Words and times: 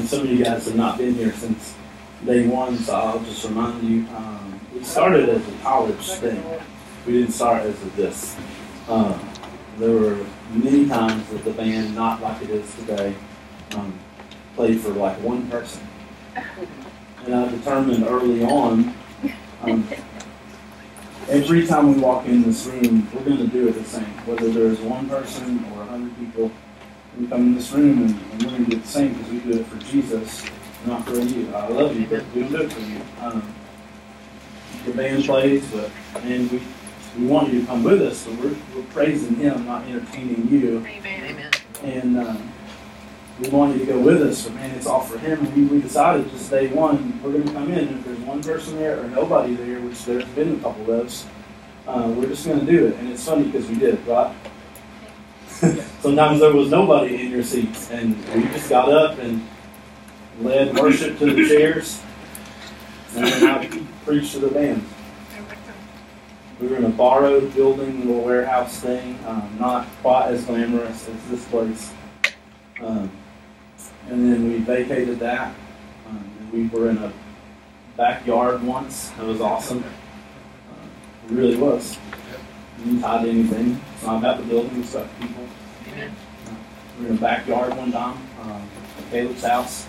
Some 0.00 0.20
of 0.20 0.26
you 0.30 0.42
guys 0.42 0.64
have 0.64 0.74
not 0.74 0.96
been 0.96 1.14
here 1.14 1.32
since 1.34 1.74
day 2.24 2.46
one, 2.46 2.78
so 2.78 2.94
I'll 2.94 3.20
just 3.20 3.44
remind 3.44 3.82
you. 3.82 4.06
Um, 4.16 4.58
we 4.74 4.82
started 4.84 5.28
as 5.28 5.46
a 5.46 5.52
college 5.58 6.12
thing. 6.12 6.42
We 7.06 7.12
didn't 7.12 7.32
start 7.32 7.64
as 7.64 7.80
a 7.82 7.86
this. 7.90 8.34
Um, 8.88 9.20
there 9.76 9.90
were 9.90 10.24
many 10.54 10.88
times 10.88 11.28
that 11.28 11.44
the 11.44 11.50
band, 11.50 11.94
not 11.94 12.22
like 12.22 12.40
it 12.40 12.48
is 12.48 12.74
today, 12.76 13.14
um, 13.76 13.92
played 14.56 14.80
for 14.80 14.90
like 14.90 15.20
one 15.20 15.46
person. 15.50 15.86
And 17.26 17.34
I 17.34 17.50
determined 17.50 18.04
early 18.04 18.44
on, 18.44 18.94
um, 19.60 19.86
every 21.28 21.66
time 21.66 21.94
we 21.94 22.00
walk 22.00 22.24
in 22.24 22.44
this 22.44 22.64
room, 22.64 23.06
we're 23.12 23.24
going 23.24 23.36
to 23.36 23.46
do 23.46 23.68
it 23.68 23.72
the 23.72 23.84
same. 23.84 24.04
Whether 24.24 24.50
there's 24.50 24.80
one 24.80 25.06
person 25.06 25.66
or 25.74 25.82
a 25.82 25.86
hundred 25.86 26.16
people, 26.18 26.50
we 27.18 27.26
come 27.26 27.40
in 27.40 27.54
this 27.54 27.70
room 27.72 28.02
and, 28.02 28.10
and 28.10 28.42
we're 28.42 28.50
going 28.50 28.64
to 28.64 28.70
do 28.70 28.76
the 28.78 28.86
same 28.86 29.14
because 29.14 29.30
we 29.30 29.38
do 29.40 29.60
it 29.60 29.66
for 29.66 29.78
Jesus, 29.78 30.44
not 30.86 31.04
for 31.06 31.16
you. 31.16 31.54
I 31.54 31.68
love 31.68 31.98
you, 31.98 32.06
but 32.06 32.24
we 32.34 32.42
don't 32.42 32.52
do 32.52 32.62
it 32.62 32.72
for 32.72 32.80
you. 32.80 33.00
Um, 33.20 33.54
the 34.86 34.92
band 34.92 35.24
plays, 35.24 35.70
but 35.70 35.90
man, 36.24 36.48
we 36.48 36.62
we 37.18 37.26
want 37.26 37.52
you 37.52 37.60
to 37.60 37.66
come 37.66 37.82
with 37.84 38.00
us, 38.00 38.24
but 38.24 38.34
we're, 38.38 38.56
we're 38.74 38.88
praising 38.90 39.36
Him, 39.36 39.66
not 39.66 39.84
entertaining 39.84 40.48
you. 40.48 40.78
Amen. 40.86 41.50
And 41.82 42.16
uh, 42.16 42.36
we 43.38 43.48
want 43.50 43.74
you 43.74 43.80
to 43.80 43.92
go 43.92 43.98
with 43.98 44.22
us, 44.22 44.44
but 44.44 44.54
man, 44.54 44.70
it's 44.70 44.86
all 44.86 45.00
for 45.00 45.18
Him. 45.18 45.44
And 45.44 45.54
we, 45.54 45.64
we 45.64 45.82
decided 45.82 46.30
just 46.30 46.50
day 46.50 46.68
one, 46.68 47.20
we're 47.22 47.32
going 47.32 47.46
to 47.46 47.52
come 47.52 47.70
in. 47.70 47.88
And 47.88 47.98
if 47.98 48.04
there's 48.06 48.18
one 48.20 48.42
person 48.42 48.76
there 48.76 48.98
or 49.00 49.08
nobody 49.08 49.54
there, 49.54 49.80
which 49.80 50.04
there's 50.04 50.24
been 50.26 50.54
a 50.54 50.58
couple 50.60 50.80
of 50.82 50.86
those, 50.86 51.26
uh, 51.86 52.10
we're 52.16 52.28
just 52.28 52.46
going 52.46 52.60
to 52.60 52.66
do 52.66 52.86
it. 52.86 52.94
And 52.96 53.10
it's 53.10 53.26
funny 53.26 53.44
because 53.44 53.68
we 53.68 53.74
did, 53.74 54.06
right? 54.06 54.34
Sometimes 56.02 56.40
there 56.40 56.52
was 56.52 56.70
nobody 56.70 57.22
in 57.22 57.30
your 57.30 57.44
seats, 57.44 57.90
and 57.90 58.16
we 58.34 58.42
just 58.48 58.68
got 58.68 58.88
up 58.88 59.18
and 59.18 59.46
led 60.40 60.74
worship 60.76 61.18
to 61.20 61.26
the 61.26 61.46
chairs, 61.46 62.02
and 63.14 63.26
then 63.26 63.48
I 63.48 63.86
preached 64.04 64.32
to 64.32 64.40
the 64.40 64.48
band. 64.48 64.84
We 66.60 66.66
were 66.66 66.76
in 66.76 66.84
a 66.84 66.88
borrowed 66.88 67.54
building, 67.54 68.02
a 68.02 68.04
little 68.04 68.24
warehouse 68.24 68.80
thing, 68.80 69.18
um, 69.26 69.56
not 69.60 69.86
quite 70.00 70.32
as 70.32 70.44
glamorous 70.44 71.08
as 71.08 71.30
this 71.30 71.44
place. 71.46 71.92
Um, 72.80 73.10
and 74.08 74.32
then 74.32 74.48
we 74.48 74.58
vacated 74.58 75.20
that. 75.20 75.54
Um, 76.08 76.30
and 76.40 76.52
we 76.52 76.66
were 76.68 76.90
in 76.90 76.98
a 76.98 77.12
backyard 77.96 78.62
once. 78.62 79.10
That 79.10 79.26
was 79.26 79.40
awesome. 79.40 79.84
Uh, 79.84 80.86
it 81.26 81.32
really 81.32 81.56
was. 81.56 81.98
You 82.78 82.84
didn't 82.84 83.00
tie 83.02 83.22
to 83.22 83.30
anything. 83.30 83.80
It's 83.94 84.04
not 84.04 84.18
about 84.18 84.38
the 84.38 84.44
building, 84.44 84.80
it's 84.80 84.94
about 84.94 85.08
people. 85.20 85.46
We 85.92 87.04
were 87.04 87.10
in 87.10 87.18
a 87.18 87.20
backyard 87.20 87.76
one 87.76 87.92
time 87.92 88.16
um, 88.40 88.68
at 88.98 89.10
Caleb's 89.10 89.44
house. 89.44 89.86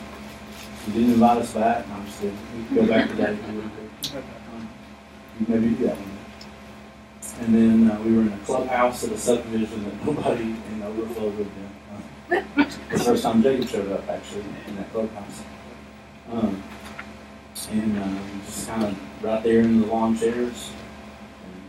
He 0.86 0.92
didn't 0.92 1.14
invite 1.14 1.38
us 1.38 1.54
back. 1.54 1.86
And 1.86 1.94
I'm 1.94 2.06
just 2.06 2.20
kidding. 2.20 2.38
We 2.58 2.64
could 2.66 2.76
go 2.76 2.88
back 2.94 3.10
today 3.10 3.32
if 3.34 3.48
we 3.48 3.56
would. 3.56 3.70
Um, 4.16 4.70
Maybe 5.48 5.70
do 5.70 5.76
that 5.88 5.96
one. 5.98 6.10
And 7.40 7.56
then 7.56 7.90
uh, 7.92 8.02
we 8.02 8.16
were 8.16 8.22
in 8.24 8.34
a 8.34 8.38
clubhouse 8.40 9.04
at 9.06 9.12
a 9.14 9.18
subdivision 9.18 9.84
that 9.86 10.06
nobody 10.06 10.56
in 10.72 10.84
Overflow 10.84 11.28
lived 11.30 11.40
in. 11.40 11.48
Uh, 12.38 12.44
the 12.92 13.00
first 13.00 13.24
time 13.24 13.42
Jacob 13.42 13.68
showed 13.68 13.92
up, 13.92 14.08
actually, 14.10 14.44
in 14.68 14.76
that 14.76 14.92
clubhouse. 14.92 15.42
Um, 16.32 16.62
and 17.72 17.98
uh, 17.98 18.20
just 18.46 18.68
kind 18.68 18.84
of 18.84 19.24
right 19.24 19.42
there 19.42 19.62
in 19.62 19.82
the 19.82 19.88
lawn 19.88 20.18
chairs. 20.18 20.70
And 21.46 21.64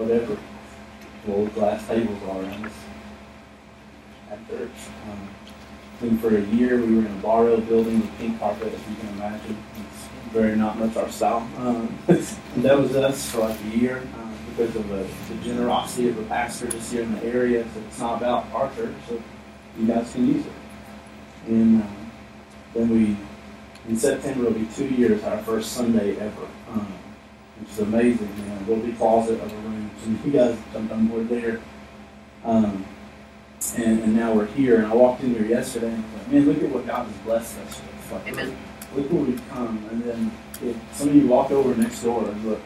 whatever 0.00 0.38
little 1.26 1.46
glass 1.48 1.86
tables 1.86 2.22
are 2.24 2.42
around 2.42 2.66
us 2.66 2.72
at 4.30 4.48
church. 4.48 4.70
Um, 5.10 5.28
I 5.94 6.00
think 6.00 6.20
for 6.20 6.36
a 6.36 6.40
year 6.40 6.80
we 6.80 6.96
were 6.96 7.00
in 7.00 7.06
a 7.06 7.20
borrowed 7.22 7.68
building 7.68 8.00
with 8.00 8.18
pink 8.18 8.38
carpet, 8.38 8.72
if 8.72 8.88
you 8.88 8.96
can 8.96 9.08
imagine. 9.10 9.56
It's 9.92 10.08
very 10.32 10.56
not 10.56 10.78
much 10.78 10.96
our 10.96 11.10
style. 11.10 11.46
Um, 11.58 11.94
that 12.06 12.78
was 12.78 12.96
us 12.96 13.30
for 13.30 13.40
like 13.40 13.60
a 13.60 13.76
year 13.76 13.98
um, 13.98 14.34
because 14.48 14.74
of 14.76 14.88
the, 14.88 15.06
the 15.28 15.42
generosity 15.42 16.08
of 16.08 16.16
the 16.16 16.22
pastor 16.24 16.68
just 16.68 16.90
here 16.92 17.02
in 17.02 17.14
the 17.16 17.24
area. 17.24 17.64
So 17.74 17.80
it's 17.80 17.98
not 17.98 18.18
about 18.18 18.46
our 18.54 18.74
church, 18.74 18.94
so 19.08 19.20
you 19.78 19.86
guys 19.86 20.10
can 20.12 20.26
use 20.26 20.46
it. 20.46 20.52
And 21.48 21.82
uh, 21.82 21.86
then 22.74 22.88
we, 22.88 23.16
in 23.88 23.96
September, 23.96 24.46
it'll 24.46 24.58
be 24.58 24.66
two 24.74 24.88
years, 24.88 25.22
our 25.24 25.38
first 25.38 25.72
Sunday 25.72 26.16
ever, 26.16 26.48
um, 26.70 26.92
which 27.60 27.70
is 27.70 27.78
amazing. 27.80 28.28
Man. 28.38 28.64
There'll 28.66 28.82
be 28.82 28.92
closet 28.92 29.40
of 29.40 29.52
a 29.52 29.56
room. 29.56 29.90
So 30.02 30.10
you 30.24 30.32
guys 30.32 30.58
jumped 30.72 30.92
on 30.92 31.06
board 31.08 31.28
there. 31.28 31.60
Um, 32.44 32.84
and, 33.76 34.00
and 34.00 34.16
now 34.16 34.32
we're 34.32 34.46
here. 34.46 34.76
And 34.76 34.86
I 34.86 34.94
walked 34.94 35.22
in 35.22 35.34
here 35.34 35.44
yesterday 35.44 35.88
and 35.88 36.04
I 36.04 36.06
was 36.06 36.22
like, 36.22 36.32
man, 36.32 36.46
look 36.46 36.62
at 36.62 36.70
what 36.70 36.86
God 36.86 37.06
has 37.06 37.16
blessed 37.18 37.58
us 37.58 37.80
with. 37.80 38.12
Like, 38.12 38.28
Amen. 38.28 38.56
Look 38.94 39.10
where 39.12 39.22
we've 39.22 39.48
come. 39.50 39.86
And 39.90 40.02
then 40.02 40.32
if 40.62 40.76
some 40.92 41.08
of 41.10 41.14
you 41.14 41.26
walk 41.26 41.50
over 41.50 41.74
next 41.80 42.02
door 42.02 42.28
and 42.28 42.44
look, 42.44 42.60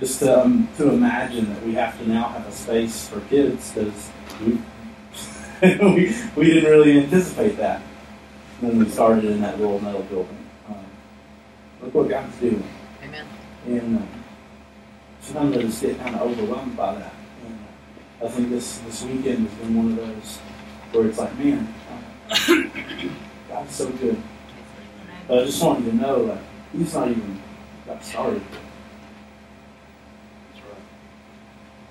just 0.00 0.22
um, 0.22 0.68
to 0.76 0.90
imagine 0.90 1.52
that 1.52 1.62
we 1.64 1.74
have 1.74 1.98
to 1.98 2.08
now 2.08 2.28
have 2.28 2.46
a 2.46 2.52
space 2.52 3.08
for 3.08 3.20
kids 3.22 3.72
because 3.72 4.10
we, 4.40 4.58
we, 5.62 6.16
we 6.36 6.44
didn't 6.44 6.70
really 6.70 7.00
anticipate 7.00 7.56
that 7.56 7.80
when 8.60 8.78
we 8.78 8.88
started 8.88 9.24
in 9.24 9.40
that 9.40 9.58
little 9.58 9.80
metal 9.80 10.02
building. 10.02 10.38
Um, 10.68 10.84
look 11.82 11.94
what 11.94 12.08
God's 12.08 12.36
doing. 12.38 12.62
Amen. 13.02 13.26
And 13.66 13.98
uh, 13.98 14.02
sometimes 15.28 15.56
I 15.56 15.62
just 15.62 15.82
get 15.82 15.98
kind 15.98 16.14
of 16.16 16.22
overwhelmed 16.22 16.76
by 16.76 16.94
that. 16.94 17.12
And 17.44 18.28
I 18.28 18.28
think 18.28 18.48
this, 18.48 18.78
this 18.78 19.04
weekend 19.04 19.46
has 19.48 19.58
been 19.58 19.76
one 19.76 19.88
of 19.88 19.96
those 19.96 20.38
where 20.92 21.06
it's 21.06 21.18
like, 21.18 21.38
man, 21.38 21.74
God's 23.48 23.74
so 23.74 23.90
good. 23.90 24.20
But 25.26 25.40
I 25.40 25.44
just 25.44 25.62
want 25.62 25.84
you 25.84 25.90
to 25.90 25.96
know 25.96 26.26
that 26.26 26.38
He's 26.72 26.94
not 26.94 27.08
even 27.08 27.40
got 27.86 28.02
started. 28.02 28.42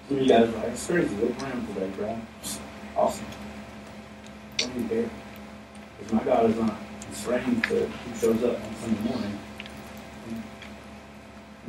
Some 0.08 0.18
of 0.18 0.24
you 0.24 0.30
guys 0.30 0.50
are 0.50 0.52
like, 0.54 0.70
it's 0.70 0.88
crazy. 0.88 1.16
Look 1.18 1.42
around 1.42 1.68
today, 1.68 1.92
Brad. 1.98 2.22
Awesome. 2.96 3.26
Don't 4.58 4.76
you 4.80 4.88
care? 4.88 5.10
Because 6.00 6.14
my 6.14 6.24
God 6.24 6.50
is 6.50 6.58
not 6.58 6.76
constrained 7.02 7.64
to 7.66 7.86
who 7.86 8.16
shows 8.18 8.44
up 8.44 8.64
on 8.64 8.76
Sunday 8.76 9.02
morning. 9.02 9.40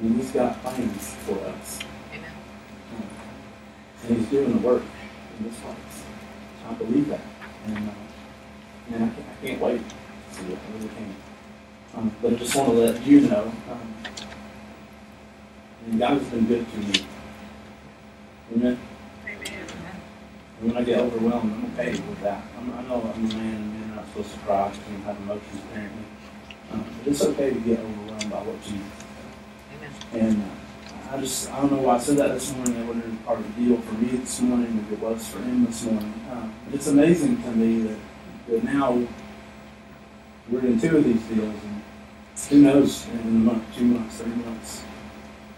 And 0.00 0.16
He's 0.16 0.30
got 0.30 0.62
plans 0.62 1.14
for 1.26 1.38
us. 1.44 1.80
Amen. 2.14 2.32
And 4.04 4.16
He's 4.16 4.26
doing 4.28 4.52
the 4.52 4.58
work 4.58 4.82
in 5.38 5.44
this 5.44 5.58
place. 5.60 6.04
I 6.68 6.74
believe 6.74 7.08
that. 7.08 7.20
And, 7.66 7.76
uh, 7.76 7.92
man, 8.90 9.02
I 9.02 9.14
can't, 9.14 9.26
I 9.28 9.46
can't 9.46 9.60
wait 9.60 9.80
to 9.88 9.94
see 10.34 10.52
it. 10.52 10.58
I 10.58 10.76
really 10.76 10.88
can't. 10.94 11.14
Um, 11.96 12.14
but 12.22 12.32
I 12.32 12.36
just 12.36 12.54
want 12.54 12.68
to 12.68 12.74
let 12.74 13.06
you 13.06 13.22
know, 13.22 13.52
um, 13.70 13.94
and 15.86 15.98
God 15.98 16.18
has 16.18 16.28
been 16.28 16.46
good 16.46 16.70
to 16.70 16.78
me. 16.78 17.06
Amen. 18.54 18.78
And 20.60 20.72
when 20.72 20.76
I 20.76 20.84
get 20.84 20.98
overwhelmed, 21.00 21.52
I'm 21.52 21.72
okay 21.72 21.90
with 21.92 22.20
that. 22.22 22.42
I'm, 22.58 22.72
I 22.72 22.82
know 22.82 23.12
I'm 23.14 23.24
a 23.24 23.28
man, 23.34 23.54
and 23.54 23.80
men 23.80 23.90
are 23.92 23.96
not 23.96 24.06
supposed 24.08 24.32
to 24.32 24.38
cry 24.40 24.72
and 24.90 25.04
have 25.04 25.16
emotions, 25.16 25.62
apparently. 25.70 26.04
Um, 26.72 26.84
but 26.98 27.10
it's 27.10 27.24
okay 27.24 27.50
to 27.50 27.60
get 27.60 27.78
overwhelmed 27.80 28.30
by 28.30 28.42
what 28.42 28.62
Jesus 28.62 28.78
Amen. 28.78 29.07
And 30.12 30.42
uh, 30.42 31.14
I 31.14 31.20
just, 31.20 31.50
I 31.52 31.60
don't 31.60 31.72
know 31.72 31.82
why 31.82 31.96
I 31.96 31.98
said 31.98 32.16
that 32.18 32.34
this 32.34 32.54
morning. 32.54 32.76
It 32.76 32.86
wasn't 32.86 33.26
part 33.26 33.38
of 33.38 33.56
the 33.56 33.62
deal 33.62 33.80
for 33.80 33.94
me 33.94 34.08
this 34.18 34.40
morning, 34.40 34.84
if 34.86 34.92
it 34.92 35.00
was 35.00 35.26
for 35.28 35.38
him 35.38 35.64
this 35.64 35.84
morning. 35.84 36.12
Uh, 36.30 36.48
but 36.64 36.74
it's 36.74 36.86
amazing 36.86 37.42
to 37.42 37.50
me 37.52 37.82
that, 37.82 37.98
that 38.48 38.64
now 38.64 39.06
we're 40.50 40.60
in 40.60 40.80
two 40.80 40.96
of 40.96 41.04
these 41.04 41.22
deals, 41.24 41.54
and 41.62 41.82
who 42.48 42.62
knows 42.62 43.06
in 43.08 43.18
a 43.20 43.22
month, 43.24 43.64
two 43.76 43.84
months, 43.84 44.18
three 44.18 44.32
months, 44.32 44.82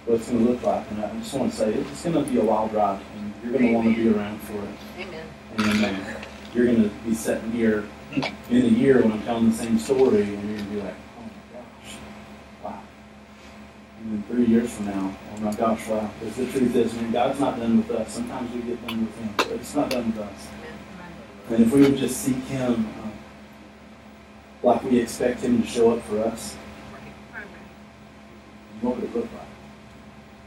what 0.07 0.17
it's 0.17 0.29
going 0.29 0.45
to 0.45 0.53
look 0.53 0.63
like. 0.63 0.91
And 0.91 1.05
I 1.05 1.13
just 1.19 1.35
want 1.35 1.51
to 1.53 1.57
say 1.57 1.75
it's 1.75 2.03
going 2.03 2.25
to 2.25 2.31
be 2.31 2.39
a 2.39 2.45
wild 2.45 2.73
ride, 2.73 3.01
and 3.17 3.35
you're 3.43 3.53
going 3.53 3.67
to 3.67 3.75
want 3.75 3.95
to 3.95 4.03
be 4.03 4.11
around 4.11 4.39
for 4.41 4.55
it. 4.55 5.05
Amen. 5.07 5.27
And 5.59 5.85
uh, 5.85 6.21
you're 6.55 6.67
going 6.67 6.83
to 6.83 6.89
be 7.05 7.15
sitting 7.15 7.53
here 7.53 7.85
in 8.15 8.25
a 8.51 8.69
year 8.69 9.03
when 9.03 9.13
I'm 9.13 9.23
telling 9.23 9.51
the 9.51 9.57
same 9.57 9.79
story, 9.79 10.23
and 10.23 10.49
you're 10.49 10.59
going 10.59 10.69
to 10.69 10.75
be 10.75 10.81
like, 10.83 10.95
oh 11.19 11.23
my 11.23 11.61
gosh, 11.61 11.97
wow. 12.65 12.83
And 14.01 14.13
then 14.13 14.23
three 14.31 14.47
years 14.47 14.73
from 14.73 14.87
now, 14.87 15.15
oh 15.37 15.41
my 15.41 15.53
gosh, 15.53 15.87
wow. 15.89 16.11
Because 16.19 16.37
the 16.37 16.47
truth 16.47 16.75
is, 16.75 16.97
I 16.97 17.03
mean, 17.03 17.13
God's 17.13 17.39
not 17.39 17.59
done 17.59 17.77
with 17.77 17.91
us. 17.91 18.15
Sometimes 18.15 18.53
we 18.55 18.63
get 18.63 18.87
done 18.87 19.01
with 19.05 19.19
Him, 19.19 19.35
but 19.37 19.49
it's 19.49 19.75
not 19.75 19.91
done 19.91 20.07
with 20.07 20.21
us. 20.21 20.49
And 21.51 21.65
if 21.65 21.73
we 21.73 21.83
would 21.83 21.97
just 21.97 22.23
seek 22.23 22.43
Him 22.45 22.75
um, 22.75 23.13
like 24.63 24.83
we 24.85 25.01
expect 25.01 25.41
Him 25.41 25.61
to 25.61 25.69
show 25.69 25.93
up 25.93 26.03
for 26.05 26.21
us, 26.21 26.57
what 28.81 28.97
would 28.97 29.05
it 29.05 29.15
look 29.15 29.25
like? 29.33 29.43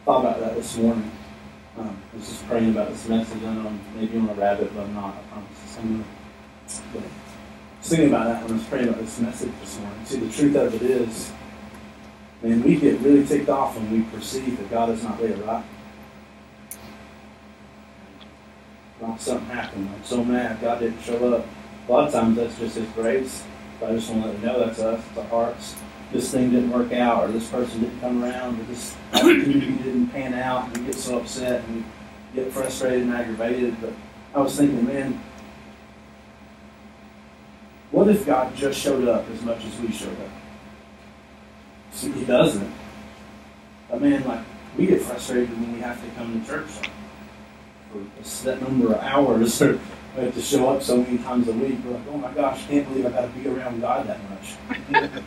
Thought 0.05 0.19
about 0.21 0.39
that 0.39 0.55
this 0.55 0.75
morning. 0.77 1.11
Um, 1.77 1.97
I 2.11 2.15
was 2.17 2.27
just 2.27 2.47
praying 2.47 2.69
about 2.71 2.89
this 2.89 3.07
message. 3.07 3.44
I 3.44 3.53
know 3.53 3.67
I'm 3.67 3.79
maybe 3.95 4.17
on 4.17 4.29
a 4.29 4.33
rabbit, 4.33 4.73
but 4.75 4.81
I'm 4.81 4.94
not. 4.95 5.15
I 5.15 5.21
promise. 5.31 5.77
I'm 5.79 6.03
but 6.94 7.01
I 7.01 7.05
was 7.79 7.89
thinking 7.89 8.07
about 8.09 8.25
that 8.25 8.44
when 8.44 8.51
I 8.51 8.55
was 8.55 8.63
praying 8.63 8.88
about 8.89 9.01
this 9.01 9.19
message 9.19 9.51
this 9.59 9.79
morning. 9.79 10.05
See, 10.05 10.19
the 10.19 10.31
truth 10.31 10.55
of 10.55 10.73
it 10.73 10.81
is, 10.81 11.31
man, 12.43 12.61
we 12.61 12.75
get 12.75 12.99
really 12.99 13.25
ticked 13.25 13.49
off 13.49 13.75
when 13.75 13.89
we 13.89 14.01
perceive 14.11 14.57
that 14.57 14.69
God 14.69 14.89
is 14.89 15.01
not 15.03 15.17
there, 15.17 15.35
right? 15.37 15.63
Well, 18.99 19.17
something 19.17 19.47
happened. 19.47 19.89
I'm 19.93 20.03
so 20.03 20.23
mad 20.23 20.61
God 20.61 20.79
didn't 20.79 21.01
show 21.01 21.33
up. 21.33 21.45
A 21.87 21.91
lot 21.91 22.07
of 22.07 22.13
times 22.13 22.37
that's 22.37 22.57
just 22.59 22.75
His 22.75 22.87
grace. 22.89 23.43
But 23.79 23.91
I 23.91 23.95
just 23.95 24.09
want 24.09 24.23
to 24.23 24.29
let 24.29 24.39
you 24.39 24.45
know 24.45 24.65
that's 24.65 24.79
us, 24.79 25.03
it's 25.09 25.17
our 25.17 25.25
hearts. 25.25 25.75
This 26.11 26.31
thing 26.31 26.51
didn't 26.51 26.69
work 26.69 26.93
out, 26.93 27.23
or 27.23 27.31
this 27.31 27.49
person 27.49 27.81
didn't 27.81 27.99
come 27.99 28.23
around, 28.23 28.59
or 28.59 28.63
this 28.63 28.95
opportunity 29.13 29.71
didn't 29.71 30.07
pan 30.09 30.33
out, 30.35 30.65
and 30.67 30.77
we 30.77 30.85
get 30.85 30.95
so 30.95 31.19
upset 31.19 31.63
and 31.65 31.83
get 32.35 32.51
frustrated 32.51 33.03
and 33.03 33.13
aggravated. 33.13 33.75
But 33.81 33.93
I 34.35 34.41
was 34.41 34.55
thinking, 34.55 34.85
man, 34.85 35.21
what 37.91 38.07
if 38.07 38.25
God 38.25 38.55
just 38.55 38.79
showed 38.79 39.07
up 39.07 39.27
as 39.29 39.41
much 39.41 39.65
as 39.65 39.79
we 39.79 39.91
showed 39.91 40.19
up? 40.21 40.29
See, 41.93 42.11
He 42.11 42.25
doesn't. 42.25 42.71
But 43.89 44.01
man, 44.01 44.23
like 44.27 44.41
we 44.77 44.87
get 44.87 45.01
frustrated 45.01 45.51
when 45.51 45.73
we 45.73 45.79
have 45.81 46.03
to 46.03 46.09
come 46.15 46.39
to 46.39 46.47
church 46.47 46.69
for 47.91 47.99
a 48.19 48.23
set 48.23 48.61
number 48.61 48.93
of 48.93 49.01
hours, 49.01 49.61
or 49.61 49.79
we 50.17 50.23
have 50.23 50.33
to 50.33 50.41
show 50.41 50.69
up 50.69 50.81
so 50.81 50.97
many 50.97 51.19
times 51.19 51.47
a 51.47 51.53
week. 51.53 51.77
We're 51.85 51.93
like, 51.93 52.07
oh 52.09 52.17
my 52.17 52.31
gosh, 52.31 52.63
I 52.65 52.67
can't 52.67 52.87
believe 52.89 53.05
I 53.05 53.09
got 53.09 53.21
to 53.21 53.39
be 53.39 53.47
around 53.47 53.81
God 53.81 54.07
that 54.07 54.19
much. 54.29 54.55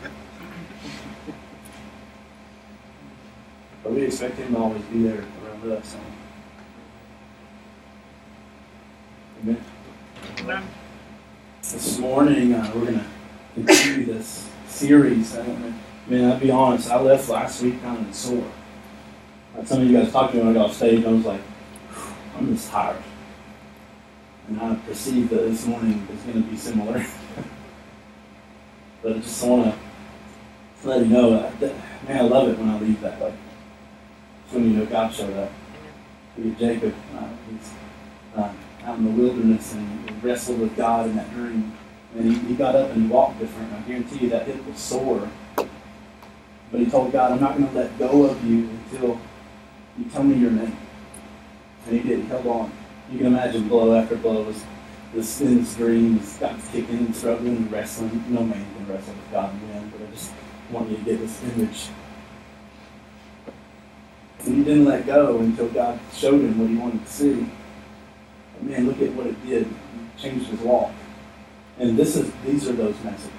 but 3.82 3.92
we 3.92 4.02
expect 4.02 4.36
Him 4.36 4.52
to 4.52 4.58
always 4.58 4.82
be 4.84 5.04
there 5.04 5.24
around 5.44 5.72
us. 5.72 5.96
Amen. 9.42 9.64
Amen. 10.40 10.64
This 11.62 11.98
morning, 11.98 12.54
uh, 12.54 12.72
we're 12.74 12.86
going 12.86 12.98
to 12.98 13.04
continue 13.54 14.06
this 14.06 14.48
series. 14.68 15.36
I 15.36 15.44
mean, 16.10 16.24
I'll 16.24 16.38
be 16.38 16.50
honest, 16.50 16.90
I 16.90 17.00
left 17.00 17.28
last 17.28 17.62
week 17.62 17.80
kind 17.82 18.06
of 18.06 18.14
sore. 18.14 18.50
Some 19.64 19.82
of 19.82 19.90
you 19.90 19.98
guys 19.98 20.12
talked 20.12 20.32
to 20.32 20.38
me 20.38 20.44
when 20.44 20.56
I 20.56 20.58
got 20.58 20.70
off 20.70 20.76
stage, 20.76 20.98
and 20.98 21.06
I 21.06 21.12
was 21.12 21.24
like, 21.24 21.40
I'm 22.36 22.54
just 22.54 22.70
tired. 22.70 23.02
And 24.48 24.60
I 24.60 24.74
perceive 24.76 25.30
that 25.30 25.36
this 25.36 25.66
morning 25.66 26.06
is 26.12 26.20
going 26.22 26.44
to 26.44 26.50
be 26.50 26.56
similar. 26.56 27.04
but 29.02 29.16
I 29.16 29.18
just 29.18 29.44
want 29.44 29.74
to 29.74 30.88
let 30.88 31.00
you 31.00 31.06
know, 31.06 31.50
that, 31.58 31.74
man, 32.06 32.18
I 32.18 32.20
love 32.20 32.48
it 32.48 32.58
when 32.58 32.68
I 32.68 32.78
leave 32.78 33.00
that 33.00 33.20
way. 33.20 33.34
It's 34.44 34.54
when 34.54 34.70
you 34.70 34.76
know 34.78 34.86
God 34.86 35.12
showed 35.12 35.36
up. 35.36 35.50
We 36.38 36.50
Jacob, 36.52 36.94
uh, 37.16 37.28
he's 37.50 37.72
uh, 38.36 38.52
out 38.84 38.98
in 38.98 39.04
the 39.04 39.22
wilderness 39.22 39.72
and 39.72 40.22
wrestled 40.22 40.60
with 40.60 40.76
God 40.76 41.06
in 41.06 41.16
that 41.16 41.30
dream. 41.32 41.76
And 42.14 42.32
he, 42.32 42.38
he 42.48 42.54
got 42.54 42.76
up 42.76 42.90
and 42.90 43.02
he 43.04 43.08
walked 43.08 43.40
different. 43.40 43.72
I 43.72 43.80
guarantee 43.80 44.18
you 44.18 44.30
that 44.30 44.46
hip 44.46 44.64
was 44.66 44.78
sore. 44.78 45.28
But 46.70 46.80
he 46.80 46.86
told 46.86 47.12
God, 47.12 47.32
I'm 47.32 47.40
not 47.40 47.56
going 47.56 47.68
to 47.68 47.74
let 47.74 47.98
go 47.98 48.24
of 48.24 48.44
you 48.44 48.68
until 48.68 49.20
you 49.98 50.04
tell 50.12 50.24
me 50.24 50.36
your 50.36 50.50
name. 50.50 50.76
And 51.86 52.00
he 52.00 52.08
did. 52.08 52.20
He 52.20 52.26
held 52.26 52.46
on. 52.46 52.72
You 53.10 53.18
can 53.18 53.28
imagine 53.28 53.68
blow 53.68 53.94
after 53.94 54.16
blow 54.16 54.48
as 54.48 54.64
this 55.14 55.40
in 55.40 55.58
his 55.58 55.74
dreams 55.76 56.36
got 56.38 56.58
kicking 56.72 56.98
and 56.98 57.16
struggling 57.16 57.56
and 57.56 57.72
wrestling. 57.72 58.24
No 58.28 58.42
man 58.42 58.66
can 58.76 58.88
wrestle 58.88 59.14
with 59.14 59.32
God 59.32 59.52
and 59.52 59.74
win, 59.74 59.90
but 59.90 60.06
I 60.06 60.10
just 60.10 60.32
want 60.70 60.90
you 60.90 60.96
to 60.96 61.02
get 61.04 61.20
this 61.20 61.42
image. 61.44 61.88
And 64.44 64.56
he 64.56 64.64
didn't 64.64 64.84
let 64.84 65.06
go 65.06 65.38
until 65.38 65.68
God 65.68 65.98
showed 66.12 66.40
him 66.40 66.58
what 66.58 66.68
he 66.68 66.76
wanted 66.76 67.04
to 67.04 67.10
see. 67.10 67.48
But 68.54 68.62
man, 68.64 68.86
look 68.86 69.00
at 69.00 69.12
what 69.12 69.26
it 69.26 69.46
did. 69.46 69.62
It 69.62 69.68
changed 70.18 70.48
his 70.48 70.60
walk. 70.60 70.92
And 71.78 71.96
this 71.96 72.16
is 72.16 72.30
these 72.44 72.68
are 72.68 72.72
those 72.72 72.96
messages. 73.02 73.30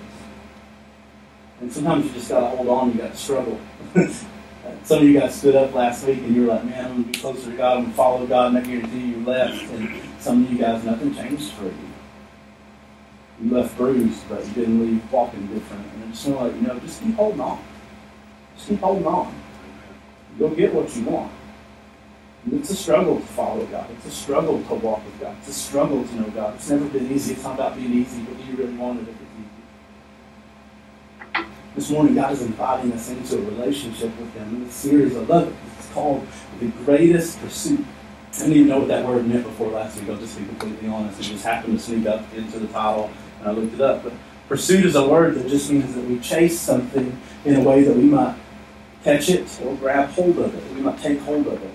And 1.59 1.73
sometimes 1.73 2.05
you 2.05 2.11
just 2.11 2.29
gotta 2.29 2.55
hold 2.55 2.67
on, 2.67 2.91
you 2.91 2.99
gotta 2.99 3.17
struggle. 3.17 3.59
Some 4.83 4.99
of 4.99 5.03
you 5.03 5.19
guys 5.19 5.35
stood 5.35 5.55
up 5.55 5.73
last 5.73 6.05
week 6.05 6.19
and 6.19 6.35
you 6.35 6.41
were 6.41 6.53
like, 6.53 6.65
man, 6.65 6.85
I'm 6.85 7.03
to 7.03 7.11
be 7.11 7.19
closer 7.19 7.51
to 7.51 7.57
God, 7.57 7.77
I'm 7.79 7.85
to 7.87 7.91
follow 7.91 8.25
God, 8.27 8.55
and 8.55 8.57
I 8.57 8.61
guarantee 8.61 9.07
you 9.07 9.25
left. 9.25 9.63
And 9.71 10.01
some 10.19 10.43
of 10.43 10.51
you 10.51 10.57
guys, 10.57 10.83
nothing 10.83 11.13
changed 11.15 11.51
for 11.53 11.65
you. 11.65 11.73
You 13.41 13.51
left 13.55 13.77
bruised, 13.77 14.27
but 14.29 14.45
you 14.47 14.53
didn't 14.53 14.81
leave 14.81 15.11
walking 15.11 15.47
different. 15.47 15.85
And 15.93 16.03
I 16.03 16.07
just 16.07 16.27
let 16.27 16.55
you 16.55 16.61
know, 16.61 16.79
just 16.79 17.01
keep 17.01 17.15
holding 17.15 17.41
on. 17.41 17.63
Just 18.55 18.69
keep 18.69 18.79
holding 18.79 19.07
on. 19.07 19.35
You'll 20.37 20.49
get 20.49 20.73
what 20.73 20.95
you 20.95 21.03
want. 21.03 21.31
It's 22.51 22.69
a 22.69 22.75
struggle 22.75 23.19
to 23.19 23.25
follow 23.25 23.65
God. 23.65 23.89
It's 23.91 24.05
a 24.05 24.11
struggle 24.11 24.63
to 24.63 24.73
walk 24.75 25.03
with 25.03 25.19
God. 25.19 25.35
It's 25.39 25.49
a 25.49 25.53
struggle 25.53 26.03
to 26.03 26.15
know 26.15 26.29
God. 26.29 26.55
It's 26.55 26.69
never 26.69 26.85
been 26.85 27.11
easy. 27.11 27.33
It's 27.33 27.43
not 27.43 27.55
about 27.55 27.75
being 27.75 27.93
easy, 27.93 28.21
but 28.21 28.43
you 28.45 28.55
really 28.55 28.75
want 28.75 29.07
it? 29.07 29.15
This 31.77 31.91
morning, 31.91 32.15
God 32.15 32.33
is 32.33 32.41
inviting 32.41 32.91
us 32.91 33.07
into 33.11 33.37
a 33.37 33.41
relationship 33.51 34.09
with 34.17 34.33
Him. 34.33 34.47
In 34.49 34.63
this 34.63 34.73
series, 34.73 35.15
I 35.15 35.19
love 35.19 35.47
it. 35.47 35.53
It's 35.77 35.87
called 35.89 36.25
The 36.59 36.69
Greatest 36.69 37.39
Pursuit. 37.39 37.85
I 38.33 38.37
didn't 38.39 38.53
even 38.53 38.67
know 38.69 38.79
what 38.79 38.87
that 38.87 39.05
word 39.05 39.27
meant 39.27 39.43
before 39.43 39.69
last 39.69 39.99
week. 39.99 40.09
I'll 40.09 40.17
just 40.17 40.39
be 40.39 40.45
completely 40.45 40.87
honest. 40.87 41.19
It 41.19 41.25
just 41.25 41.45
happened 41.45 41.77
to 41.77 41.85
sneak 41.85 42.07
up 42.07 42.33
into 42.33 42.57
the 42.57 42.65
title, 42.69 43.11
and 43.39 43.49
I 43.49 43.51
looked 43.51 43.75
it 43.75 43.81
up. 43.81 44.03
But 44.03 44.13
pursuit 44.49 44.87
is 44.87 44.95
a 44.95 45.07
word 45.07 45.35
that 45.35 45.47
just 45.49 45.69
means 45.69 45.93
that 45.93 46.03
we 46.03 46.17
chase 46.17 46.59
something 46.59 47.15
in 47.45 47.55
a 47.57 47.61
way 47.61 47.83
that 47.83 47.95
we 47.95 48.05
might 48.05 48.35
catch 49.03 49.29
it 49.29 49.47
or 49.63 49.75
grab 49.75 50.09
hold 50.09 50.39
of 50.39 50.55
it. 50.55 50.73
We 50.73 50.81
might 50.81 50.99
take 50.99 51.19
hold 51.19 51.45
of 51.45 51.61
it. 51.61 51.73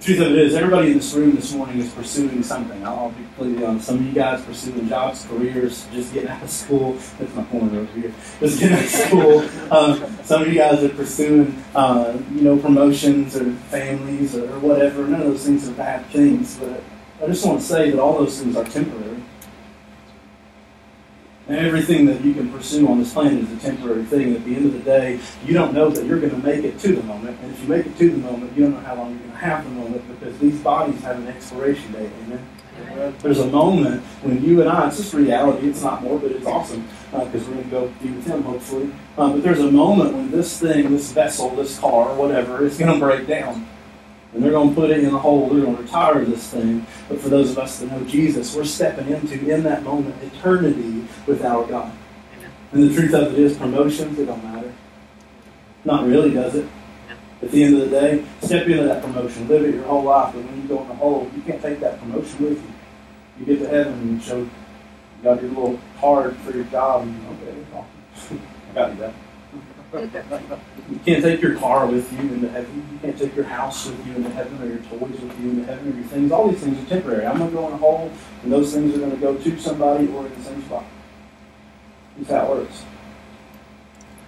Truth 0.00 0.20
of 0.20 0.32
it 0.32 0.38
is, 0.38 0.54
everybody 0.54 0.92
in 0.92 0.98
this 0.98 1.14
room 1.14 1.34
this 1.34 1.52
morning 1.52 1.80
is 1.80 1.90
pursuing 1.90 2.42
something. 2.42 2.86
I'll 2.86 3.10
be 3.10 3.24
completely 3.24 3.64
honest. 3.64 3.86
Some 3.86 3.96
of 3.96 4.02
you 4.02 4.12
guys 4.12 4.44
pursuing 4.44 4.88
jobs, 4.88 5.24
careers, 5.24 5.86
just 5.90 6.12
getting 6.12 6.28
out 6.28 6.42
of 6.42 6.50
school. 6.50 6.92
That's 7.18 7.34
my 7.34 7.42
corner 7.44 7.80
over 7.80 8.00
here. 8.00 8.12
Just 8.38 8.60
getting 8.60 8.76
out 8.76 8.84
of 8.84 8.90
school. 8.90 9.72
Um, 9.72 10.18
some 10.22 10.42
of 10.42 10.48
you 10.48 10.54
guys 10.54 10.84
are 10.84 10.90
pursuing, 10.90 11.60
uh, 11.74 12.16
you 12.30 12.42
know, 12.42 12.56
promotions 12.58 13.36
or 13.36 13.50
families 13.70 14.36
or 14.36 14.46
whatever. 14.60 15.06
None 15.06 15.22
of 15.22 15.28
those 15.28 15.44
things 15.44 15.68
are 15.68 15.72
bad 15.72 16.06
things, 16.06 16.56
but 16.56 16.82
I 17.22 17.26
just 17.26 17.44
want 17.44 17.60
to 17.60 17.66
say 17.66 17.90
that 17.90 17.98
all 17.98 18.18
those 18.18 18.38
things 18.40 18.54
are 18.54 18.64
temporary. 18.64 19.15
And 21.48 21.58
everything 21.58 22.06
that 22.06 22.24
you 22.24 22.34
can 22.34 22.50
pursue 22.50 22.88
on 22.88 22.98
this 22.98 23.12
planet 23.12 23.44
is 23.44 23.52
a 23.52 23.56
temporary 23.56 24.04
thing. 24.04 24.34
At 24.34 24.44
the 24.44 24.56
end 24.56 24.66
of 24.66 24.72
the 24.72 24.80
day, 24.80 25.20
you 25.44 25.54
don't 25.54 25.72
know 25.74 25.90
that 25.90 26.04
you're 26.04 26.18
going 26.18 26.32
to 26.32 26.44
make 26.44 26.64
it 26.64 26.78
to 26.80 26.96
the 26.96 27.02
moment. 27.04 27.38
And 27.40 27.52
if 27.52 27.62
you 27.62 27.68
make 27.68 27.86
it 27.86 27.96
to 27.98 28.10
the 28.10 28.18
moment, 28.18 28.56
you 28.56 28.64
don't 28.64 28.72
know 28.72 28.80
how 28.80 28.96
long 28.96 29.10
you're 29.10 29.20
going 29.20 29.30
to 29.30 29.36
have 29.38 29.64
the 29.64 29.70
moment 29.70 30.08
because 30.08 30.36
these 30.38 30.58
bodies 30.60 31.00
have 31.02 31.18
an 31.18 31.28
expiration 31.28 31.92
date. 31.92 32.10
Amen. 32.24 32.44
There's 33.20 33.38
a 33.38 33.46
moment 33.46 34.02
when 34.22 34.42
you 34.42 34.60
and 34.60 34.68
I, 34.68 34.88
it's 34.88 34.96
just 34.96 35.14
reality, 35.14 35.68
it's 35.68 35.82
not 35.82 36.02
more, 36.02 36.18
but 36.18 36.32
it's 36.32 36.46
awesome 36.46 36.86
because 37.10 37.46
uh, 37.46 37.50
we're 37.50 37.54
going 37.54 37.64
to 37.64 37.70
go 37.70 37.94
be 38.02 38.10
with 38.10 38.26
Him 38.26 38.42
hopefully. 38.42 38.92
Um, 39.16 39.32
but 39.32 39.42
there's 39.42 39.60
a 39.60 39.70
moment 39.70 40.14
when 40.14 40.30
this 40.30 40.60
thing, 40.60 40.90
this 40.90 41.12
vessel, 41.12 41.50
this 41.50 41.78
car, 41.78 42.14
whatever, 42.14 42.64
is 42.64 42.76
going 42.76 42.92
to 42.92 42.98
break 42.98 43.26
down. 43.26 43.66
And 44.36 44.44
they're 44.44 44.52
going 44.52 44.68
to 44.68 44.74
put 44.74 44.90
it 44.90 45.02
in 45.02 45.14
a 45.14 45.18
hole. 45.18 45.48
They're 45.48 45.64
going 45.64 45.78
to 45.78 45.82
retire 45.82 46.22
this 46.22 46.50
thing. 46.50 46.86
But 47.08 47.18
for 47.22 47.30
those 47.30 47.52
of 47.52 47.58
us 47.58 47.78
that 47.78 47.90
know 47.90 48.04
Jesus, 48.04 48.54
we're 48.54 48.66
stepping 48.66 49.08
into, 49.08 49.48
in 49.48 49.62
that 49.62 49.82
moment, 49.82 50.14
eternity 50.22 51.06
with 51.26 51.42
our 51.42 51.66
God. 51.66 51.90
And 52.72 52.82
the 52.82 52.94
truth 52.94 53.14
of 53.14 53.32
it 53.32 53.38
is, 53.38 53.56
promotions, 53.56 54.18
it 54.18 54.26
don't 54.26 54.44
matter. 54.44 54.74
Not 55.86 56.06
really, 56.06 56.34
does 56.34 56.54
it? 56.54 56.68
At 57.40 57.50
the 57.50 57.64
end 57.64 57.76
of 57.76 57.88
the 57.88 57.98
day, 57.98 58.26
step 58.42 58.66
into 58.66 58.84
that 58.84 59.02
promotion, 59.02 59.48
live 59.48 59.64
it 59.64 59.74
your 59.74 59.84
whole 59.84 60.04
life, 60.04 60.34
but 60.34 60.44
when 60.44 60.60
you 60.60 60.68
go 60.68 60.82
in 60.82 60.88
the 60.88 60.94
hole, 60.96 61.30
you 61.34 61.40
can't 61.40 61.62
take 61.62 61.80
that 61.80 61.98
promotion 61.98 62.44
with 62.44 62.62
you. 62.62 62.72
You 63.40 63.46
get 63.46 63.64
to 63.64 63.68
heaven 63.70 63.94
and 63.94 64.10
you 64.12 64.20
show 64.20 64.36
you 64.36 64.50
got 65.22 65.40
your 65.40 65.50
little 65.52 65.80
card 65.98 66.36
for 66.36 66.50
your 66.50 66.64
job, 66.64 67.04
and 67.04 67.26
okay, 67.26 67.56
I 68.70 68.74
got 68.74 68.90
you 68.90 68.98
that. 68.98 69.14
You 69.92 71.00
can't 71.04 71.22
take 71.22 71.40
your 71.40 71.56
car 71.56 71.86
with 71.86 72.12
you 72.12 72.18
into 72.18 72.48
heaven. 72.48 72.88
You 72.92 72.98
can't 72.98 73.18
take 73.18 73.34
your 73.34 73.44
house 73.44 73.86
with 73.86 74.06
you 74.06 74.16
into 74.16 74.30
heaven, 74.30 74.60
or 74.60 74.66
your 74.66 74.78
toys 74.78 75.20
with 75.20 75.40
you 75.40 75.50
into 75.50 75.64
heaven, 75.64 75.92
or 75.92 75.96
your 75.96 76.04
things. 76.04 76.32
All 76.32 76.48
these 76.48 76.60
things 76.60 76.84
are 76.84 76.88
temporary. 76.88 77.26
I'm 77.26 77.38
going 77.38 77.50
to 77.50 77.56
go 77.56 77.66
in 77.68 77.74
a 77.74 77.76
hole, 77.78 78.10
and 78.42 78.52
those 78.52 78.74
things 78.74 78.94
are 78.94 78.98
going 78.98 79.12
to 79.12 79.16
go 79.16 79.36
to 79.36 79.58
somebody 79.58 80.08
or 80.08 80.26
in 80.26 80.34
the 80.34 80.42
same 80.42 80.62
spot. 80.64 80.84
That's 82.18 82.30
how 82.30 82.52
it 82.52 82.58
works. 82.58 82.84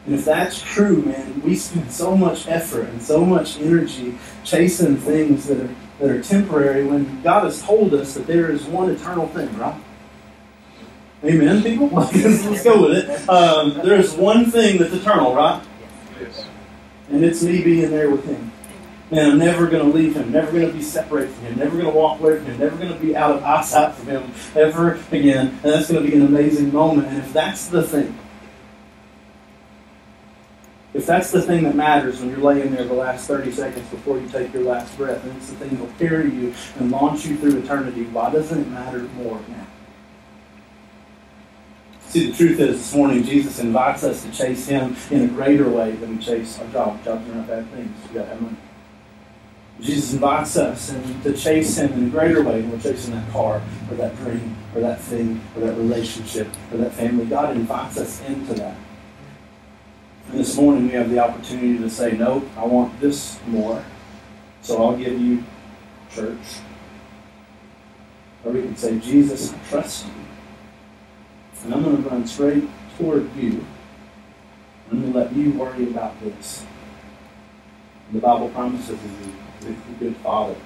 And 0.07 0.15
if 0.15 0.25
that's 0.25 0.63
true, 0.63 1.03
man, 1.03 1.43
we 1.43 1.55
spend 1.55 1.93
so 1.93 2.17
much 2.17 2.49
effort 2.49 2.89
and 2.89 3.03
so 3.03 3.27
much 3.27 3.59
energy 3.59 4.17
chasing 4.45 4.97
things 4.97 5.47
that 5.49 5.61
are 5.61 5.75
that 5.99 6.11
are 6.11 6.23
temporary 6.23 6.85
when 6.85 7.23
God 7.23 7.45
has 7.45 7.63
told 7.63 7.93
us 7.95 8.15
that 8.15 8.27
there 8.27 8.51
is 8.51 8.65
one 8.65 8.91
eternal 8.91 9.27
thing, 9.29 9.55
right? 9.59 9.79
Amen, 11.25 11.63
people? 11.63 11.89
Let's 11.93 12.63
go 12.63 12.83
with 12.83 12.97
it. 12.99 13.29
Um, 13.29 13.75
there 13.85 13.99
is 13.99 14.15
one 14.15 14.51
thing 14.51 14.79
that's 14.79 14.95
eternal, 14.95 15.35
right? 15.35 15.61
Yes. 16.21 16.47
And 17.11 17.25
it's 17.25 17.43
me 17.43 17.63
being 17.63 17.91
there 17.91 18.09
with 18.09 18.25
Him. 18.25 18.53
And 19.11 19.33
I'm 19.33 19.39
never 19.39 19.67
going 19.67 19.91
to 19.91 19.97
leave 19.97 20.15
Him, 20.15 20.31
never 20.31 20.53
going 20.53 20.69
to 20.69 20.73
be 20.73 20.83
separated 20.83 21.35
from 21.35 21.47
Him, 21.47 21.59
never 21.59 21.73
going 21.73 21.91
to 21.91 21.99
walk 21.99 22.21
away 22.21 22.37
from 22.37 22.47
Him, 22.47 22.59
never 22.59 22.77
going 22.77 22.93
to 22.93 23.01
be 23.01 23.17
out 23.17 23.33
of 23.33 23.43
eyesight 23.43 23.95
from 23.95 24.07
Him 24.07 24.33
ever 24.55 25.01
again. 25.11 25.49
And 25.49 25.73
that's 25.73 25.91
going 25.91 26.05
to 26.05 26.09
be 26.09 26.17
an 26.17 26.25
amazing 26.25 26.73
moment. 26.73 27.09
And 27.09 27.19
if 27.19 27.33
that's 27.33 27.67
the 27.67 27.83
thing, 27.83 28.17
if 30.95 31.05
that's 31.05 31.33
the 31.33 31.43
thing 31.43 31.65
that 31.65 31.75
matters 31.75 32.21
when 32.21 32.31
you're 32.31 32.39
laying 32.39 32.73
there 32.75 32.85
the 32.85 32.95
last 32.95 33.27
30 33.27 33.51
seconds 33.53 33.89
before 33.89 34.19
you 34.19 34.29
take 34.29 34.53
your 34.53 34.65
last 34.65 34.97
breath, 34.97 35.25
and 35.25 35.37
it's 35.37 35.51
the 35.51 35.57
thing 35.57 35.71
that 35.71 35.81
will 35.81 35.93
carry 35.99 36.31
you 36.31 36.55
and 36.79 36.93
launch 36.93 37.27
you 37.27 37.37
through 37.39 37.59
eternity, 37.59 38.05
why 38.05 38.31
doesn't 38.31 38.61
it 38.61 38.69
matter 38.69 39.01
more 39.17 39.41
now? 39.49 39.67
See, 42.09 42.31
the 42.31 42.37
truth 42.37 42.59
is, 42.59 42.79
this 42.79 42.95
morning, 42.95 43.23
Jesus 43.23 43.59
invites 43.59 44.03
us 44.03 44.25
to 44.25 44.33
chase 44.33 44.67
Him 44.67 44.97
in 45.11 45.25
a 45.25 45.29
greater 45.29 45.69
way 45.69 45.93
than 45.93 46.17
we 46.17 46.25
chase 46.25 46.59
our 46.59 46.67
job. 46.69 47.05
Jobs 47.05 47.29
are 47.29 47.35
not 47.35 47.47
bad 47.47 47.71
things. 47.71 47.95
You 48.09 48.15
got 48.15 48.25
to 48.25 48.31
have 48.31 48.41
money. 48.41 48.57
Jesus 49.81 50.15
invites 50.15 50.57
us 50.57 50.91
and 50.91 51.23
to 51.23 51.37
chase 51.37 51.77
him 51.77 51.93
in 51.93 52.07
a 52.07 52.11
greater 52.11 52.43
way 52.43 52.61
than 52.61 52.71
we're 52.71 52.81
chasing 52.81 53.15
that 53.15 53.31
car 53.31 53.63
or 53.89 53.97
that 53.97 54.17
dream 54.17 54.57
or 54.75 54.81
that 54.81 55.01
thing 55.01 55.41
or 55.55 55.61
that 55.61 55.77
relationship 55.77 56.49
or 56.73 56.79
that 56.79 56.93
family. 56.95 57.27
God 57.27 57.55
invites 57.55 57.97
us 57.97 58.21
into 58.27 58.55
that. 58.55 58.77
And 60.31 60.41
this 60.41 60.57
morning 60.57 60.89
we 60.89 60.95
have 60.95 61.11
the 61.11 61.21
opportunity 61.21 61.79
to 61.79 61.89
say, 61.89 62.13
No, 62.13 62.43
I 62.57 62.65
want 62.65 62.99
this 63.01 63.39
more. 63.47 63.85
So 64.63 64.83
I'll 64.83 64.97
give 64.97 65.21
you 65.21 65.45
church. 66.11 66.39
Or 68.45 68.53
we 68.53 68.63
can 68.63 68.77
say, 68.77 68.99
Jesus, 68.99 69.53
I 69.53 69.59
trust 69.69 70.07
you. 70.07 70.13
And 71.65 71.75
I'm 71.75 71.83
going 71.83 72.03
to 72.03 72.09
run 72.09 72.27
straight 72.27 72.65
toward 72.97 73.35
you. 73.37 73.65
I'm 74.91 75.01
going 75.01 75.13
to 75.13 75.19
let 75.19 75.33
you 75.35 75.53
worry 75.53 75.85
about 75.85 76.19
this. 76.21 76.65
And 78.07 78.17
the 78.17 78.27
Bible 78.27 78.49
promises 78.51 78.99
he's 79.61 79.69
a 79.69 79.99
good 79.99 80.17
father. 80.19 80.57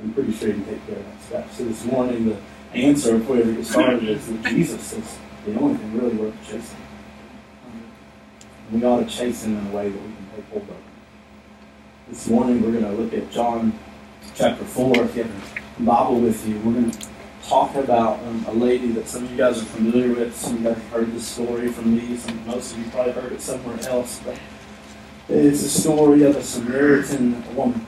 I'm 0.00 0.12
pretty 0.12 0.32
sure 0.32 0.52
can 0.52 0.64
take 0.64 0.86
care 0.86 0.96
of 0.96 1.04
that 1.04 1.22
stuff. 1.22 1.56
So 1.56 1.64
this 1.64 1.84
morning, 1.84 2.28
the 2.28 2.36
answer 2.72 3.16
of 3.16 3.28
where 3.28 3.44
get 3.44 3.66
started 3.66 4.04
is 4.04 4.26
that 4.28 4.44
Jesus 4.44 4.92
is 4.92 5.18
the 5.44 5.58
only 5.58 5.76
thing 5.76 5.98
really 5.98 6.16
worth 6.16 6.34
chasing. 6.46 6.76
We 8.70 8.84
ought 8.84 9.00
to 9.00 9.06
chase 9.06 9.44
him 9.44 9.56
in 9.56 9.66
a 9.66 9.70
way 9.70 9.88
that 9.88 10.00
we 10.00 10.12
can 10.12 10.28
take 10.36 10.48
hold 10.50 10.62
of. 10.62 10.76
This 12.08 12.28
morning, 12.28 12.62
we're 12.62 12.72
going 12.72 12.84
to 12.84 13.02
look 13.02 13.12
at 13.12 13.30
John 13.30 13.76
chapter 14.34 14.64
4. 14.64 15.04
If 15.04 15.16
you 15.16 15.24
have 15.24 15.78
a 15.78 15.82
Bible 15.82 16.20
with 16.20 16.46
you, 16.46 16.58
we're 16.60 16.74
going 16.74 16.90
to 16.90 17.08
talk 17.48 17.74
about 17.76 18.20
um, 18.24 18.44
a 18.48 18.52
lady 18.52 18.88
that 18.88 19.08
some 19.08 19.24
of 19.24 19.30
you 19.30 19.36
guys 19.36 19.60
are 19.62 19.66
familiar 19.66 20.14
with. 20.14 20.36
Some 20.36 20.56
of 20.56 20.60
you 20.60 20.68
guys 20.68 20.76
have 20.76 20.90
heard 20.90 21.12
this 21.12 21.26
story 21.26 21.68
from 21.68 21.96
me. 21.96 22.16
Some, 22.16 22.46
most 22.46 22.72
of 22.72 22.78
you 22.78 22.90
probably 22.90 23.12
heard 23.12 23.32
it 23.32 23.40
somewhere 23.40 23.80
else. 23.88 24.20
But 24.24 24.38
it's 25.28 25.62
a 25.62 25.68
story 25.68 26.22
of 26.24 26.36
a 26.36 26.42
Samaritan 26.42 27.56
woman. 27.56 27.86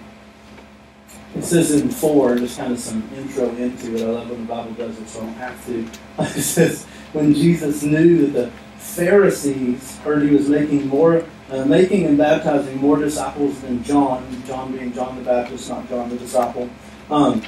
It 1.37 1.45
says 1.45 1.81
in 1.81 1.91
4, 1.91 2.39
just 2.39 2.59
kind 2.59 2.73
of 2.73 2.79
some 2.79 3.09
intro 3.17 3.51
into 3.51 3.95
it. 3.95 4.03
I 4.03 4.07
love 4.07 4.31
when 4.31 4.41
the 4.41 4.47
Bible 4.47 4.73
does 4.73 4.99
it, 4.99 5.09
so 5.09 5.21
I 5.21 5.25
don't 5.25 5.35
have 5.35 5.67
to. 5.67 5.89
It 6.39 6.43
says, 6.43 6.85
when 7.13 7.35
Jesus 7.35 7.83
knew 7.83 8.27
that 8.27 8.33
the 8.33 8.51
Pharisees 8.79 9.99
heard 9.99 10.23
he 10.23 10.35
was 10.35 10.49
making 10.49 10.89
more, 10.89 11.25
uh, 11.51 11.65
making 11.67 12.07
and 12.07 12.19
baptizing 12.19 12.79
more 12.79 12.97
disciples 12.97 13.61
than 13.61 13.85
John, 13.85 14.43
John 14.47 14.73
being 14.73 14.93
John 14.93 15.17
the 15.17 15.23
Baptist, 15.23 15.69
not 15.69 15.89
John 15.89 16.09
the 16.09 16.17
disciple, 16.17 16.69
um, 17.11 17.43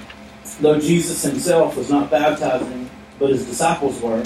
though 0.63 0.81
Jesus 0.81 1.23
himself 1.23 1.77
was 1.77 1.91
not 1.91 2.11
baptizing, 2.11 2.89
but 3.19 3.31
his 3.31 3.45
disciples 3.45 4.01
were, 4.01 4.25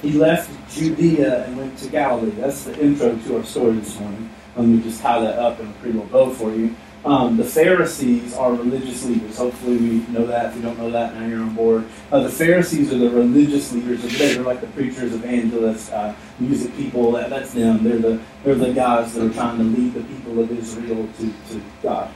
he 0.00 0.12
left 0.12 0.50
Judea 0.72 1.44
and 1.44 1.56
went 1.56 1.76
to 1.78 1.88
Galilee. 1.88 2.30
That's 2.30 2.64
the 2.64 2.78
intro 2.80 3.16
to 3.16 3.36
our 3.36 3.44
story 3.44 3.74
this 3.74 3.98
morning. 3.98 4.30
Let 4.56 4.66
me 4.66 4.82
just 4.82 5.00
tie 5.00 5.20
that 5.20 5.38
up 5.38 5.60
in 5.60 5.68
a 5.68 5.72
pretty 5.74 5.98
little 5.98 6.10
bow 6.10 6.32
for 6.32 6.54
you. 6.54 6.74
Um, 7.04 7.36
the 7.36 7.44
Pharisees 7.44 8.34
are 8.34 8.52
religious 8.52 9.04
leaders. 9.04 9.36
Hopefully, 9.36 9.76
we 9.76 10.06
know 10.12 10.24
that. 10.26 10.50
If 10.50 10.56
you 10.56 10.62
don't 10.62 10.78
know 10.78 10.90
that, 10.92 11.14
now 11.14 11.26
you're 11.26 11.42
on 11.42 11.54
board. 11.54 11.84
Uh, 12.12 12.20
the 12.20 12.28
Pharisees 12.28 12.92
are 12.92 12.98
the 12.98 13.10
religious 13.10 13.72
leaders 13.72 14.04
of 14.04 14.12
the 14.12 14.18
day. 14.18 14.34
They're 14.34 14.44
like 14.44 14.60
the 14.60 14.68
preachers, 14.68 15.12
evangelists, 15.12 15.90
uh, 15.90 16.14
music 16.38 16.76
people. 16.76 17.10
That, 17.12 17.30
that's 17.30 17.52
them. 17.52 17.82
They're 17.82 17.98
the 17.98 18.20
they're 18.44 18.54
the 18.54 18.72
guys 18.72 19.14
that 19.14 19.26
are 19.28 19.34
trying 19.34 19.58
to 19.58 19.64
lead 19.64 19.94
the 19.94 20.02
people 20.02 20.38
of 20.38 20.52
Israel 20.56 21.08
to, 21.18 21.26
to 21.50 21.62
God. 21.82 22.12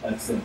That's 0.00 0.28
them. 0.28 0.42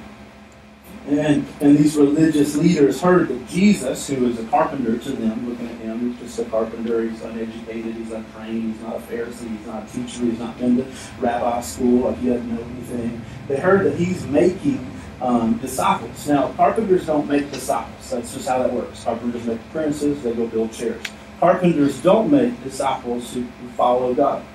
And, 1.08 1.48
and 1.60 1.78
these 1.78 1.96
religious 1.98 2.56
leaders 2.56 3.02
heard 3.02 3.30
that 3.30 3.48
Jesus, 3.48 4.08
who 4.08 4.28
is 4.28 4.40
a 4.40 4.46
carpenter 4.46 4.98
to 5.00 5.12
them, 5.12 5.50
looking 5.50 5.68
at 5.68 5.76
him, 5.78 6.12
he's 6.12 6.20
just 6.20 6.40
a 6.40 6.46
carpenter, 6.46 7.10
he's 7.10 7.22
uneducated, 7.24 7.96
he's 7.96 8.12
untrained, 8.12 8.74
he's 8.74 8.82
not 8.84 8.98
a 8.98 9.00
Pharisee, 9.00 9.58
he's 9.58 9.66
not 9.66 9.84
a 9.84 9.92
teacher, 9.92 10.26
he's 10.26 10.38
not 10.38 10.58
been 10.60 10.78
to 10.78 10.86
rabbi 11.20 11.60
school, 11.62 12.10
like 12.10 12.18
he 12.20 12.30
doesn't 12.30 12.56
know 12.56 12.62
anything. 12.62 13.22
They 13.48 13.58
heard 13.58 13.86
that 13.88 13.96
he's 13.96 14.26
making 14.28 14.86
um, 15.22 15.58
disciples. 15.58 16.28
Now, 16.28 16.54
carpenters 16.54 17.08
don't 17.08 17.28
make 17.28 17.52
disciples. 17.52 18.12
That's 18.12 18.34
just 18.34 18.48
how 18.48 18.60
that 18.60 18.72
works. 18.72 19.04
Carpenters 19.04 19.44
make 19.46 19.60
apprentices, 19.60 20.22
they 20.22 20.34
go 20.34 20.46
build 20.46 20.72
chairs. 20.72 21.04
Carpenters 21.40 22.00
don't 22.04 22.30
make 22.30 22.64
disciples 22.64 23.34
who, 23.34 23.42
who 23.42 23.70
follow 23.70 24.14
God. 24.14 24.46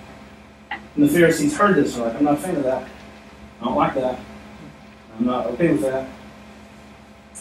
And 0.71 1.05
the 1.05 1.09
Pharisees 1.09 1.57
heard 1.57 1.75
this, 1.75 1.97
they're 1.97 2.07
like, 2.07 2.15
I'm 2.15 2.25
not 2.25 2.35
a 2.35 2.37
fan 2.39 2.57
of 2.57 2.63
that. 2.63 2.89
I 3.61 3.65
don't 3.65 3.75
like 3.75 3.95
that. 3.95 4.21
I'm 5.19 5.27
not 5.27 5.47
okay 5.47 5.73
with 5.73 5.83
that. 5.83 6.09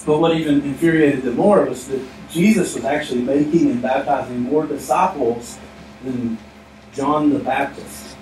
But 0.06 0.20
what 0.20 0.36
even 0.36 0.62
infuriated 0.62 1.24
them 1.24 1.36
more 1.38 1.66
was 1.66 1.88
that 1.88 2.02
Jesus 2.30 2.76
was 2.76 2.86
actually 2.86 3.22
making 3.22 3.72
and 3.72 3.82
baptizing 3.82 4.42
more 4.42 4.66
disciples 4.66 5.58
than 6.04 6.38
John 6.94 7.32
the 7.34 7.40
Baptist. 7.40 8.16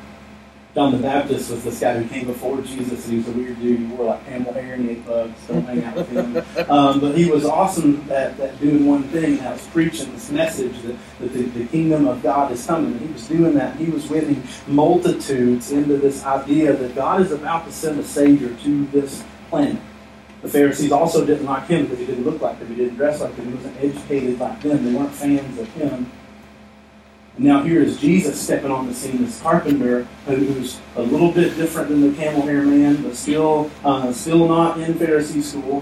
John 0.74 0.92
the 0.92 0.98
Baptist 0.98 1.52
was 1.52 1.64
this 1.64 1.80
guy 1.80 2.00
who 2.00 2.10
came 2.10 2.26
before 2.26 2.60
Jesus, 2.62 3.06
and 3.06 3.12
he 3.12 3.18
was 3.18 3.28
a 3.28 3.32
weird 3.32 3.60
dude. 3.62 3.80
He 3.80 3.86
wore 3.86 4.08
like 4.08 4.26
camel 4.26 4.54
hair 4.54 4.74
and 4.74 4.86
he 4.86 4.92
ate 4.92 5.06
bugs. 5.06 5.40
Don't 5.48 5.64
hang 5.66 5.84
out 5.84 5.96
with 5.96 6.10
him. 6.10 6.72
Um, 6.72 7.00
but 7.00 7.16
he 7.16 7.30
was 7.30 7.46
awesome 7.46 8.10
at, 8.10 8.40
at 8.40 8.60
doing 8.60 8.88
one 8.88 9.04
thing. 9.04 9.38
That 9.38 9.54
was 9.54 9.68
preaching 9.68 10.12
this 10.14 10.32
message 10.32 10.82
that, 10.82 10.96
that 11.20 11.34
the, 11.34 11.44
the, 11.44 11.66
kingdom 11.68 12.08
of 12.08 12.24
God 12.24 12.52
is 12.52 12.66
coming. 12.66 12.94
And 12.94 13.02
he 13.02 13.14
was 13.14 13.28
doing 13.28 13.54
that. 13.54 13.76
He 13.76 13.86
was 13.92 14.10
winning 14.10 14.42
multitudes 14.66 15.72
into 15.72 15.98
this 15.98 16.26
idea 16.26 16.74
that 16.74 16.96
God 16.96 17.22
is 17.22 17.32
about 17.32 17.66
to 17.66 17.72
send 17.72 18.00
a 18.00 18.04
Savior 18.04 18.56
to 18.64 18.86
this 18.88 19.24
planet. 19.50 19.80
The 20.44 20.50
Pharisees 20.50 20.92
also 20.92 21.26
didn't 21.26 21.46
like 21.46 21.68
him 21.68 21.84
because 21.84 22.00
he 22.00 22.06
didn't 22.06 22.26
look 22.26 22.42
like 22.42 22.60
them, 22.60 22.68
he 22.68 22.76
didn't 22.76 22.96
dress 22.96 23.22
like 23.22 23.34
them, 23.38 23.48
he 23.48 23.54
wasn't 23.54 23.78
educated 23.78 24.40
like 24.40 24.62
them, 24.62 24.84
they 24.84 24.94
weren't 24.94 25.14
fans 25.14 25.58
of 25.58 25.68
him. 25.70 26.12
And 27.38 27.46
now 27.46 27.64
here 27.64 27.82
is 27.82 27.98
Jesus 27.98 28.40
stepping 28.40 28.70
on 28.70 28.86
the 28.86 28.94
scene, 28.94 29.24
this 29.24 29.42
carpenter 29.42 30.04
who's 30.26 30.82
a 30.98 31.02
little 31.02 31.32
bit 31.32 31.56
different 31.56 31.88
than 31.88 32.02
the 32.02 32.16
camel 32.18 32.42
hair 32.42 32.62
man, 32.62 33.02
but 33.04 33.16
still, 33.16 33.72
uh, 33.86 34.12
still 34.12 34.46
not 34.48 34.78
in 34.82 34.94
Pharisee 34.96 35.42
school. 35.42 35.82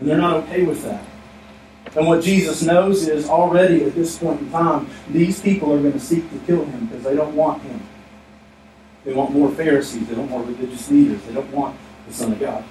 And 0.00 0.08
they're 0.08 0.18
not 0.18 0.34
okay 0.42 0.64
with 0.64 0.82
that. 0.82 1.04
And 1.94 2.06
what 2.06 2.24
Jesus 2.24 2.62
knows 2.62 3.06
is 3.06 3.28
already 3.28 3.84
at 3.84 3.94
this 3.94 4.18
point 4.18 4.40
in 4.40 4.50
time, 4.50 4.88
these 5.08 5.40
people 5.40 5.72
are 5.72 5.80
going 5.80 5.92
to 5.92 6.00
seek 6.00 6.28
to 6.30 6.38
kill 6.40 6.64
him 6.64 6.86
because 6.86 7.04
they 7.04 7.14
don't 7.14 7.34
want 7.34 7.62
him. 7.62 7.80
They 9.04 9.14
want 9.14 9.30
more 9.30 9.52
Pharisees. 9.52 10.06
They 10.08 10.14
want 10.14 10.30
more 10.30 10.42
religious 10.42 10.90
leaders. 10.90 11.22
They 11.22 11.32
don't 11.32 11.50
want 11.52 11.78
the 12.08 12.12
Son 12.12 12.32
of 12.32 12.40
God. 12.40 12.64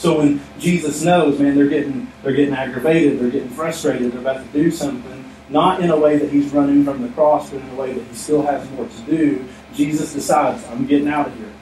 So 0.00 0.16
when 0.16 0.40
Jesus 0.58 1.02
knows, 1.02 1.38
man, 1.38 1.54
they're 1.54 1.68
getting 1.68 2.10
they're 2.22 2.32
getting 2.32 2.54
aggravated, 2.54 3.20
they're 3.20 3.28
getting 3.28 3.50
frustrated, 3.50 4.12
they're 4.12 4.20
about 4.20 4.42
to 4.42 4.50
do 4.50 4.70
something, 4.70 5.30
not 5.50 5.82
in 5.82 5.90
a 5.90 5.96
way 5.98 6.16
that 6.16 6.30
he's 6.30 6.50
running 6.54 6.84
from 6.84 7.02
the 7.02 7.08
cross, 7.10 7.50
but 7.50 7.60
in 7.60 7.68
a 7.68 7.74
way 7.74 7.92
that 7.92 8.02
he 8.06 8.14
still 8.14 8.40
has 8.40 8.66
more 8.70 8.88
to 8.88 9.02
do, 9.02 9.44
Jesus 9.74 10.14
decides, 10.14 10.66
I'm 10.68 10.86
getting 10.86 11.08
out 11.08 11.26
of 11.26 11.36
here. 11.36 11.52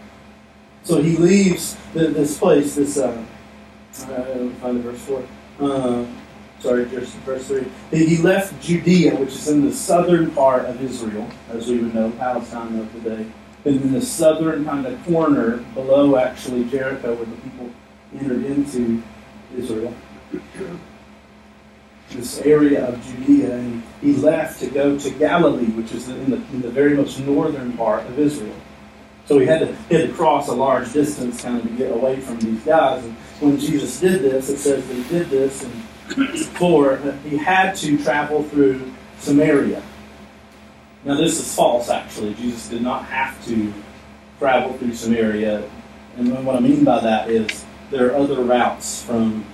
So 0.84 1.02
he 1.02 1.16
leaves 1.16 1.76
this 1.92 2.38
place, 2.38 2.76
this, 2.76 2.96
uh, 2.96 3.24
uh, 4.02 4.48
find 4.60 4.76
the 4.76 4.82
verse 4.82 5.00
4. 5.00 5.24
Uh, 5.60 6.06
sorry, 6.60 6.88
just 6.90 7.16
verse 7.16 7.48
3. 7.48 7.66
He 7.90 8.18
left 8.18 8.62
Judea, 8.62 9.16
which 9.16 9.30
is 9.30 9.48
in 9.48 9.64
the 9.64 9.72
southern 9.72 10.30
part 10.30 10.64
of 10.66 10.80
Israel, 10.80 11.28
as 11.50 11.66
we 11.66 11.78
would 11.78 11.92
know, 11.92 12.12
Palestine 12.12 12.78
of 12.78 12.92
the 12.92 13.00
day. 13.00 13.26
And 13.64 13.82
in 13.82 13.92
the 13.92 14.00
southern 14.00 14.64
kind 14.64 14.86
of 14.86 15.04
corner 15.06 15.56
below, 15.74 16.16
actually, 16.16 16.66
Jericho, 16.66 17.16
where 17.16 17.26
the 17.26 17.36
people 17.38 17.72
entered 18.14 18.44
into 18.44 19.02
Israel, 19.56 19.94
this 22.10 22.40
area 22.40 22.86
of 22.86 23.04
Judea, 23.04 23.56
and 23.56 23.82
he 24.00 24.14
left 24.14 24.60
to 24.60 24.66
go 24.66 24.98
to 24.98 25.10
Galilee, 25.10 25.66
which 25.66 25.92
is 25.92 26.08
in 26.08 26.30
the, 26.30 26.36
in 26.36 26.62
the 26.62 26.70
very 26.70 26.94
most 26.94 27.18
northern 27.20 27.72
part 27.74 28.06
of 28.06 28.18
Israel. 28.18 28.54
So 29.26 29.38
he 29.38 29.46
had 29.46 29.60
to, 29.60 29.74
had 29.94 30.08
to 30.08 30.12
cross 30.14 30.48
a 30.48 30.54
large 30.54 30.92
distance 30.92 31.42
kind 31.42 31.58
of 31.58 31.64
to 31.64 31.76
get 31.76 31.92
away 31.92 32.18
from 32.20 32.40
these 32.40 32.62
guys. 32.62 33.04
And 33.04 33.14
when 33.40 33.58
Jesus 33.58 34.00
did 34.00 34.22
this, 34.22 34.48
it 34.48 34.56
says 34.56 34.88
he 34.88 35.02
did 35.04 35.28
this, 35.28 35.64
and 35.64 36.38
for 36.56 36.96
he 37.24 37.36
had 37.36 37.76
to 37.76 38.02
travel 38.02 38.42
through 38.44 38.90
Samaria. 39.18 39.82
Now 41.04 41.16
this 41.16 41.38
is 41.38 41.54
false, 41.54 41.90
actually. 41.90 42.34
Jesus 42.34 42.68
did 42.68 42.80
not 42.80 43.04
have 43.04 43.44
to 43.46 43.72
travel 44.38 44.72
through 44.78 44.94
Samaria. 44.94 45.68
And 46.16 46.46
what 46.46 46.56
I 46.56 46.60
mean 46.60 46.84
by 46.84 47.00
that 47.00 47.28
is 47.28 47.66
there 47.90 48.10
are 48.10 48.16
other 48.16 48.42
routes 48.42 49.02
from 49.02 49.44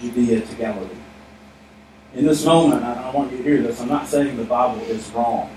Judea 0.00 0.40
to 0.40 0.54
Galilee. 0.56 0.88
In 2.14 2.26
this 2.26 2.44
moment, 2.44 2.82
I, 2.82 3.10
want 3.10 3.32
you 3.32 3.38
to 3.38 3.42
hear 3.42 3.62
this. 3.62 3.80
I'm 3.80 3.88
not 3.88 4.06
saying 4.06 4.36
the 4.36 4.44
Bible 4.44 4.82
is 4.82 5.08
wrong. 5.10 5.50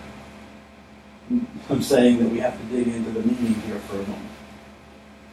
I'm 1.70 1.82
saying 1.82 2.20
that 2.20 2.30
we 2.30 2.40
have 2.40 2.58
to 2.58 2.66
dig 2.68 2.88
into 2.88 3.12
the 3.12 3.22
meaning 3.22 3.56
here 3.62 3.80
for 3.80 3.96
a 3.96 4.04
moment. 4.04 4.30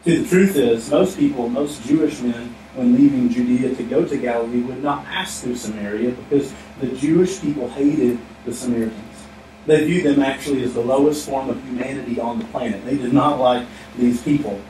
See, 0.05 0.17
the 0.17 0.29
truth 0.29 0.57
is, 0.57 0.91
most 0.91 1.17
people, 1.17 1.49
most 1.49 1.85
Jewish 1.85 2.21
men, 2.21 2.55
when 2.75 2.97
leaving 2.97 3.29
Judea 3.29 3.75
to 3.77 3.83
go 3.85 4.05
to 4.05 4.17
Galilee, 4.17 4.63
would 4.63 4.83
not 4.83 5.05
pass 5.05 5.43
through 5.43 5.57
Samaria 5.57 6.11
because 6.11 6.53
the 6.81 6.89
Jewish 6.89 7.41
people 7.41 7.69
hated 7.69 8.19
the 8.45 8.53
Samaritans. 8.53 8.99
They 9.67 9.85
viewed 9.85 10.05
them 10.05 10.23
actually 10.23 10.65
as 10.65 10.75
the 10.75 10.81
lowest 10.81 11.29
form 11.29 11.51
of 11.51 11.63
humanity 11.65 12.19
on 12.19 12.41
the 12.41 12.45
planet. 12.47 12.85
They 12.85 12.97
did 12.97 13.13
not 13.13 13.39
like 13.39 13.65
these 13.97 14.21
people. 14.23 14.61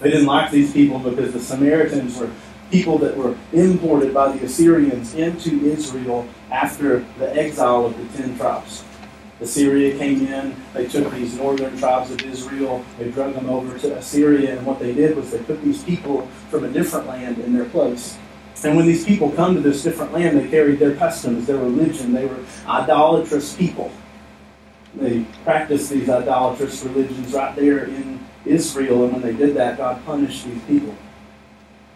They 0.00 0.10
didn't 0.10 0.26
like 0.26 0.50
these 0.50 0.72
people 0.72 0.98
because 0.98 1.32
the 1.32 1.40
Samaritans 1.40 2.18
were 2.18 2.30
people 2.70 2.98
that 2.98 3.16
were 3.16 3.36
imported 3.52 4.14
by 4.14 4.32
the 4.32 4.44
Assyrians 4.44 5.14
into 5.14 5.64
Israel 5.66 6.26
after 6.50 7.04
the 7.18 7.34
exile 7.36 7.86
of 7.86 7.96
the 7.96 8.18
ten 8.18 8.36
tribes. 8.36 8.84
Assyria 9.40 9.96
came 9.96 10.26
in, 10.26 10.54
they 10.74 10.86
took 10.86 11.10
these 11.14 11.36
northern 11.36 11.76
tribes 11.78 12.10
of 12.10 12.20
Israel, 12.22 12.84
they 12.98 13.10
drug 13.10 13.34
them 13.34 13.48
over 13.48 13.78
to 13.78 13.96
Assyria, 13.96 14.56
and 14.56 14.66
what 14.66 14.78
they 14.78 14.92
did 14.92 15.16
was 15.16 15.30
they 15.30 15.38
put 15.38 15.62
these 15.62 15.82
people 15.82 16.26
from 16.50 16.64
a 16.64 16.68
different 16.68 17.06
land 17.06 17.38
in 17.38 17.54
their 17.54 17.64
place. 17.64 18.18
And 18.62 18.76
when 18.76 18.86
these 18.86 19.06
people 19.06 19.30
come 19.30 19.54
to 19.54 19.60
this 19.60 19.82
different 19.82 20.12
land, 20.12 20.38
they 20.38 20.48
carried 20.48 20.78
their 20.78 20.94
customs, 20.94 21.46
their 21.46 21.56
religion. 21.56 22.12
They 22.12 22.26
were 22.26 22.44
idolatrous 22.66 23.56
people. 23.56 23.90
They 24.94 25.24
practiced 25.44 25.88
these 25.88 26.10
idolatrous 26.10 26.84
religions 26.84 27.32
right 27.32 27.56
there 27.56 27.84
in 27.84 28.19
Israel, 28.44 29.04
and 29.04 29.12
when 29.12 29.22
they 29.22 29.32
did 29.32 29.56
that, 29.56 29.76
God 29.76 30.04
punished 30.04 30.44
these 30.44 30.62
people. 30.64 30.94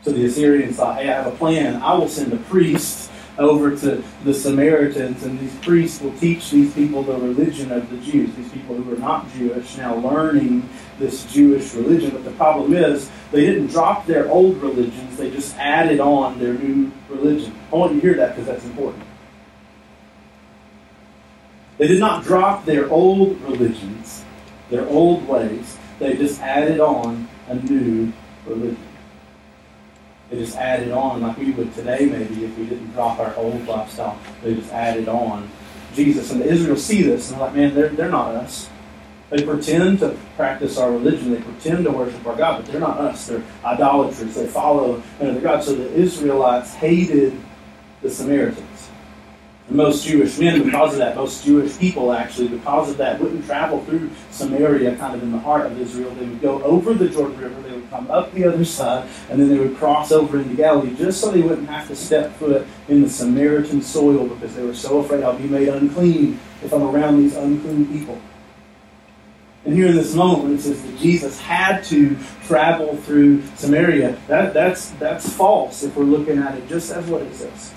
So 0.03 0.13
the 0.13 0.27
Assyrians 0.27 0.77
thought, 0.77 0.97
hey, 0.97 1.09
I 1.09 1.23
have 1.23 1.27
a 1.27 1.37
plan. 1.37 1.83
I 1.83 1.95
will 1.95 2.09
send 2.09 2.33
a 2.33 2.37
priest 2.37 3.11
over 3.39 3.77
to 3.77 4.05
the 4.23 4.35
Samaritans, 4.35 5.25
and 5.25 5.39
these 5.41 5.55
priests 5.57 6.01
will 6.01 6.17
teach 6.19 6.51
these 6.51 6.73
people 6.75 7.03
the 7.03 7.15
religion 7.15 7.73
of 7.73 7.91
the 7.91 7.97
Jews. 7.99 8.35
These 8.37 8.53
people 8.53 8.77
who 8.77 8.95
are 8.95 8.99
not 8.99 9.33
Jewish 9.33 9.77
now 9.77 9.97
learning 9.97 10.69
this 10.99 11.25
Jewish 11.33 11.75
religion. 11.75 12.11
But 12.11 12.25
the 12.25 12.31
problem 12.33 12.75
is, 12.75 13.11
they 13.33 13.47
didn't 13.47 13.69
drop 13.69 14.07
their 14.07 14.31
old 14.31 14.59
religions, 14.59 15.17
they 15.17 15.31
just 15.31 15.57
added 15.57 16.01
on 16.01 16.39
their 16.39 16.55
new 16.55 16.93
religion. 17.09 17.55
I 17.73 17.77
want 17.77 17.95
you 17.95 18.01
to 18.01 18.07
hear 18.07 18.17
that 18.17 18.31
because 18.31 18.47
that's 18.47 18.65
important. 18.65 19.03
They 21.79 21.89
did 21.89 21.99
not 21.99 22.23
drop 22.23 22.65
their 22.65 22.89
old 22.89 23.41
religions, 23.41 24.25
their 24.71 24.87
old 24.87 25.27
ways, 25.27 25.77
they 25.99 26.17
just 26.17 26.41
added 26.41 26.81
on 26.81 27.29
a 27.49 27.55
new 27.55 28.13
religion. 28.47 28.79
They 30.31 30.39
just 30.39 30.57
added 30.57 30.91
on, 30.91 31.23
like 31.23 31.37
we 31.37 31.51
would 31.53 31.73
today 31.75 32.07
maybe 32.07 32.45
if 32.45 32.59
we 32.59 32.67
didn't 32.67 32.93
drop 32.93 33.19
our 33.19 33.35
old 33.37 33.67
lifestyle. 33.67 34.19
They 34.43 34.55
just 34.55 34.73
added 34.73 35.09
on 35.09 35.49
Jesus. 35.95 36.31
And 36.31 36.41
the 36.41 36.47
Israel 36.47 36.77
see 36.77 37.03
this 37.03 37.31
and 37.31 37.39
they're 37.39 37.47
like, 37.47 37.57
man, 37.57 37.75
they're, 37.75 37.89
they're 37.91 38.11
not 38.11 38.35
us. 38.35 38.69
They 39.31 39.45
pretend 39.45 40.01
to 40.01 40.17
practice 40.37 40.79
our 40.79 40.91
religion. 40.91 41.33
They 41.33 41.41
pretend 41.41 41.85
to 41.85 41.91
worship 41.91 42.25
our 42.27 42.37
God, 42.37 42.63
but 42.63 42.71
they're 42.71 42.81
not 42.81 42.99
us. 42.99 43.27
They're 43.27 43.43
idolaters. 43.65 44.35
They 44.35 44.47
follow 44.47 45.03
another 45.19 45.41
God. 45.41 45.65
So 45.65 45.75
the 45.75 45.93
Israelites 45.93 46.75
hated 46.75 47.39
the 48.03 48.11
Samaritans. 48.11 48.74
And 49.69 49.77
most 49.77 50.07
Jewish 50.07 50.39
men, 50.39 50.63
because 50.63 50.93
of 50.93 50.99
that, 50.99 51.17
most 51.17 51.45
Jewish 51.45 51.79
people 51.79 52.13
actually, 52.13 52.49
because 52.49 52.91
of 52.91 52.97
that, 52.99 53.19
wouldn't 53.19 53.47
travel 53.47 53.83
through 53.85 54.11
Samaria, 54.31 54.97
kind 54.97 55.15
of 55.15 55.23
in 55.23 55.33
the 55.33 55.39
heart 55.39 55.67
of 55.67 55.81
Israel. 55.81 56.11
They 56.11 56.27
would 56.27 56.43
go 56.43 56.63
over 56.63 56.93
the 56.93 57.09
Jordan 57.09 57.39
River, 57.39 57.63
they 57.63 57.75
would 57.75 57.89
come 57.89 58.11
up 58.11 58.33
the 58.35 58.45
other 58.45 58.65
side, 58.65 59.09
and 59.31 59.41
then 59.41 59.49
they 59.49 59.59
would 59.59 59.77
cross 59.77 60.13
over 60.13 60.39
into 60.39 60.55
Galilee, 60.55 60.95
just 60.95 61.21
so 61.21 61.31
they 61.31 61.41
wouldn't 61.41 61.69
have 61.69 61.89
to 61.89 61.97
step 61.97 62.35
foot 62.35 62.67
in 62.89 63.03
the 63.03 63.09
Samaritan 63.09 63.81
soil 63.81 64.27
because 64.27 64.55
they 64.55 64.63
were 64.63 64.75
so 64.75 64.99
afraid 64.99 65.25
I'll 65.25 65.39
be 65.39 65.45
made 65.45 65.69
unclean 65.69 66.39
if 66.63 66.73
I'm 66.73 66.83
around 66.83 67.19
these 67.19 67.35
unclean 67.35 67.87
people. 67.87 68.21
And 69.65 69.73
here 69.73 69.87
in 69.87 69.95
this 69.95 70.15
moment, 70.15 70.43
when 70.45 70.55
it 70.57 70.61
says 70.61 70.83
that 70.83 70.99
Jesus 70.99 71.41
had 71.41 71.83
to 71.85 72.19
travel 72.43 72.97
through 72.99 73.43
Samaria. 73.57 74.19
That, 74.29 74.53
that's, 74.53 74.91
that's 74.93 75.33
false 75.33 75.83
if 75.83 75.97
we're 75.97 76.05
looking 76.05 76.37
at 76.37 76.55
it 76.59 76.69
just 76.69 76.93
as 76.93 77.07
what 77.07 77.23
it 77.23 77.35
says. 77.35 77.73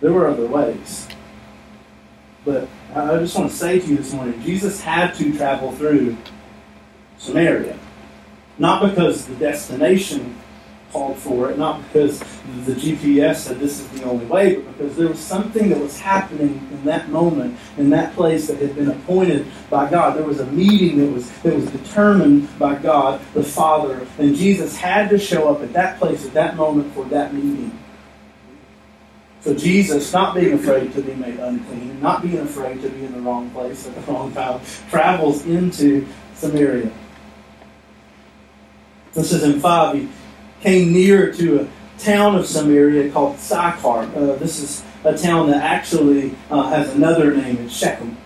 There 0.00 0.12
were 0.12 0.28
other 0.28 0.46
ways. 0.46 1.08
But 2.44 2.68
I 2.94 3.18
just 3.18 3.36
want 3.36 3.50
to 3.50 3.56
say 3.56 3.78
to 3.80 3.86
you 3.86 3.96
this 3.96 4.12
morning 4.12 4.40
Jesus 4.42 4.80
had 4.80 5.14
to 5.16 5.36
travel 5.36 5.72
through 5.72 6.16
Samaria. 7.18 7.78
Not 8.58 8.88
because 8.88 9.26
the 9.26 9.34
destination 9.36 10.36
called 10.92 11.16
for 11.18 11.50
it, 11.50 11.58
not 11.58 11.82
because 11.84 12.18
the 12.64 12.72
GPS 12.72 13.36
said 13.36 13.58
this 13.60 13.80
is 13.80 13.88
the 13.88 14.02
only 14.04 14.26
way, 14.26 14.56
but 14.56 14.76
because 14.76 14.96
there 14.96 15.08
was 15.08 15.18
something 15.18 15.68
that 15.68 15.78
was 15.78 15.98
happening 15.98 16.66
in 16.72 16.84
that 16.84 17.08
moment, 17.10 17.56
in 17.78 17.90
that 17.90 18.14
place 18.14 18.48
that 18.48 18.58
had 18.58 18.74
been 18.74 18.88
appointed 18.88 19.46
by 19.68 19.88
God. 19.88 20.16
There 20.16 20.24
was 20.24 20.40
a 20.40 20.46
meeting 20.46 20.98
that 20.98 21.12
was 21.12 21.30
that 21.42 21.54
was 21.54 21.70
determined 21.70 22.48
by 22.58 22.74
God 22.76 23.20
the 23.34 23.44
Father, 23.44 24.06
and 24.18 24.34
Jesus 24.34 24.76
had 24.76 25.10
to 25.10 25.18
show 25.18 25.48
up 25.54 25.62
at 25.62 25.72
that 25.74 25.98
place 25.98 26.26
at 26.26 26.34
that 26.34 26.56
moment 26.56 26.92
for 26.92 27.04
that 27.06 27.34
meeting. 27.34 27.78
So 29.40 29.54
Jesus, 29.54 30.12
not 30.12 30.34
being 30.34 30.52
afraid 30.52 30.92
to 30.92 31.00
be 31.00 31.14
made 31.14 31.38
unclean, 31.38 32.00
not 32.00 32.22
being 32.22 32.38
afraid 32.38 32.82
to 32.82 32.88
be 32.90 33.04
in 33.04 33.12
the 33.12 33.20
wrong 33.20 33.50
place 33.50 33.86
at 33.86 33.94
the 33.94 34.12
wrong 34.12 34.32
time, 34.32 34.60
travels 34.90 35.46
into 35.46 36.06
Samaria. 36.34 36.90
This 39.14 39.32
is 39.32 39.42
in 39.42 39.60
5. 39.60 39.96
He 39.96 40.08
came 40.60 40.92
near 40.92 41.32
to 41.32 41.62
a 41.62 41.68
town 41.98 42.36
of 42.36 42.46
Samaria 42.46 43.10
called 43.10 43.38
Sychar. 43.38 44.10
Uh, 44.14 44.36
this 44.36 44.58
is 44.58 44.84
a 45.04 45.16
town 45.16 45.50
that 45.50 45.62
actually 45.62 46.34
uh, 46.50 46.68
has 46.68 46.94
another 46.94 47.34
name. 47.34 47.56
It's 47.58 47.74
Shechem. 47.74 48.16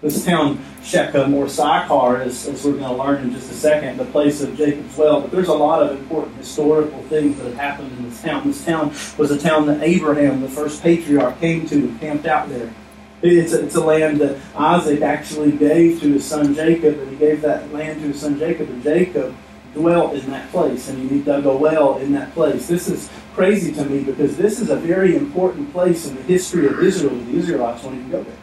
This 0.00 0.24
town, 0.24 0.64
Shechem 0.88 1.34
or 1.34 1.48
Sychar, 1.50 2.22
is, 2.22 2.46
as 2.46 2.64
we're 2.64 2.72
going 2.72 2.84
to 2.84 2.92
learn 2.92 3.22
in 3.24 3.32
just 3.32 3.50
a 3.50 3.54
second, 3.54 3.98
the 3.98 4.06
place 4.06 4.40
of 4.40 4.56
Jacob's 4.56 4.96
well. 4.96 5.20
But 5.20 5.30
there's 5.30 5.48
a 5.48 5.54
lot 5.54 5.82
of 5.82 5.98
important 5.98 6.34
historical 6.38 7.02
things 7.04 7.36
that 7.36 7.44
have 7.44 7.56
happened 7.56 7.92
in 7.98 8.08
this 8.08 8.22
town. 8.22 8.46
This 8.46 8.64
town 8.64 8.94
was 9.18 9.30
a 9.30 9.38
town 9.38 9.66
that 9.66 9.82
Abraham, 9.82 10.40
the 10.40 10.48
first 10.48 10.82
patriarch, 10.82 11.38
came 11.40 11.66
to 11.66 11.74
and 11.74 12.00
camped 12.00 12.24
out 12.24 12.48
there. 12.48 12.72
It's 13.20 13.52
a, 13.52 13.66
it's 13.66 13.74
a 13.74 13.84
land 13.84 14.20
that 14.22 14.38
Isaac 14.56 15.02
actually 15.02 15.52
gave 15.52 16.00
to 16.00 16.14
his 16.14 16.24
son 16.24 16.54
Jacob, 16.54 16.98
and 16.98 17.10
he 17.10 17.16
gave 17.16 17.42
that 17.42 17.70
land 17.70 18.00
to 18.00 18.08
his 18.08 18.20
son 18.22 18.38
Jacob, 18.38 18.70
and 18.70 18.82
Jacob 18.82 19.36
dwelt 19.74 20.14
in 20.14 20.30
that 20.30 20.50
place, 20.50 20.88
and 20.88 21.10
he 21.10 21.20
dug 21.20 21.44
a 21.44 21.54
well 21.54 21.98
in 21.98 22.12
that 22.12 22.32
place. 22.32 22.66
This 22.66 22.88
is 22.88 23.10
crazy 23.34 23.74
to 23.74 23.84
me 23.84 24.04
because 24.04 24.38
this 24.38 24.58
is 24.58 24.70
a 24.70 24.76
very 24.76 25.16
important 25.16 25.70
place 25.70 26.06
in 26.06 26.16
the 26.16 26.22
history 26.22 26.66
of 26.66 26.82
Israel. 26.82 27.14
The 27.14 27.36
Israelites 27.36 27.84
wanted 27.84 28.04
to 28.04 28.10
go 28.10 28.22
there. 28.22 28.37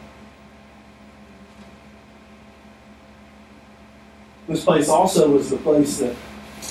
This 4.48 4.64
place 4.64 4.88
also 4.88 5.30
was 5.30 5.50
the 5.50 5.56
place 5.56 5.98
that, 5.98 6.14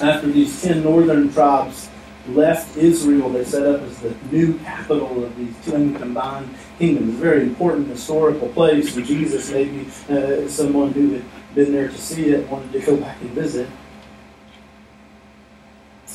after 0.01 0.27
these 0.27 0.61
ten 0.61 0.83
northern 0.83 1.31
tribes 1.31 1.89
left 2.29 2.75
Israel, 2.77 3.29
they 3.29 3.43
set 3.43 3.67
up 3.67 3.81
as 3.81 3.99
the 3.99 4.15
new 4.31 4.57
capital 4.59 5.23
of 5.23 5.35
these 5.37 5.53
ten 5.65 5.93
combined 5.93 6.49
kingdoms. 6.79 7.15
A 7.15 7.17
very 7.17 7.43
important 7.43 7.87
historical 7.87 8.47
place. 8.49 8.95
And 8.95 9.05
Jesus, 9.05 9.51
maybe 9.51 9.87
uh, 10.09 10.47
someone 10.47 10.91
who 10.93 11.13
had 11.15 11.23
been 11.53 11.71
there 11.73 11.89
to 11.89 11.97
see 11.97 12.29
it, 12.29 12.49
wanted 12.49 12.71
to 12.71 12.79
go 12.79 12.97
back 12.97 13.19
and 13.21 13.29
visit. 13.31 13.69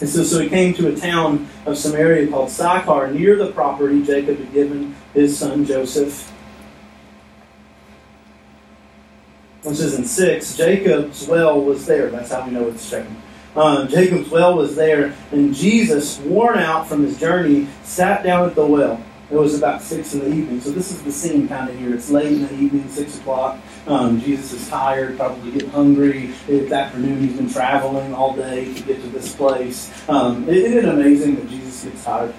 And 0.01 0.09
so, 0.09 0.25
so 0.25 0.40
he 0.40 0.49
came 0.49 0.73
to 0.75 0.88
a 0.88 0.96
town 0.96 1.46
of 1.66 1.77
Samaria 1.77 2.29
called 2.29 2.51
Sychar, 2.51 3.12
near 3.12 3.37
the 3.37 3.53
property 3.53 4.03
Jacob 4.03 4.38
had 4.38 4.53
given 4.55 4.96
his 5.12 5.38
son 5.38 5.66
Joseph 5.66 6.30
This 9.62 9.81
is 9.81 9.99
in 9.99 10.07
6. 10.07 10.57
Jacob's 10.57 11.27
well 11.27 11.61
was 11.61 11.85
there. 11.85 12.09
That's 12.09 12.33
how 12.33 12.46
we 12.46 12.53
know 12.53 12.68
it's 12.68 12.88
Shechem. 12.88 13.14
Um, 13.55 13.88
Jacob's 13.88 14.31
well 14.31 14.57
was 14.57 14.75
there, 14.75 15.14
and 15.33 15.55
Jesus, 15.55 16.18
worn 16.20 16.59
out 16.59 16.88
from 16.88 17.03
his 17.03 17.18
journey, 17.18 17.66
sat 17.83 18.23
down 18.23 18.49
at 18.49 18.55
the 18.55 18.64
well. 18.64 19.03
It 19.31 19.37
was 19.37 19.59
about 19.59 19.83
6 19.83 20.14
in 20.14 20.20
the 20.20 20.29
evening. 20.29 20.61
So 20.61 20.70
this 20.70 20.90
is 20.90 21.03
the 21.03 21.12
scene 21.12 21.46
kind 21.46 21.68
of 21.68 21.79
here. 21.79 21.94
It's 21.94 22.11
late 22.11 22.33
in 22.33 22.46
the 22.46 22.55
evening, 22.55 22.88
6 22.88 23.18
o'clock. 23.18 23.59
Um, 23.87 24.18
Jesus 24.20 24.53
is 24.53 24.68
tired, 24.68 25.18
probably 25.18 25.53
getting 25.53 25.70
hungry. 25.70 26.33
It's 26.49 26.73
afternoon. 26.73 27.20
He's 27.20 27.37
been 27.37 27.51
traveling 27.51 28.14
all 28.14 28.35
day 28.35 28.73
to 28.73 28.83
get 28.83 29.03
to 29.03 29.09
this 29.09 29.35
place. 29.35 29.92
Um, 30.09 30.49
isn't 30.49 30.79
it 30.79 30.85
amazing 30.87 31.37
that 31.37 31.49
Jesus 31.49 31.85
gets 31.85 32.05
tired? 32.05 32.35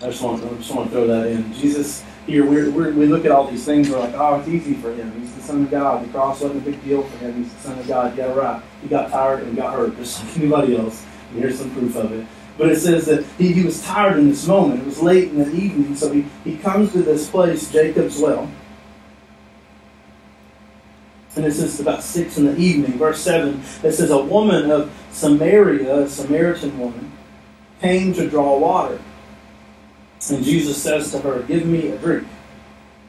I 0.00 0.06
just 0.06 0.22
want 0.22 0.42
to 0.42 0.64
throw 0.64 1.06
that 1.06 1.26
in. 1.26 1.52
Jesus 1.54 2.04
here, 2.28 2.44
we're, 2.44 2.70
we're, 2.70 2.92
we 2.92 3.06
look 3.06 3.24
at 3.24 3.30
all 3.30 3.46
these 3.46 3.64
things, 3.64 3.88
we're 3.88 3.98
like, 3.98 4.14
oh, 4.14 4.38
it's 4.38 4.48
easy 4.48 4.74
for 4.74 4.92
him. 4.92 5.18
He's 5.18 5.34
the 5.34 5.40
Son 5.40 5.62
of 5.62 5.70
God. 5.70 6.06
The 6.06 6.12
cross 6.12 6.42
wasn't 6.42 6.60
a 6.60 6.70
big 6.70 6.82
deal 6.84 7.02
for 7.02 7.16
him. 7.18 7.42
He's 7.42 7.52
the 7.54 7.60
Son 7.60 7.78
of 7.78 7.88
God. 7.88 8.16
Yeah, 8.16 8.32
right. 8.34 8.62
He 8.82 8.88
got 8.88 9.10
tired 9.10 9.44
and 9.44 9.56
got 9.56 9.74
hurt, 9.74 9.96
just 9.96 10.22
like 10.22 10.36
anybody 10.36 10.76
else. 10.76 11.04
And 11.30 11.40
here's 11.40 11.58
some 11.58 11.70
proof 11.70 11.96
of 11.96 12.12
it. 12.12 12.26
But 12.58 12.68
it 12.68 12.80
says 12.80 13.06
that 13.06 13.24
he, 13.38 13.52
he 13.52 13.64
was 13.64 13.82
tired 13.82 14.18
in 14.18 14.28
this 14.28 14.46
moment. 14.46 14.82
It 14.82 14.86
was 14.86 15.00
late 15.00 15.30
in 15.30 15.38
the 15.38 15.50
evening, 15.54 15.96
so 15.96 16.12
he, 16.12 16.26
he 16.44 16.58
comes 16.58 16.92
to 16.92 17.02
this 17.02 17.30
place, 17.30 17.72
Jacob's 17.72 18.20
well. 18.20 18.50
And 21.34 21.46
it 21.46 21.52
says 21.52 21.80
about 21.80 22.02
6 22.02 22.36
in 22.36 22.46
the 22.46 22.56
evening. 22.56 22.98
Verse 22.98 23.20
7, 23.20 23.54
it 23.84 23.92
says, 23.92 24.10
A 24.10 24.22
woman 24.22 24.70
of 24.70 24.92
Samaria, 25.12 26.00
a 26.00 26.08
Samaritan 26.08 26.78
woman, 26.78 27.12
came 27.80 28.12
to 28.14 28.28
draw 28.28 28.58
water. 28.58 29.00
And 30.30 30.44
Jesus 30.44 30.82
says 30.82 31.10
to 31.12 31.18
her, 31.20 31.42
Give 31.42 31.64
me 31.64 31.88
a 31.88 31.98
drink. 31.98 32.26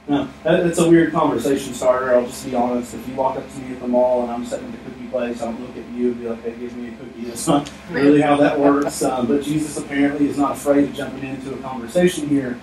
Now, 0.07 0.27
that's 0.43 0.79
a 0.79 0.89
weird 0.89 1.11
conversation 1.11 1.73
starter. 1.73 2.15
I'll 2.15 2.25
just 2.25 2.43
be 2.43 2.55
honest. 2.55 2.95
If 2.95 3.07
you 3.07 3.13
walk 3.13 3.37
up 3.37 3.47
to 3.47 3.59
me 3.59 3.73
at 3.73 3.79
the 3.79 3.87
mall 3.87 4.23
and 4.23 4.31
I'm 4.31 4.43
sitting 4.43 4.65
at 4.65 4.71
the 4.71 4.89
cookie 4.89 5.07
place, 5.07 5.41
I'll 5.41 5.51
look 5.51 5.77
at 5.77 5.87
you 5.89 6.11
and 6.11 6.19
be 6.19 6.27
like, 6.27 6.41
hey, 6.41 6.55
give 6.55 6.75
me 6.75 6.89
a 6.89 6.91
cookie. 6.97 7.25
That's 7.25 7.47
not 7.47 7.71
really 7.91 8.21
how 8.21 8.35
that 8.37 8.59
works. 8.59 9.03
Um, 9.03 9.27
but 9.27 9.43
Jesus 9.43 9.77
apparently 9.77 10.27
is 10.27 10.37
not 10.37 10.53
afraid 10.53 10.85
of 10.85 10.95
jumping 10.95 11.29
into 11.29 11.53
a 11.53 11.57
conversation 11.57 12.27
here. 12.27 12.59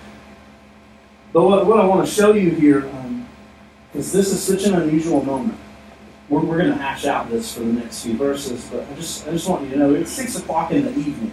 But 1.31 1.43
what, 1.43 1.65
what 1.67 1.79
I 1.79 1.85
want 1.85 2.05
to 2.05 2.13
show 2.13 2.33
you 2.33 2.51
here 2.51 2.85
um, 2.89 3.27
is 3.93 4.11
this 4.11 4.31
is 4.33 4.41
such 4.41 4.65
an 4.65 4.81
unusual 4.81 5.23
moment. 5.23 5.57
We're, 6.27 6.41
we're 6.41 6.57
going 6.57 6.71
to 6.71 6.75
hash 6.75 7.05
out 7.05 7.29
this 7.29 7.53
for 7.53 7.61
the 7.61 7.71
next 7.71 8.03
few 8.03 8.17
verses, 8.17 8.67
but 8.69 8.85
I 8.89 8.93
just, 8.95 9.25
I 9.25 9.31
just 9.31 9.47
want 9.47 9.63
you 9.63 9.69
to 9.69 9.77
know 9.77 9.93
it's 9.93 10.11
6 10.11 10.39
o'clock 10.39 10.71
in 10.71 10.83
the 10.83 10.91
evening. 10.91 11.31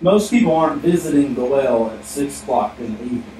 Most 0.00 0.30
people 0.30 0.54
aren't 0.54 0.82
visiting 0.82 1.34
the 1.34 1.44
well 1.44 1.90
at 1.90 2.04
6 2.04 2.42
o'clock 2.42 2.78
in 2.78 2.96
the 2.98 3.04
evening. 3.04 3.35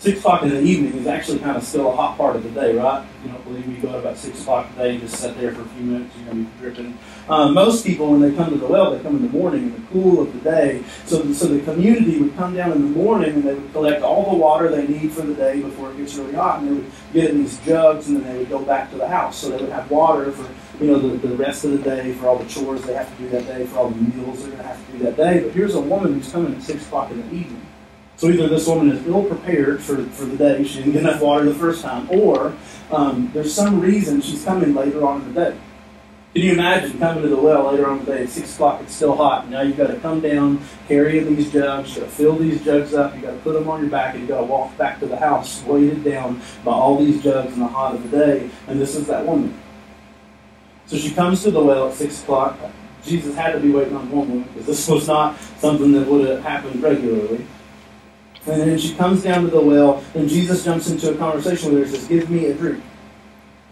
Six 0.00 0.18
o'clock 0.18 0.42
in 0.42 0.48
the 0.48 0.60
evening 0.60 0.94
is 0.94 1.06
actually 1.06 1.38
kind 1.38 1.58
of 1.58 1.62
still 1.62 1.92
a 1.92 1.94
hot 1.94 2.16
part 2.16 2.34
of 2.34 2.42
the 2.42 2.48
day, 2.50 2.74
right? 2.74 3.06
You 3.22 3.30
don't 3.30 3.44
believe 3.44 3.66
me? 3.66 3.76
Go 3.76 3.90
at 3.90 3.96
about 3.96 4.16
six 4.16 4.40
o'clock 4.40 4.70
a 4.74 4.78
day, 4.78 4.98
just 4.98 5.16
sit 5.16 5.36
there 5.38 5.52
for 5.52 5.60
a 5.60 5.66
few 5.66 5.84
minutes, 5.84 6.16
you're 6.16 6.30
to 6.30 6.34
be 6.36 6.48
dripping. 6.58 6.98
Um, 7.28 7.52
most 7.52 7.84
people, 7.84 8.10
when 8.10 8.20
they 8.22 8.34
come 8.34 8.50
to 8.50 8.56
the 8.56 8.66
well, 8.66 8.90
they 8.90 9.02
come 9.02 9.16
in 9.16 9.22
the 9.22 9.28
morning 9.28 9.64
in 9.64 9.72
the 9.74 9.86
cool 9.92 10.22
of 10.22 10.32
the 10.32 10.40
day. 10.40 10.82
So, 11.04 11.30
so 11.34 11.48
the 11.48 11.60
community 11.60 12.18
would 12.18 12.34
come 12.34 12.56
down 12.56 12.72
in 12.72 12.80
the 12.80 12.98
morning 12.98 13.34
and 13.34 13.44
they 13.44 13.52
would 13.52 13.72
collect 13.72 14.02
all 14.02 14.30
the 14.30 14.38
water 14.38 14.70
they 14.70 14.88
need 14.88 15.12
for 15.12 15.20
the 15.20 15.34
day 15.34 15.60
before 15.60 15.90
it 15.90 15.98
gets 15.98 16.14
really 16.14 16.32
hot, 16.32 16.60
and 16.60 16.68
they 16.68 16.72
would 16.72 16.90
get 17.12 17.30
in 17.30 17.42
these 17.42 17.58
jugs, 17.66 18.08
and 18.08 18.16
then 18.16 18.32
they 18.32 18.38
would 18.38 18.48
go 18.48 18.60
back 18.60 18.90
to 18.92 18.96
the 18.96 19.06
house. 19.06 19.36
So 19.36 19.50
they 19.50 19.58
would 19.58 19.70
have 19.70 19.90
water 19.90 20.32
for 20.32 20.48
you 20.82 20.90
know 20.90 20.98
the, 20.98 21.28
the 21.28 21.36
rest 21.36 21.66
of 21.66 21.72
the 21.72 21.78
day, 21.78 22.14
for 22.14 22.28
all 22.28 22.38
the 22.38 22.48
chores 22.48 22.80
they 22.82 22.94
have 22.94 23.14
to 23.14 23.22
do 23.22 23.28
that 23.28 23.46
day, 23.46 23.66
for 23.66 23.80
all 23.80 23.90
the 23.90 24.00
meals 24.00 24.46
they're 24.46 24.56
to 24.56 24.62
have 24.62 24.86
to 24.86 24.92
do 24.92 25.04
that 25.04 25.18
day. 25.18 25.44
But 25.44 25.52
here's 25.52 25.74
a 25.74 25.80
woman 25.80 26.14
who's 26.14 26.32
coming 26.32 26.54
at 26.54 26.62
six 26.62 26.86
o'clock 26.86 27.10
in 27.10 27.18
the 27.18 27.36
evening 27.36 27.66
so 28.20 28.28
either 28.28 28.48
this 28.48 28.66
woman 28.66 28.90
is 28.90 29.06
ill 29.06 29.24
prepared 29.24 29.82
for, 29.82 29.96
for 30.04 30.26
the 30.26 30.36
day, 30.36 30.62
she 30.62 30.80
didn't 30.80 30.92
get 30.92 31.00
enough 31.04 31.22
water 31.22 31.46
the 31.46 31.54
first 31.54 31.80
time, 31.80 32.06
or 32.10 32.54
um, 32.90 33.30
there's 33.32 33.50
some 33.50 33.80
reason 33.80 34.20
she's 34.20 34.44
coming 34.44 34.74
later 34.74 35.06
on 35.06 35.22
in 35.22 35.32
the 35.32 35.52
day. 35.52 35.58
Can 36.34 36.42
you 36.42 36.52
imagine 36.52 36.98
coming 36.98 37.22
to 37.22 37.30
the 37.30 37.40
well 37.40 37.72
later 37.72 37.88
on 37.88 38.00
in 38.00 38.04
the 38.04 38.12
day 38.12 38.22
at 38.24 38.28
6 38.28 38.54
o'clock, 38.54 38.82
it's 38.82 38.94
still 38.94 39.16
hot, 39.16 39.44
and 39.44 39.52
now 39.52 39.62
you've 39.62 39.78
got 39.78 39.86
to 39.86 39.96
come 40.00 40.20
down, 40.20 40.60
carry 40.86 41.20
these 41.20 41.50
jugs, 41.50 41.96
you've 41.96 42.04
got 42.04 42.10
to 42.10 42.14
fill 42.14 42.36
these 42.36 42.62
jugs 42.62 42.92
up, 42.92 43.14
you've 43.14 43.22
got 43.22 43.30
to 43.30 43.38
put 43.38 43.54
them 43.54 43.66
on 43.70 43.80
your 43.80 43.88
back, 43.88 44.12
and 44.12 44.20
you've 44.20 44.28
got 44.28 44.40
to 44.40 44.46
walk 44.46 44.76
back 44.76 45.00
to 45.00 45.06
the 45.06 45.16
house 45.16 45.64
weighted 45.64 46.04
down 46.04 46.42
by 46.62 46.72
all 46.72 47.02
these 47.02 47.22
jugs 47.22 47.54
in 47.54 47.60
the 47.60 47.66
hot 47.66 47.94
of 47.94 48.10
the 48.10 48.18
day, 48.18 48.50
and 48.66 48.78
this 48.78 48.96
is 48.96 49.06
that 49.06 49.24
woman. 49.24 49.58
So 50.84 50.98
she 50.98 51.10
comes 51.14 51.42
to 51.44 51.50
the 51.50 51.64
well 51.64 51.88
at 51.88 51.94
6 51.94 52.22
o'clock. 52.22 52.58
Jesus 53.02 53.34
had 53.34 53.52
to 53.52 53.60
be 53.60 53.70
waiting 53.70 53.96
on 53.96 54.10
one 54.10 54.28
woman, 54.28 54.48
because 54.52 54.66
this 54.66 54.88
was 54.90 55.08
not 55.08 55.40
something 55.58 55.92
that 55.92 56.06
would 56.06 56.28
have 56.28 56.42
happened 56.42 56.82
regularly. 56.82 57.46
And 58.50 58.62
then 58.62 58.78
she 58.78 58.94
comes 58.94 59.22
down 59.22 59.44
to 59.44 59.48
the 59.48 59.60
well, 59.60 60.02
and 60.14 60.28
Jesus 60.28 60.64
jumps 60.64 60.90
into 60.90 61.12
a 61.12 61.16
conversation 61.16 61.72
with 61.72 61.78
her 61.78 61.84
and 61.84 61.94
says, 61.94 62.08
Give 62.08 62.28
me 62.28 62.46
a 62.46 62.54
drink. 62.54 62.82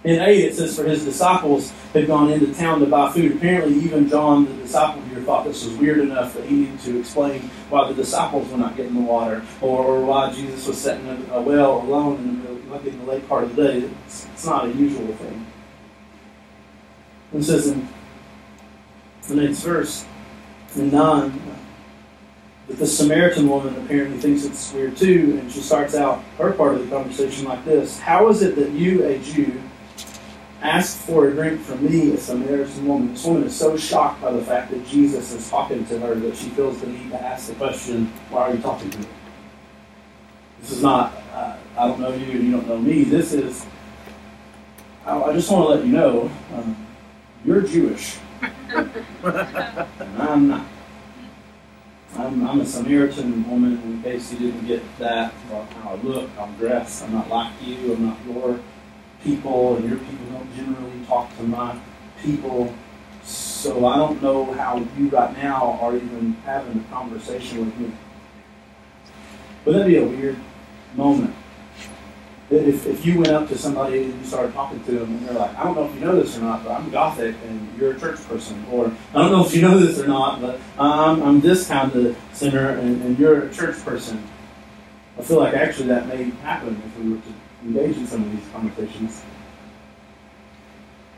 In 0.04 0.20
8, 0.20 0.44
it 0.44 0.54
says, 0.54 0.76
For 0.76 0.84
his 0.84 1.04
disciples 1.04 1.72
had 1.92 2.06
gone 2.06 2.30
into 2.30 2.54
town 2.54 2.78
to 2.80 2.86
buy 2.86 3.10
food. 3.10 3.36
Apparently, 3.36 3.74
even 3.74 4.08
John, 4.08 4.44
the 4.44 4.54
disciple 4.62 5.02
here, 5.02 5.20
thought 5.22 5.44
this 5.44 5.64
was 5.64 5.74
weird 5.74 5.98
enough 5.98 6.32
that 6.34 6.46
he 6.46 6.60
needed 6.60 6.78
to 6.80 7.00
explain 7.00 7.40
why 7.70 7.88
the 7.88 7.94
disciples 7.94 8.48
were 8.50 8.56
not 8.56 8.76
getting 8.76 8.94
the 8.94 9.00
water, 9.00 9.42
or, 9.60 9.84
or 9.84 10.04
why 10.04 10.32
Jesus 10.32 10.64
was 10.68 10.80
sitting 10.80 11.06
in 11.08 11.28
a 11.32 11.42
well 11.42 11.82
alone 11.82 12.16
in 12.18 12.44
the, 12.44 12.72
like 12.72 12.84
in 12.86 12.96
the 13.00 13.04
late 13.04 13.28
part 13.28 13.44
of 13.44 13.56
the 13.56 13.62
day. 13.62 13.90
It's, 14.06 14.26
it's 14.26 14.46
not 14.46 14.66
a 14.66 14.68
usual 14.68 15.12
thing. 15.14 15.46
And 17.32 17.42
it 17.42 17.44
says 17.44 17.66
in 17.66 17.88
the 19.26 19.34
next 19.34 19.60
verse, 19.60 20.06
in 20.76 20.92
9, 20.92 21.42
but 22.68 22.78
the 22.78 22.86
Samaritan 22.86 23.48
woman 23.48 23.74
apparently 23.82 24.18
thinks 24.18 24.44
it's 24.44 24.72
weird 24.74 24.94
too, 24.94 25.38
and 25.40 25.50
she 25.50 25.60
starts 25.60 25.94
out 25.94 26.22
her 26.36 26.52
part 26.52 26.74
of 26.74 26.84
the 26.84 26.94
conversation 26.94 27.46
like 27.46 27.64
this 27.64 27.98
How 27.98 28.28
is 28.28 28.42
it 28.42 28.56
that 28.56 28.70
you, 28.72 29.04
a 29.06 29.18
Jew, 29.20 29.60
ask 30.60 30.98
for 30.98 31.28
a 31.28 31.32
drink 31.32 31.62
from 31.62 31.82
me, 31.82 32.12
a 32.12 32.18
Samaritan 32.18 32.86
woman? 32.86 33.14
This 33.14 33.24
woman 33.24 33.44
is 33.44 33.56
so 33.56 33.74
shocked 33.78 34.20
by 34.20 34.32
the 34.32 34.42
fact 34.42 34.70
that 34.70 34.86
Jesus 34.86 35.32
is 35.32 35.48
talking 35.48 35.86
to 35.86 35.98
her 36.00 36.14
that 36.14 36.36
she 36.36 36.50
feels 36.50 36.78
the 36.82 36.88
need 36.88 37.10
to 37.10 37.20
ask 37.20 37.48
the 37.48 37.54
question, 37.54 38.12
Why 38.28 38.42
are 38.42 38.54
you 38.54 38.60
talking 38.60 38.90
to 38.90 38.98
me? 38.98 39.06
This 40.60 40.72
is 40.72 40.82
not, 40.82 41.14
uh, 41.32 41.56
I 41.78 41.88
don't 41.88 42.00
know 42.00 42.12
you 42.12 42.32
and 42.32 42.44
you 42.44 42.50
don't 42.50 42.68
know 42.68 42.78
me. 42.78 43.04
This 43.04 43.32
is, 43.32 43.64
I, 45.06 45.18
I 45.22 45.32
just 45.32 45.50
want 45.50 45.64
to 45.64 45.74
let 45.74 45.86
you 45.86 45.92
know, 45.92 46.30
um, 46.52 46.86
you're 47.46 47.62
Jewish. 47.62 48.18
and 48.74 49.82
I'm 50.18 50.48
not. 50.48 50.66
I'm, 52.18 52.44
I'm 52.44 52.60
a 52.60 52.66
Samaritan 52.66 53.48
woman, 53.48 53.80
in 53.80 54.02
case 54.02 54.32
you 54.32 54.38
didn't 54.38 54.66
get 54.66 54.82
that, 54.98 55.32
about 55.46 55.72
how 55.74 55.90
I 55.90 55.94
look, 55.94 56.28
how 56.30 56.44
I'm 56.44 56.56
dressed. 56.56 57.04
I'm 57.04 57.12
not 57.12 57.28
like 57.28 57.52
you, 57.62 57.94
I'm 57.94 58.06
not 58.06 58.18
your 58.26 58.58
people, 59.22 59.76
and 59.76 59.88
your 59.88 59.98
people 59.98 60.26
don't 60.32 60.56
generally 60.56 61.04
talk 61.06 61.36
to 61.36 61.44
my 61.44 61.78
people. 62.20 62.74
So 63.22 63.86
I 63.86 63.96
don't 63.96 64.20
know 64.20 64.52
how 64.52 64.84
you 64.96 65.08
right 65.10 65.36
now 65.36 65.78
are 65.80 65.94
even 65.94 66.32
having 66.44 66.80
a 66.80 66.92
conversation 66.92 67.66
with 67.66 67.78
me. 67.78 67.92
Would 69.64 69.76
that 69.76 69.86
be 69.86 69.98
a 69.98 70.04
weird 70.04 70.36
moment? 70.96 71.34
If, 72.50 72.86
if 72.86 73.04
you 73.04 73.18
went 73.18 73.30
up 73.30 73.48
to 73.48 73.58
somebody 73.58 74.04
and 74.04 74.18
you 74.18 74.24
started 74.24 74.54
talking 74.54 74.82
to 74.84 74.92
them 74.92 75.08
and 75.08 75.28
they're 75.28 75.38
like, 75.38 75.56
I 75.56 75.64
don't 75.64 75.76
know 75.76 75.86
if 75.86 75.94
you 75.94 76.00
know 76.00 76.16
this 76.16 76.36
or 76.36 76.40
not, 76.40 76.64
but 76.64 76.72
I'm 76.72 76.90
Gothic 76.90 77.36
and 77.46 77.78
you're 77.78 77.92
a 77.92 78.00
church 78.00 78.18
person, 78.26 78.64
or 78.70 78.90
I 79.14 79.18
don't 79.18 79.32
know 79.32 79.44
if 79.44 79.54
you 79.54 79.62
know 79.62 79.78
this 79.78 79.98
or 79.98 80.06
not, 80.06 80.40
but 80.40 80.58
I'm, 80.78 81.22
I'm 81.22 81.40
this 81.40 81.68
kind 81.68 81.94
of 81.94 82.16
sinner 82.32 82.70
and, 82.70 83.02
and 83.02 83.18
you're 83.18 83.44
a 83.44 83.52
church 83.52 83.76
person. 83.84 84.22
I 85.18 85.22
feel 85.22 85.40
like 85.40 85.54
actually 85.54 85.88
that 85.88 86.06
may 86.06 86.30
happen 86.42 86.80
if 86.86 86.98
we 86.98 87.12
were 87.12 87.18
to 87.18 87.34
engage 87.64 87.96
in 87.96 88.06
some 88.06 88.22
of 88.22 88.30
these 88.30 88.48
conversations. 88.52 89.22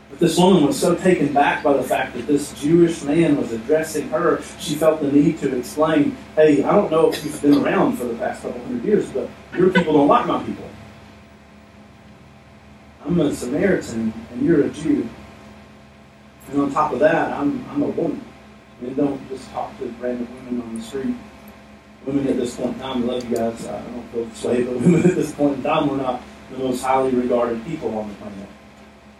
But 0.09 0.19
this 0.19 0.37
woman 0.37 0.65
was 0.65 0.77
so 0.77 0.95
taken 0.95 1.31
back 1.31 1.63
by 1.63 1.71
the 1.73 1.83
fact 1.83 2.15
that 2.15 2.27
this 2.27 2.51
Jewish 2.59 3.01
man 3.03 3.37
was 3.37 3.53
addressing 3.53 4.09
her, 4.09 4.41
she 4.59 4.75
felt 4.75 4.99
the 4.99 5.09
need 5.09 5.39
to 5.39 5.57
explain, 5.57 6.17
hey, 6.35 6.61
I 6.63 6.75
don't 6.75 6.91
know 6.91 7.09
if 7.09 7.23
you've 7.23 7.41
been 7.41 7.59
around 7.59 7.95
for 7.95 8.03
the 8.03 8.15
past 8.15 8.41
couple 8.41 8.61
hundred 8.63 8.83
years, 8.83 9.09
but 9.11 9.29
your 9.55 9.69
people 9.69 9.93
don't 9.93 10.09
like 10.09 10.25
my 10.25 10.43
people. 10.43 10.65
I'm 13.05 13.19
a 13.19 13.33
Samaritan 13.33 14.13
and 14.31 14.45
you're 14.45 14.61
a 14.65 14.69
Jew. 14.69 15.07
And 16.51 16.61
on 16.61 16.71
top 16.71 16.93
of 16.93 16.99
that, 16.99 17.31
I'm, 17.31 17.65
I'm 17.69 17.81
a 17.81 17.87
woman. 17.87 18.23
And 18.81 18.95
don't 18.95 19.29
just 19.29 19.49
talk 19.51 19.77
to 19.79 19.85
random 19.99 20.27
women 20.35 20.61
on 20.61 20.77
the 20.77 20.83
street. 20.83 21.15
Women 22.05 22.27
at 22.27 22.37
this 22.37 22.55
point 22.55 22.73
in 22.73 22.79
time, 22.79 23.03
I 23.03 23.05
love 23.13 23.29
you 23.29 23.35
guys. 23.35 23.67
I 23.67 23.81
don't 23.81 24.07
feel 24.11 24.25
this 24.25 24.43
way, 24.43 24.63
but 24.63 24.75
women 24.75 25.03
at 25.05 25.15
this 25.15 25.31
point 25.33 25.57
in 25.57 25.63
time, 25.63 25.89
we're 25.89 25.97
not 25.97 26.21
the 26.51 26.57
most 26.57 26.81
highly 26.81 27.11
regarded 27.11 27.63
people 27.65 27.97
on 27.97 28.09
the 28.09 28.15
planet. 28.15 28.47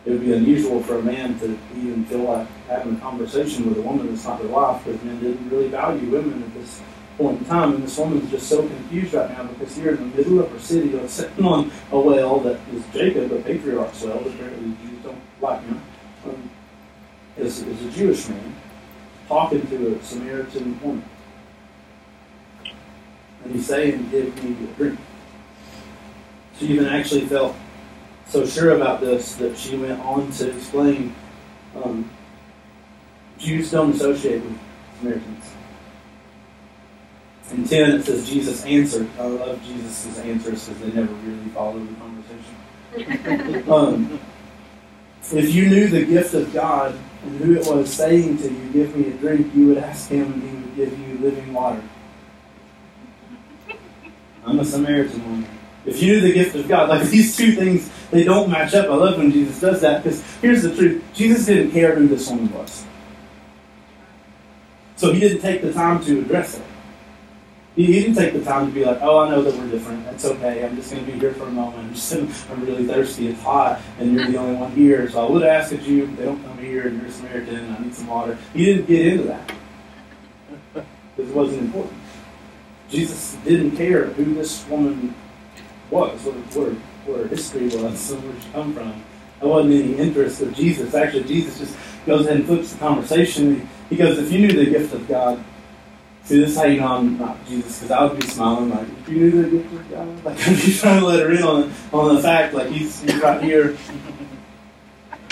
It 0.06 0.12
would 0.12 0.22
be 0.22 0.34
unusual 0.34 0.82
for 0.82 0.98
a 0.98 1.04
man 1.04 1.40
to 1.40 1.58
even 1.78 2.06
feel 2.06 2.24
like 2.24 2.48
having 2.68 2.96
a 2.96 3.00
conversation 3.00 3.70
with 3.70 3.78
a 3.78 3.82
woman 3.82 4.08
that's 4.08 4.26
not 4.26 4.40
their 4.40 4.50
wife, 4.50 4.84
because 4.84 5.02
men 5.04 5.20
didn't 5.20 5.48
really 5.50 5.68
value 5.68 6.10
women 6.10 6.42
at 6.42 6.54
this 6.56 6.82
point 7.22 7.40
in 7.40 7.46
time, 7.46 7.76
and 7.76 7.84
this 7.84 7.98
woman's 7.98 8.30
just 8.32 8.50
so 8.50 8.68
confused 8.68 9.14
right 9.14 9.30
now 9.30 9.44
because 9.44 9.76
here 9.76 9.92
in 9.92 10.12
the 10.12 10.18
middle 10.18 10.40
of 10.40 10.52
her 10.52 10.60
city, 10.60 10.90
like 10.90 11.10
sitting 11.10 11.46
on 11.46 11.72
a 11.92 12.00
well 12.00 12.40
that 12.40 12.60
is 12.74 12.84
Jacob, 12.94 13.32
a 13.32 13.42
patriarch's 13.42 14.04
well, 14.04 14.20
apparently 14.20 14.76
Jews 14.82 15.04
don't 15.04 15.22
like 15.40 15.62
him, 15.64 15.82
um, 16.26 16.50
is, 17.38 17.62
is 17.62 17.86
a 17.86 17.92
Jewish 17.92 18.28
man 18.30 18.56
talking 19.28 19.66
to 19.68 19.96
a 19.96 20.04
Samaritan 20.04 20.80
woman. 20.82 21.06
And 23.44 23.56
he's 23.56 23.68
saying, 23.68 24.10
Give 24.10 24.44
me 24.44 24.52
a 24.68 24.74
drink. 24.76 25.00
She 26.58 26.68
even 26.68 26.88
actually 26.88 27.26
felt 27.28 27.56
so 28.28 28.46
sure 28.46 28.76
about 28.76 29.02
this 29.02 29.36
that 29.36 29.58
she 29.58 29.78
went 29.78 30.00
on 30.02 30.32
to 30.32 30.56
explain 30.56 31.16
um, 31.84 32.10
Jews 33.38 33.72
don't 33.72 33.94
associate 33.96 34.44
with 34.44 34.60
Samaritans. 35.00 35.51
In 37.52 37.68
10, 37.68 37.92
it 37.92 38.06
says 38.06 38.30
Jesus 38.30 38.66
answered. 38.66 39.08
I 39.20 39.26
love 39.26 39.62
Jesus' 39.64 40.18
answers 40.20 40.70
because 40.70 40.82
they 40.82 40.92
never 40.94 41.14
really 41.14 41.50
follow 41.50 41.80
the 41.80 41.94
conversation. 41.96 43.72
um, 43.72 44.20
if 45.34 45.54
you 45.54 45.70
knew 45.70 45.88
the 45.88 46.06
gift 46.06 46.34
of 46.34 46.52
God 46.54 46.98
and 47.24 47.38
who 47.40 47.56
it 47.56 47.68
was 47.68 47.92
saying 47.92 48.38
to 48.38 48.52
you, 48.52 48.70
Give 48.72 48.96
me 48.96 49.10
a 49.10 49.14
drink, 49.18 49.54
you 49.54 49.68
would 49.68 49.78
ask 49.78 50.10
him 50.10 50.32
and 50.32 50.44
he 50.44 50.56
would 50.56 50.76
give 50.76 51.00
you 51.00 51.18
living 51.20 51.54
water. 51.54 51.82
I'm 54.46 54.60
a 54.60 54.66
Samaritan 54.66 55.24
woman. 55.24 55.48
If 55.86 56.02
you 56.02 56.14
knew 56.14 56.22
the 56.22 56.34
gift 56.34 56.56
of 56.56 56.68
God, 56.68 56.90
like 56.90 57.08
these 57.10 57.36
two 57.36 57.54
things, 57.54 57.90
they 58.12 58.24
don't 58.24 58.50
match 58.50 58.74
up. 58.74 58.90
I 58.90 58.96
love 58.96 59.18
when 59.18 59.32
Jesus 59.32 59.60
does 59.60 59.82
that 59.82 60.04
because 60.04 60.22
here's 60.42 60.64
the 60.64 60.74
truth 60.76 61.04
Jesus 61.14 61.46
didn't 61.46 61.72
care 61.72 61.96
who 61.96 62.08
this 62.08 62.30
woman 62.30 62.52
was. 62.54 62.86
So 64.96 65.12
he 65.12 65.20
didn't 65.20 65.42
take 65.42 65.62
the 65.62 65.74
time 65.74 66.04
to 66.06 66.20
address 66.20 66.58
it. 66.58 66.64
He, 67.76 67.88
didn't 67.88 68.16
take 68.16 68.34
the 68.34 68.44
time 68.44 68.68
to 68.68 68.74
be 68.74 68.84
like, 68.84 69.00
oh, 69.02 69.20
I 69.20 69.30
know 69.30 69.42
that 69.42 69.56
we're 69.56 69.72
different. 69.72 70.04
That's 70.04 70.26
okay. 70.26 70.66
I'm 70.66 70.76
just 70.76 70.92
going 70.92 71.06
to 71.06 71.12
be 71.12 71.18
here 71.18 71.34
for 71.34 71.46
a 71.46 71.52
moment. 71.52 71.80
I'm 71.80 71.94
just 71.94 72.50
I'm 72.50 72.66
really 72.66 72.86
thirsty. 72.86 73.28
It's 73.28 73.42
hot, 73.42 73.82
and 73.98 74.14
you're 74.14 74.28
the 74.28 74.38
only 74.38 74.60
one 74.60 74.72
here. 74.74 75.10
So 75.10 75.26
I 75.26 75.30
would 75.32 75.44
ask 75.44 75.70
that 75.70 75.82
you, 75.84 76.08
they 76.18 76.26
don't 76.26 76.44
come 76.44 76.58
here, 76.58 76.88
and 76.88 76.98
you're 76.98 77.08
a 77.08 77.12
Samaritan, 77.12 77.74
I 77.74 77.80
need 77.82 77.94
some 77.94 78.08
water. 78.08 78.38
He 78.54 78.66
didn't 78.66 78.88
get 78.88 79.08
into 79.08 79.24
that 79.24 79.52
it 81.22 81.36
wasn't 81.36 81.62
important. 81.62 81.94
Jesus 82.90 83.38
didn't 83.46 83.78
care 83.78 84.06
who 84.06 84.34
this 84.34 84.68
woman 84.68 85.14
was, 85.90 86.22
what, 86.24 86.36
what, 86.36 86.74
what 87.06 87.20
her 87.22 87.28
history 87.28 87.66
was, 87.66 88.12
where 88.14 88.42
she 88.42 88.50
come 88.52 88.74
from. 88.74 89.04
That 89.40 89.48
wasn't 89.48 89.74
any 89.74 89.96
interest 89.96 90.42
of 90.42 90.54
Jesus. 90.54 90.94
Actually, 90.94 91.24
Jesus 91.24 91.60
just 91.60 91.78
goes 92.06 92.26
ahead 92.26 92.38
and 92.38 92.46
flips 92.46 92.74
the 92.74 92.80
conversation. 92.80 93.68
He 93.90 93.96
goes, 93.96 94.18
if 94.18 94.32
you 94.32 94.40
knew 94.40 94.54
the 94.54 94.70
gift 94.70 94.94
of 94.94 95.08
God, 95.08 95.44
See, 96.24 96.40
this 96.40 96.52
is 96.52 96.58
how 96.58 96.66
you 96.66 96.80
know 96.80 96.88
I'm 96.88 97.18
not 97.18 97.46
Jesus, 97.48 97.80
because 97.80 97.92
I 97.92 98.04
would 98.06 98.20
be 98.20 98.28
smiling 98.28 98.70
like, 98.70 98.88
if 98.88 99.10
you 99.10 99.18
knew 99.18 99.44
the 99.44 99.50
gift 99.50 99.74
of 99.74 99.90
God, 99.92 100.26
like 100.26 100.48
I'd 100.48 100.56
be 100.66 100.74
trying 100.74 101.00
to 101.00 101.06
let 101.06 101.20
her 101.20 101.32
in 101.32 101.44
on 101.44 101.74
on 101.92 102.16
the 102.16 102.22
fact, 102.22 102.54
like 102.54 102.70
he's, 102.70 103.02
he's 103.02 103.16
right 103.22 103.44
here. 103.44 103.78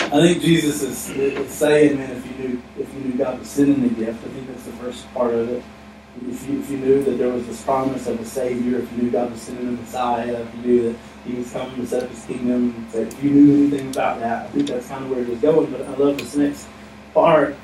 I 0.00 0.20
think 0.20 0.42
Jesus 0.42 0.82
is, 0.82 1.10
is 1.10 1.50
saying, 1.50 1.96
man, 1.98 2.10
if 2.10 2.26
you 2.26 2.48
knew 2.48 2.62
if 2.78 2.92
you 2.94 3.00
knew 3.00 3.16
God 3.16 3.38
was 3.38 3.48
sending 3.48 3.82
the 3.82 3.88
gift, 3.94 4.24
I 4.24 4.28
think 4.30 4.48
that's 4.48 4.64
the 4.64 4.72
first 4.72 5.12
part 5.14 5.32
of 5.32 5.48
it. 5.50 5.62
if 6.28 6.48
you, 6.48 6.58
if 6.58 6.70
you 6.70 6.78
knew 6.78 7.02
that 7.04 7.12
there 7.12 7.28
was 7.28 7.46
this 7.46 7.62
promise 7.62 8.08
of 8.08 8.18
a 8.18 8.24
Savior, 8.24 8.78
if 8.78 8.90
you 8.92 9.04
knew 9.04 9.10
God 9.10 9.30
was 9.30 9.40
sending 9.40 9.66
the 9.66 9.72
Messiah, 9.80 10.32
if 10.42 10.54
you 10.56 10.62
knew 10.62 10.92
that 10.92 10.98
He 11.24 11.34
was 11.34 11.52
coming 11.52 11.76
to 11.76 11.86
set 11.86 12.02
up 12.02 12.10
His 12.10 12.24
kingdom, 12.24 12.88
if 12.92 13.22
you 13.22 13.30
knew 13.30 13.68
anything 13.68 13.90
about 13.90 14.18
that, 14.18 14.46
I 14.46 14.48
think 14.50 14.66
that's 14.68 14.88
kind 14.88 15.04
of 15.04 15.10
where 15.10 15.22
he 15.22 15.30
was 15.30 15.40
going. 15.40 15.70
But 15.70 15.82
I 15.82 15.94
love 15.94 16.18
this 16.18 16.34
next 16.34 16.66
part. 17.14 17.54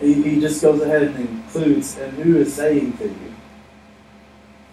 He, 0.00 0.14
he 0.14 0.40
just 0.40 0.62
goes 0.62 0.80
ahead 0.80 1.02
and 1.02 1.16
includes, 1.16 1.98
and 1.98 2.12
who 2.14 2.38
is 2.38 2.54
saying 2.54 2.96
to 2.98 3.04
you? 3.04 3.34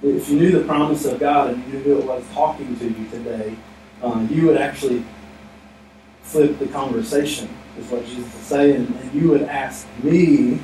If 0.04 0.30
you 0.30 0.40
knew 0.40 0.52
the 0.52 0.64
promise 0.64 1.06
of 1.06 1.20
God 1.20 1.54
and 1.54 1.66
you 1.66 1.74
knew 1.74 1.84
who 1.84 2.00
it 2.00 2.06
was 2.06 2.24
talking 2.34 2.78
to 2.78 2.86
you 2.86 3.10
today, 3.10 3.56
um, 4.02 4.30
you 4.32 4.46
would 4.46 4.58
actually 4.58 5.04
flip 6.22 6.58
the 6.60 6.68
conversation, 6.68 7.50
is 7.78 7.90
what 7.90 8.06
Jesus 8.06 8.34
is 8.34 8.42
saying, 8.42 8.86
and 9.02 9.14
you 9.14 9.30
would 9.30 9.44
ask 9.44 9.88
me 10.04 10.60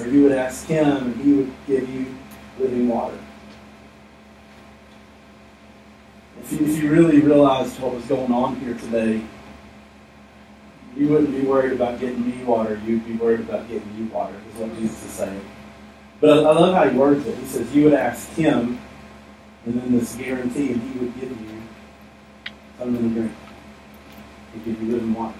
or 0.00 0.06
you 0.08 0.24
would 0.24 0.32
ask 0.32 0.66
him, 0.66 0.96
and 0.96 1.16
he 1.22 1.32
would 1.32 1.52
give 1.66 1.88
you 1.88 2.14
living 2.58 2.88
water. 2.88 3.16
If 6.42 6.52
you, 6.52 6.66
if 6.66 6.82
you 6.82 6.90
really 6.90 7.20
realized 7.20 7.78
what 7.80 7.94
was 7.94 8.04
going 8.04 8.32
on 8.32 8.56
here 8.56 8.74
today, 8.74 9.22
you 10.96 11.08
wouldn't 11.08 11.32
be 11.32 11.42
worried 11.42 11.72
about 11.72 12.00
getting 12.00 12.26
me 12.26 12.42
water. 12.44 12.80
You'd 12.86 13.04
be 13.04 13.14
worried 13.14 13.40
about 13.40 13.68
getting 13.68 13.88
you 13.96 14.06
water, 14.06 14.34
is 14.52 14.60
what 14.60 14.74
Jesus 14.76 15.04
is 15.04 15.10
saying. 15.10 15.44
But 16.20 16.30
I, 16.30 16.40
love 16.40 16.74
how 16.74 16.88
he 16.88 16.96
words 16.96 17.26
it. 17.26 17.36
He 17.36 17.44
says, 17.46 17.74
You 17.74 17.84
would 17.84 17.92
ask 17.92 18.30
him, 18.30 18.78
and 19.66 19.80
then 19.80 19.92
this 19.92 20.14
guarantee, 20.14 20.72
and 20.72 20.82
he 20.82 20.98
would 20.98 21.14
give 21.20 21.30
you 21.30 21.62
something 22.78 23.08
to 23.08 23.14
drink. 23.14 23.32
He'd 24.54 24.64
give 24.64 24.82
you 24.82 24.92
living 24.92 25.14
water. 25.14 25.38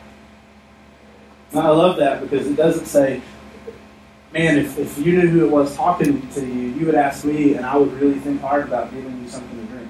Now, 1.53 1.73
I 1.73 1.75
love 1.75 1.97
that 1.97 2.21
because 2.21 2.47
it 2.47 2.57
doesn't 2.57 2.87
say, 2.87 3.23
man, 4.33 4.59
if, 4.59 4.79
if 4.79 4.99
you 4.99 5.17
knew 5.17 5.29
who 5.29 5.47
it 5.47 5.51
was 5.51 5.75
talking 5.77 6.29
to 6.31 6.41
you, 6.41 6.69
you 6.75 6.85
would 6.87 6.95
ask 6.95 7.25
me, 7.25 7.55
and 7.55 7.65
I 7.65 7.77
would 7.77 7.93
really 7.95 8.19
think 8.19 8.41
hard 8.41 8.65
about 8.65 8.93
giving 8.93 9.23
you 9.23 9.29
something 9.29 9.59
to 9.59 9.73
drink. 9.73 9.89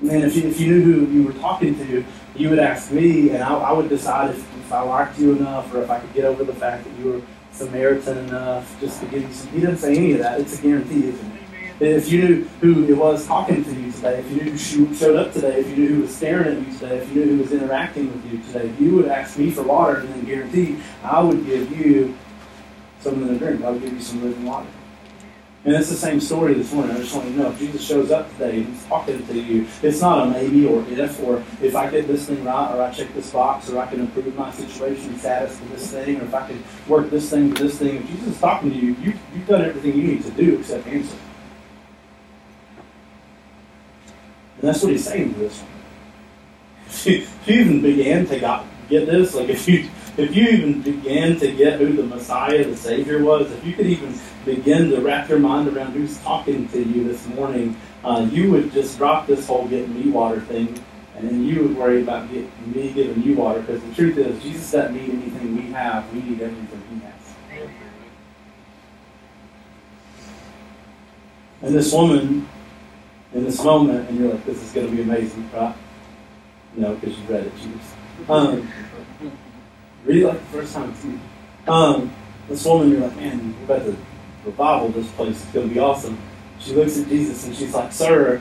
Man, 0.00 0.22
if 0.22 0.36
you, 0.36 0.48
if 0.48 0.60
you 0.60 0.66
knew 0.66 0.82
who 0.82 1.12
you 1.12 1.22
were 1.22 1.32
talking 1.34 1.76
to, 1.76 2.04
you 2.36 2.50
would 2.50 2.58
ask 2.58 2.90
me, 2.90 3.30
and 3.30 3.42
I, 3.42 3.54
I 3.54 3.72
would 3.72 3.88
decide 3.88 4.30
if, 4.30 4.38
if 4.58 4.72
I 4.72 4.82
liked 4.82 5.18
you 5.18 5.36
enough 5.36 5.72
or 5.72 5.82
if 5.82 5.90
I 5.90 6.00
could 6.00 6.12
get 6.12 6.24
over 6.24 6.42
the 6.44 6.54
fact 6.54 6.84
that 6.84 6.98
you 6.98 7.12
were 7.12 7.22
Samaritan 7.52 8.18
enough 8.18 8.78
just 8.80 9.00
to 9.00 9.06
give 9.06 9.22
you 9.22 9.32
some. 9.32 9.48
He 9.50 9.60
didn't 9.60 9.76
say 9.76 9.96
any 9.96 10.12
of 10.12 10.18
that. 10.18 10.40
It's 10.40 10.58
a 10.58 10.62
guarantee, 10.62 11.08
isn't 11.08 11.32
it? 11.32 11.42
If 11.80 12.10
you 12.10 12.22
knew 12.22 12.44
who 12.60 12.84
it 12.84 12.96
was 12.96 13.26
talking 13.26 13.64
to 13.64 13.74
you 13.74 13.92
today, 13.92 14.18
if 14.18 14.30
you 14.30 14.42
knew 14.42 14.50
who 14.50 14.94
showed 14.94 15.16
up 15.16 15.32
today, 15.32 15.60
if 15.60 15.68
you 15.68 15.76
knew 15.76 15.94
who 15.94 16.02
was 16.02 16.14
staring 16.14 16.56
at 16.56 16.66
you 16.66 16.78
today, 16.78 16.96
if 16.98 17.08
you 17.14 17.24
knew 17.24 17.36
who 17.36 17.42
was 17.42 17.52
interacting 17.52 18.12
with 18.12 18.32
you 18.32 18.38
today, 18.52 18.72
you 18.80 18.96
would 18.96 19.06
ask 19.06 19.38
me 19.38 19.50
for 19.50 19.62
water 19.62 19.98
and 19.98 20.08
then 20.08 20.24
guarantee 20.24 20.76
I 21.02 21.20
would 21.20 21.46
give 21.46 21.70
you 21.76 22.16
something 23.00 23.26
to 23.26 23.38
drink. 23.38 23.64
I 23.64 23.70
would 23.70 23.82
give 23.82 23.92
you 23.92 24.00
some 24.00 24.22
living 24.22 24.44
water. 24.44 24.68
And 25.64 25.74
it's 25.74 25.88
the 25.88 25.96
same 25.96 26.20
story 26.20 26.52
this 26.52 26.70
morning. 26.74 26.94
I 26.94 26.98
just 26.98 27.14
want 27.14 27.26
you 27.26 27.32
to 27.36 27.38
know 27.38 27.50
if 27.50 27.58
Jesus 27.58 27.82
shows 27.82 28.10
up 28.10 28.30
today 28.32 28.58
and 28.58 28.66
he's 28.66 28.84
talking 28.84 29.26
to 29.26 29.40
you, 29.40 29.66
it's 29.82 30.02
not 30.02 30.26
a 30.26 30.30
maybe 30.30 30.66
or 30.66 30.84
if 30.90 31.22
or 31.22 31.42
if 31.62 31.74
I 31.74 31.88
get 31.90 32.06
this 32.06 32.26
thing 32.26 32.44
right 32.44 32.74
or 32.74 32.82
I 32.82 32.92
check 32.92 33.14
this 33.14 33.30
box 33.30 33.70
or 33.70 33.78
I 33.78 33.86
can 33.86 34.00
improve 34.00 34.34
my 34.36 34.52
situation 34.52 35.18
status 35.18 35.58
to 35.58 35.64
this 35.68 35.90
thing 35.90 36.20
or 36.20 36.24
if 36.24 36.34
I 36.34 36.46
can 36.48 36.62
work 36.86 37.08
this 37.08 37.30
thing 37.30 37.54
to 37.54 37.62
this 37.62 37.78
thing. 37.78 37.96
If 37.96 38.06
Jesus 38.08 38.28
is 38.34 38.40
talking 38.40 38.72
to 38.72 38.76
you, 38.76 38.94
you 38.96 39.14
you've 39.34 39.46
done 39.46 39.62
everything 39.62 39.98
you 39.98 40.06
need 40.06 40.22
to 40.24 40.30
do 40.32 40.58
except 40.58 40.86
answer. 40.86 41.16
And 44.60 44.68
that's 44.68 44.82
what 44.82 44.92
he's 44.92 45.06
saying 45.06 45.32
to 45.32 45.40
this 45.40 45.60
one. 45.60 45.70
You 47.46 47.60
even 47.60 47.82
began 47.82 48.26
to 48.26 48.64
get 48.88 49.06
this, 49.06 49.34
like 49.34 49.50
if 49.50 49.68
you 49.68 49.90
if 50.16 50.34
you 50.34 50.48
even 50.48 50.82
began 50.82 51.38
to 51.40 51.52
get 51.52 51.80
who 51.80 51.92
the 51.92 52.04
Messiah, 52.04 52.64
the 52.64 52.76
Savior 52.76 53.22
was, 53.22 53.50
if 53.50 53.64
you 53.64 53.72
could 53.72 53.86
even 53.86 54.18
begin 54.44 54.90
to 54.90 55.00
wrap 55.00 55.28
your 55.28 55.38
mind 55.38 55.68
around 55.68 55.92
who's 55.92 56.18
talking 56.18 56.68
to 56.68 56.82
you 56.82 57.04
this 57.04 57.26
morning, 57.28 57.76
uh, 58.04 58.26
you 58.30 58.50
would 58.50 58.72
just 58.72 58.96
drop 58.98 59.26
this 59.26 59.46
whole 59.46 59.66
getting 59.66 59.94
me 59.94 60.10
water 60.10 60.40
thing, 60.42 60.78
and 61.16 61.28
then 61.28 61.44
you 61.44 61.62
would 61.62 61.76
worry 61.76 62.02
about 62.02 62.30
getting 62.30 62.50
me 62.66 62.92
giving 62.92 63.22
you 63.22 63.34
water. 63.34 63.60
Because 63.60 63.82
the 63.82 63.94
truth 63.94 64.18
is, 64.18 64.40
Jesus 64.42 64.70
doesn't 64.70 64.94
need 64.94 65.10
anything 65.10 65.56
we 65.56 65.72
have; 65.72 66.12
we 66.12 66.22
need 66.22 66.40
everything 66.40 66.82
He 66.90 67.00
has. 67.00 67.68
And 71.62 71.74
this 71.74 71.92
woman 71.92 72.46
in 73.32 73.44
this 73.44 73.62
moment, 73.64 74.08
and 74.08 74.18
you're 74.18 74.32
like, 74.32 74.44
this 74.44 74.62
is 74.62 74.72
going 74.72 74.86
to 74.88 74.94
be 74.94 75.02
amazing, 75.02 75.50
right? 75.52 75.74
No, 76.76 76.94
because 76.94 77.18
you 77.18 77.24
read 77.26 77.46
it, 77.46 77.52
Jesus. 77.56 77.94
Um, 78.28 78.68
read 80.04 80.22
it 80.22 80.26
like 80.26 80.38
the 80.38 80.46
first 80.46 80.74
time 80.74 80.94
too. 81.00 81.18
Um, 81.70 82.12
this 82.48 82.64
woman, 82.64 82.90
you're 82.90 83.00
like, 83.00 83.16
man, 83.16 83.54
we're 83.58 83.76
about 83.76 83.86
to 83.86 83.96
revival 84.44 84.88
this 84.90 85.10
place. 85.12 85.42
It's 85.42 85.52
going 85.52 85.68
to 85.68 85.74
be 85.74 85.80
awesome. 85.80 86.18
She 86.58 86.74
looks 86.74 86.98
at 86.98 87.08
Jesus 87.08 87.46
and 87.46 87.56
she's 87.56 87.74
like, 87.74 87.92
sir, 87.92 88.40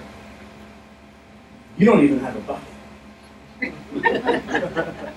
you 1.77 1.85
don't 1.85 2.03
even 2.03 2.19
have 2.19 2.35
a 2.35 2.41
bucket. 2.41 2.67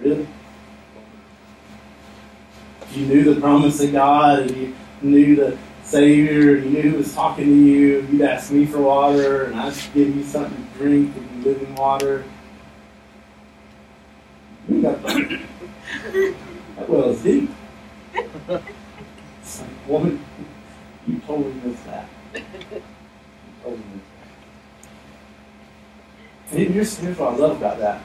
really? 0.00 0.26
you 2.94 3.06
knew 3.06 3.34
the 3.34 3.40
promise 3.40 3.80
of 3.80 3.92
God 3.92 4.40
and 4.40 4.50
you 4.56 4.74
knew 5.02 5.36
the 5.36 5.58
Savior 5.84 6.56
you 6.56 6.70
knew 6.70 6.90
who 6.90 6.96
was 6.96 7.14
talking 7.14 7.44
to 7.44 7.50
you, 7.50 8.06
you'd 8.10 8.22
ask 8.22 8.50
me 8.50 8.64
for 8.64 8.80
water 8.80 9.44
and 9.44 9.56
I'd 9.56 9.74
give 9.92 10.16
you 10.16 10.24
something 10.24 10.66
to 10.72 10.78
drink 10.78 11.14
and 11.14 11.44
living 11.44 11.74
water. 11.74 12.24
You 14.68 14.82
got 14.82 15.02
that. 15.02 15.40
that 16.76 16.88
well 16.88 17.10
is 17.10 17.22
deep. 17.22 17.50
It's 18.14 19.60
like, 19.60 19.70
woman, 19.86 20.24
you 21.06 21.18
totally 21.20 21.52
missed 21.52 21.84
that. 21.84 22.08
You 22.34 22.40
totally 23.62 23.76
missed 23.76 24.10
that. 26.50 26.56
And 26.58 26.74
here's, 26.74 26.98
here's 26.98 27.18
what 27.18 27.34
I 27.34 27.36
love 27.36 27.58
about 27.58 27.78
that. 27.78 28.02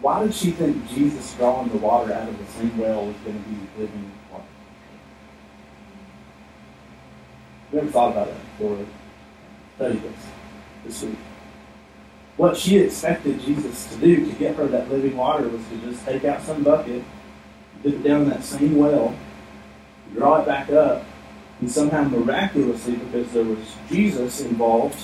Why 0.00 0.22
did 0.22 0.32
she 0.32 0.52
think 0.52 0.88
Jesus 0.90 1.34
drawing 1.34 1.68
the 1.70 1.78
water 1.78 2.12
out 2.12 2.28
of 2.28 2.38
the 2.38 2.46
same 2.52 2.78
well 2.78 3.04
was 3.06 3.16
going 3.16 3.42
to 3.42 3.48
be 3.50 3.82
living 3.82 4.10
You 7.72 7.78
ever 7.78 7.90
thought 7.90 8.12
about 8.12 8.26
that 8.26 8.58
before? 8.58 8.84
Study 9.76 9.98
this 9.98 10.26
this 10.84 11.02
week. 11.02 11.18
What 12.36 12.56
she 12.56 12.78
expected 12.78 13.40
Jesus 13.40 13.86
to 13.92 13.96
do 13.98 14.26
to 14.26 14.32
get 14.32 14.56
her 14.56 14.66
that 14.66 14.90
living 14.90 15.16
water 15.16 15.48
was 15.48 15.62
to 15.68 15.76
just 15.78 16.04
take 16.04 16.24
out 16.24 16.42
some 16.42 16.62
bucket, 16.62 17.04
dip 17.82 17.94
it 17.94 18.02
down 18.02 18.28
that 18.30 18.42
same 18.42 18.76
well, 18.76 19.14
draw 20.14 20.40
it 20.40 20.46
back 20.46 20.70
up, 20.70 21.04
and 21.60 21.70
somehow 21.70 22.04
miraculously, 22.04 22.96
because 22.96 23.30
there 23.32 23.44
was 23.44 23.76
Jesus 23.88 24.40
involved 24.40 24.98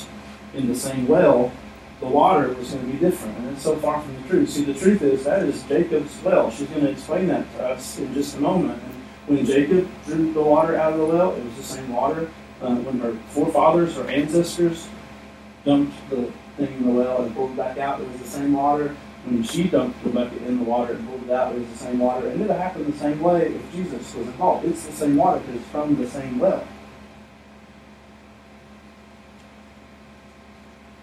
in 0.54 0.66
the 0.66 0.74
same 0.74 1.06
well, 1.06 1.52
the 2.00 2.06
water 2.06 2.48
was 2.54 2.72
going 2.72 2.86
to 2.86 2.92
be 2.92 2.98
different. 2.98 3.36
And 3.38 3.48
it's 3.50 3.62
so 3.62 3.76
far 3.76 4.00
from 4.00 4.22
the 4.22 4.28
truth. 4.28 4.50
See, 4.50 4.64
the 4.64 4.74
truth 4.74 5.02
is 5.02 5.24
that 5.24 5.42
is 5.42 5.62
Jacob's 5.64 6.20
well. 6.22 6.50
She's 6.50 6.68
going 6.68 6.82
to 6.82 6.90
explain 6.90 7.28
that 7.28 7.50
to 7.56 7.68
us 7.68 7.98
in 7.98 8.12
just 8.14 8.36
a 8.36 8.40
moment. 8.40 8.82
And 8.82 9.36
when 9.36 9.46
Jacob 9.46 9.88
drew 10.06 10.32
the 10.32 10.42
water 10.42 10.76
out 10.76 10.94
of 10.94 10.98
the 10.98 11.04
well, 11.06 11.34
it 11.34 11.44
was 11.44 11.54
the 11.56 11.62
same 11.62 11.92
water. 11.92 12.28
Uh, 12.60 12.74
when 12.76 12.98
her 13.00 13.12
forefathers, 13.30 13.96
her 13.96 14.08
ancestors, 14.08 14.88
dumped 15.64 15.94
the 16.08 16.32
thing 16.56 16.72
in 16.78 16.86
the 16.86 16.90
well 16.90 17.22
and 17.22 17.34
pulled 17.34 17.50
it 17.50 17.56
back 17.56 17.78
out, 17.78 18.00
it 18.00 18.08
was 18.08 18.20
the 18.20 18.28
same 18.28 18.52
water. 18.52 18.96
When 19.24 19.42
she 19.42 19.64
dumped 19.64 20.02
the 20.04 20.10
bucket 20.10 20.40
in 20.42 20.58
the 20.58 20.64
water 20.64 20.92
and 20.94 21.06
pulled 21.08 21.24
it 21.24 21.30
out, 21.30 21.54
it 21.54 21.58
was 21.58 21.68
the 21.68 21.78
same 21.78 21.98
water. 21.98 22.28
And 22.28 22.40
it 22.40 22.50
happened 22.50 22.86
the 22.86 22.98
same 22.98 23.20
way 23.20 23.54
if 23.54 23.72
Jesus 23.72 24.14
was 24.14 24.26
involved. 24.26 24.64
It's 24.64 24.86
the 24.86 24.92
same 24.92 25.16
water 25.16 25.40
because 25.40 25.56
it's 25.56 25.70
from 25.70 25.96
the 25.96 26.08
same 26.08 26.38
well. 26.38 26.66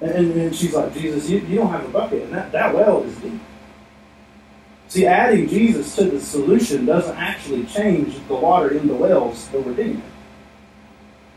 And, 0.02 0.32
and 0.34 0.56
she's 0.56 0.74
like, 0.74 0.94
Jesus, 0.94 1.30
you, 1.30 1.40
you 1.40 1.56
don't 1.58 1.70
have 1.70 1.86
a 1.86 1.90
bucket, 1.90 2.24
and 2.24 2.34
that, 2.34 2.52
that 2.52 2.74
well 2.74 3.04
is 3.04 3.16
deep. 3.18 3.40
See, 4.90 5.08
adding 5.08 5.48
Jesus 5.48 5.96
to 5.96 6.04
the 6.06 6.20
solution 6.20 6.86
doesn't 6.86 7.18
actually 7.18 7.66
change 7.66 8.16
the 8.28 8.36
water 8.36 8.72
in 8.78 8.88
the 8.88 8.94
wells 8.94 9.48
that 9.50 9.66
we're 9.66 9.74
digging. 9.74 10.04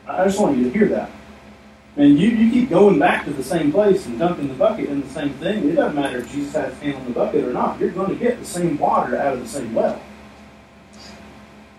I 0.08 0.24
just 0.24 0.40
want 0.40 0.56
you 0.56 0.64
to 0.64 0.70
hear 0.70 0.88
that. 0.88 1.10
And 1.96 2.18
you, 2.18 2.28
you 2.28 2.52
keep 2.52 2.68
going 2.68 2.98
back 2.98 3.24
to 3.24 3.32
the 3.32 3.42
same 3.42 3.72
place 3.72 4.04
and 4.06 4.18
dumping 4.18 4.48
the 4.48 4.54
bucket 4.54 4.88
in 4.90 5.00
the 5.00 5.08
same 5.08 5.32
thing. 5.34 5.68
It 5.68 5.76
doesn't 5.76 5.94
matter 5.94 6.18
if 6.18 6.30
Jesus 6.30 6.52
has 6.54 6.74
his 6.74 6.82
hand 6.82 6.96
on 6.96 7.04
the 7.06 7.10
bucket 7.12 7.44
or 7.44 7.52
not. 7.52 7.80
You're 7.80 7.90
going 7.90 8.10
to 8.10 8.22
get 8.22 8.38
the 8.38 8.44
same 8.44 8.76
water 8.78 9.16
out 9.16 9.32
of 9.32 9.40
the 9.40 9.48
same 9.48 9.72
well. 9.74 10.00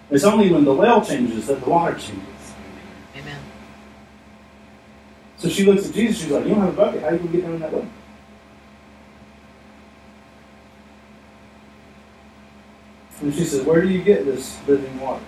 It's 0.09 0.23
only 0.23 0.51
when 0.51 0.65
the 0.65 0.73
well 0.73 1.05
changes 1.05 1.47
that 1.47 1.63
the 1.63 1.69
water 1.69 1.93
changes. 1.93 2.23
Amen. 3.15 3.39
So 5.37 5.49
she 5.49 5.65
looks 5.65 5.87
at 5.87 5.93
Jesus, 5.93 6.23
she's 6.23 6.31
like, 6.31 6.45
You 6.45 6.55
don't 6.55 6.61
have 6.61 6.73
a 6.73 6.77
bucket, 6.77 7.01
how 7.01 7.09
are 7.09 7.13
you 7.13 7.19
going 7.19 7.31
to 7.31 7.37
get 7.37 7.47
down 7.47 7.59
that 7.59 7.73
well?" 7.73 7.87
And 13.21 13.33
she 13.33 13.43
says, 13.43 13.63
Where 13.65 13.81
do 13.81 13.89
you 13.89 14.01
get 14.03 14.25
this 14.25 14.57
living 14.67 14.99
water? 14.99 15.23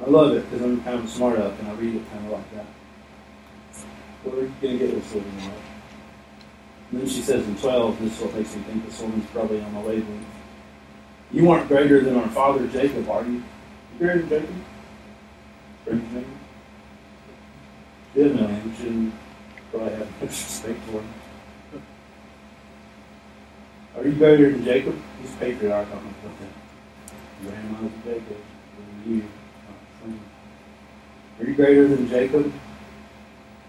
I 0.00 0.08
love 0.08 0.36
it 0.36 0.48
because 0.48 0.64
I'm 0.64 0.82
kind 0.82 1.00
of 1.00 1.08
smart 1.10 1.38
up 1.38 1.58
and 1.58 1.68
I 1.68 1.72
read 1.74 1.94
it 1.96 2.10
kind 2.10 2.24
of 2.26 2.32
like 2.32 2.54
that. 2.54 2.66
What 4.24 4.38
are 4.38 4.42
you 4.42 4.52
going 4.60 4.78
to 4.78 4.86
get 4.86 4.94
this 4.94 5.12
woman, 5.12 5.36
right? 5.38 5.52
And 6.90 7.00
then 7.00 7.08
she 7.08 7.20
says 7.20 7.46
in 7.46 7.56
12, 7.56 8.00
this 8.00 8.16
is 8.16 8.20
what 8.20 8.34
makes 8.34 8.54
me 8.54 8.62
think 8.62 8.86
this 8.86 9.00
woman's 9.00 9.26
probably 9.30 9.60
on 9.60 9.72
my 9.74 9.82
wavelength. 9.82 10.26
You 11.30 11.50
aren't 11.50 11.68
greater 11.68 12.00
than 12.00 12.16
our 12.16 12.28
father 12.28 12.66
Jacob, 12.68 13.08
are 13.10 13.24
you? 13.24 13.42
You 13.92 13.98
greater 13.98 14.22
than 14.22 14.28
Jacob? 14.28 14.54
Me. 16.14 16.24
She 18.14 18.22
didn't 18.22 18.40
know 18.40 18.46
him. 18.46 18.74
She 18.76 18.82
didn't 18.84 19.12
probably 19.70 19.90
have 19.94 20.20
much 20.20 20.30
respect 20.30 20.80
for 20.84 21.00
him. 21.00 21.08
Are 23.96 24.04
you 24.04 24.12
greater 24.12 24.50
than 24.50 24.64
Jacob? 24.64 24.96
He's 25.20 25.34
patriarch. 25.36 25.88
I 25.88 25.90
don't 25.90 26.04
know 26.04 26.10
what 26.22 26.38
that. 26.40 27.50
Grandma's 27.50 27.92
Jacob. 28.04 28.36
You. 29.06 29.24
Are 31.40 31.44
you 31.44 31.54
greater 31.54 31.86
than 31.86 32.08
Jacob? 32.08 32.52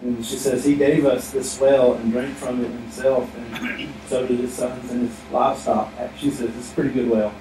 And 0.01 0.25
she 0.25 0.38
says, 0.38 0.63
He 0.63 0.75
gave 0.75 1.05
us 1.05 1.32
this 1.32 1.60
well 1.60 1.93
and 1.93 2.12
drank 2.12 2.36
from 2.36 2.63
it 2.63 2.71
himself, 2.71 3.29
and 3.36 3.89
so 4.08 4.25
did 4.25 4.39
his 4.39 4.53
sons 4.53 4.91
and 4.91 5.08
his 5.08 5.32
livestock. 5.32 5.91
She 6.17 6.32
says, 6.32 6.55
It's 6.55 6.71
a 6.71 6.75
pretty 6.75 6.91
good 6.91 7.10
well. 7.10 7.34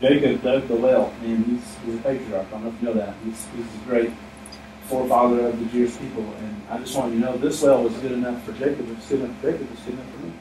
Jacob 0.00 0.42
dug 0.42 0.68
the 0.68 0.76
well, 0.76 1.14
and 1.22 1.46
he's, 1.46 1.76
he's 1.84 1.94
a 1.94 1.98
patriarch. 1.98 2.46
I 2.48 2.50
don't 2.50 2.64
know 2.64 2.68
if 2.68 2.82
you 2.82 2.88
know 2.88 2.94
that. 2.94 3.14
He's, 3.24 3.46
he's 3.56 3.64
a 3.64 3.84
great 3.86 4.10
forefather 4.88 5.46
of 5.46 5.58
the 5.58 5.64
Jewish 5.66 5.96
people. 5.96 6.22
And 6.38 6.62
I 6.70 6.78
just 6.78 6.96
want 6.96 7.14
you 7.14 7.20
to 7.20 7.26
know 7.26 7.36
this 7.38 7.62
well 7.62 7.82
was 7.82 7.94
good 7.94 8.12
enough 8.12 8.42
for 8.44 8.52
Jacob. 8.52 8.90
It's 8.90 9.08
good 9.08 9.20
enough 9.20 9.40
for 9.40 9.52
Jacob. 9.52 9.68
It's 9.72 9.82
good 9.84 9.94
enough 9.94 10.10
for 10.10 10.18
me. 10.18 10.32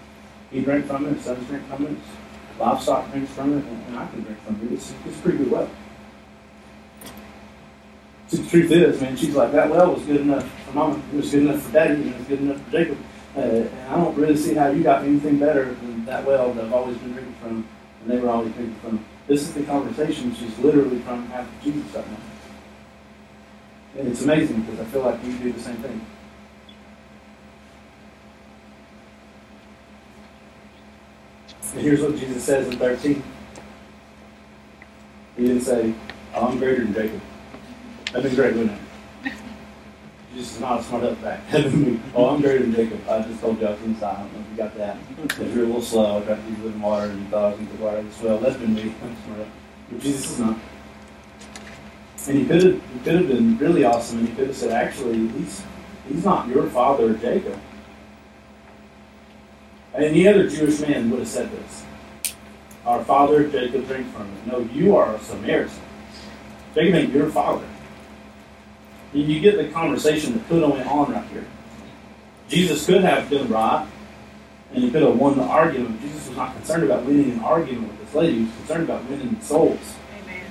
He 0.51 0.61
drank 0.61 0.85
from 0.85 1.05
it. 1.05 1.13
His 1.13 1.23
sons 1.23 1.47
drank 1.47 1.65
from 1.67 1.85
it. 1.85 1.89
His 1.91 2.59
livestock 2.59 3.11
drinks 3.11 3.31
from 3.31 3.57
it. 3.57 3.63
And, 3.65 3.87
and 3.87 3.97
I 3.97 4.07
can 4.07 4.23
drink 4.23 4.39
from 4.41 4.59
it. 4.61 4.73
It's, 4.73 4.93
it's 5.05 5.17
a 5.17 5.21
pretty 5.21 5.37
good 5.37 5.51
well. 5.51 5.69
The 8.29 8.37
truth 8.49 8.71
is, 8.71 9.01
man, 9.01 9.15
she's 9.15 9.35
like, 9.35 9.51
that 9.51 9.69
well 9.69 9.93
was 9.93 10.03
good 10.03 10.21
enough 10.21 10.49
for 10.65 10.73
mama. 10.73 11.01
It 11.13 11.15
was 11.15 11.31
good 11.31 11.43
enough 11.43 11.61
for 11.61 11.71
daddy. 11.73 11.93
And 11.93 12.07
it 12.07 12.17
was 12.17 12.27
good 12.27 12.39
enough 12.41 12.61
for 12.65 12.71
Jacob. 12.71 12.97
Uh, 13.37 13.39
and 13.39 13.89
I 13.89 13.97
don't 13.97 14.17
really 14.17 14.37
see 14.37 14.55
how 14.55 14.69
you 14.69 14.81
got 14.81 15.03
anything 15.03 15.37
better 15.37 15.65
than 15.65 16.05
that 16.05 16.25
well 16.25 16.53
that 16.53 16.65
I've 16.65 16.73
always 16.73 16.97
been 16.97 17.13
drinking 17.13 17.35
from 17.41 17.67
and 18.01 18.11
they 18.11 18.19
were 18.19 18.29
always 18.29 18.53
drinking 18.53 18.75
from. 18.75 19.03
This 19.27 19.41
is 19.41 19.53
the 19.53 19.63
conversation 19.63 20.33
she's 20.35 20.57
literally 20.59 21.01
trying 21.01 21.23
to 21.23 21.33
have 21.33 21.47
with 21.49 21.63
Jesus 21.63 21.95
right 21.95 22.09
now. 22.09 22.17
And 23.97 24.07
it's 24.09 24.21
amazing 24.21 24.61
because 24.61 24.79
I 24.79 24.85
feel 24.85 25.01
like 25.01 25.23
we 25.23 25.33
do 25.37 25.51
the 25.51 25.59
same 25.59 25.77
thing. 25.77 26.05
And 31.73 31.81
here's 31.81 32.01
what 32.01 32.15
Jesus 32.17 32.43
says 32.43 32.67
in 32.67 32.77
13. 32.77 33.23
He 35.35 35.47
didn't 35.47 35.61
say, 35.61 35.93
oh, 36.33 36.47
I'm 36.47 36.57
greater 36.57 36.83
than 36.83 36.93
Jacob. 36.93 37.21
That'd 38.15 38.31
been 38.31 38.53
great, 38.53 38.71
it? 39.25 39.33
Jesus 40.33 40.53
is 40.53 40.61
not 40.61 40.79
a 40.79 40.83
smart 40.83 41.03
up 41.03 41.21
back. 41.21 41.41
oh, 42.15 42.29
I'm 42.29 42.41
greater 42.41 42.59
than 42.59 42.73
Jacob. 42.73 43.01
I 43.09 43.21
just 43.23 43.41
told 43.41 43.59
you 43.59 43.67
I 43.67 43.71
was 43.71 43.81
inside. 43.81 44.15
I 44.15 44.19
don't 44.21 44.33
know 44.33 44.39
if 44.39 44.51
you 44.51 44.55
got 44.55 44.77
that. 44.77 44.97
If 45.41 45.53
you're 45.53 45.65
a 45.65 45.67
little 45.67 45.81
slow, 45.81 46.21
I 46.21 46.25
tried 46.25 46.35
to 46.35 46.49
use 46.49 46.59
living 46.59 46.81
water 46.81 47.11
and 47.11 47.29
thought 47.29 47.53
I 47.53 47.55
was 47.57 47.67
water 47.77 47.97
as 47.97 48.21
well. 48.21 48.37
That's 48.37 48.55
been 48.55 48.73
me. 48.73 48.95
I'm 49.03 49.17
smart 49.25 49.41
up. 49.41 49.47
But 49.91 49.99
Jesus 49.99 50.31
is 50.31 50.39
not. 50.39 50.57
And 52.27 52.37
he 52.37 52.45
could 52.45 52.63
have 52.63 52.81
he 52.93 52.99
could 52.99 53.15
have 53.15 53.27
been 53.27 53.57
really 53.57 53.83
awesome 53.83 54.19
and 54.19 54.29
he 54.29 54.35
could 54.35 54.47
have 54.47 54.55
said, 54.55 54.71
actually, 54.71 55.27
he's 55.27 55.61
he's 56.07 56.23
not 56.23 56.47
your 56.47 56.69
father, 56.69 57.15
Jacob. 57.15 57.59
Any 59.93 60.25
other 60.25 60.49
Jewish 60.49 60.79
man 60.79 61.09
would 61.09 61.19
have 61.19 61.27
said 61.27 61.51
this. 61.51 61.83
Our 62.85 63.03
father 63.03 63.45
Jacob 63.49 63.85
drank 63.87 64.07
from 64.13 64.21
it. 64.21 64.47
No, 64.47 64.59
you 64.73 64.95
are 64.95 65.15
a 65.15 65.19
Samaritan. 65.19 65.81
Jacob 66.73 66.95
ain't 66.95 67.11
your 67.11 67.29
father. 67.29 67.65
You 69.15 69.39
get 69.39 69.55
the 69.55 69.69
conversation 69.69 70.33
that 70.33 70.47
could 70.49 70.61
have 70.61 70.71
went 70.71 70.87
on 70.87 71.13
right 71.13 71.25
here. 71.29 71.45
Jesus 72.49 72.85
could 72.85 73.01
have 73.01 73.29
been 73.29 73.47
right, 73.47 73.87
and 74.73 74.83
he 74.83 74.91
could 74.91 75.03
have 75.03 75.17
won 75.17 75.37
the 75.37 75.43
argument. 75.43 76.01
Jesus 76.01 76.27
was 76.27 76.35
not 76.35 76.53
concerned 76.53 76.83
about 76.83 77.05
winning 77.05 77.31
an 77.31 77.39
argument 77.39 77.87
with 77.87 78.05
this 78.05 78.13
lady. 78.13 78.39
He 78.39 78.43
was 78.43 78.53
concerned 78.55 78.83
about 78.83 79.09
winning 79.09 79.39
souls. 79.39 79.95
Amen. 80.21 80.45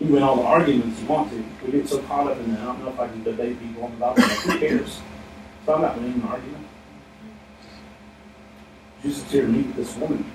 You 0.00 0.06
win 0.06 0.22
all 0.22 0.36
the 0.36 0.42
arguments 0.42 0.98
you 1.00 1.06
want 1.06 1.30
to. 1.32 1.44
We 1.66 1.72
get 1.72 1.86
so 1.86 2.00
caught 2.04 2.28
up 2.28 2.38
in 2.38 2.50
that. 2.52 2.60
I 2.60 2.64
don't 2.64 2.82
know 2.82 2.88
if 2.88 2.98
I 2.98 3.08
can 3.08 3.22
debate 3.22 3.60
people 3.60 3.84
on 3.84 3.92
the 3.92 3.98
Bible. 3.98 4.22
Who 4.22 4.58
cares? 4.58 5.00
It's 5.60 5.68
not 5.68 5.78
about 5.80 5.96
winning 5.96 6.14
an 6.14 6.22
argument. 6.22 6.66
Jesus 9.02 9.22
is 9.22 9.30
here 9.30 9.42
to 9.42 9.48
meet 9.48 9.76
this 9.76 9.94
woman. 9.96 10.32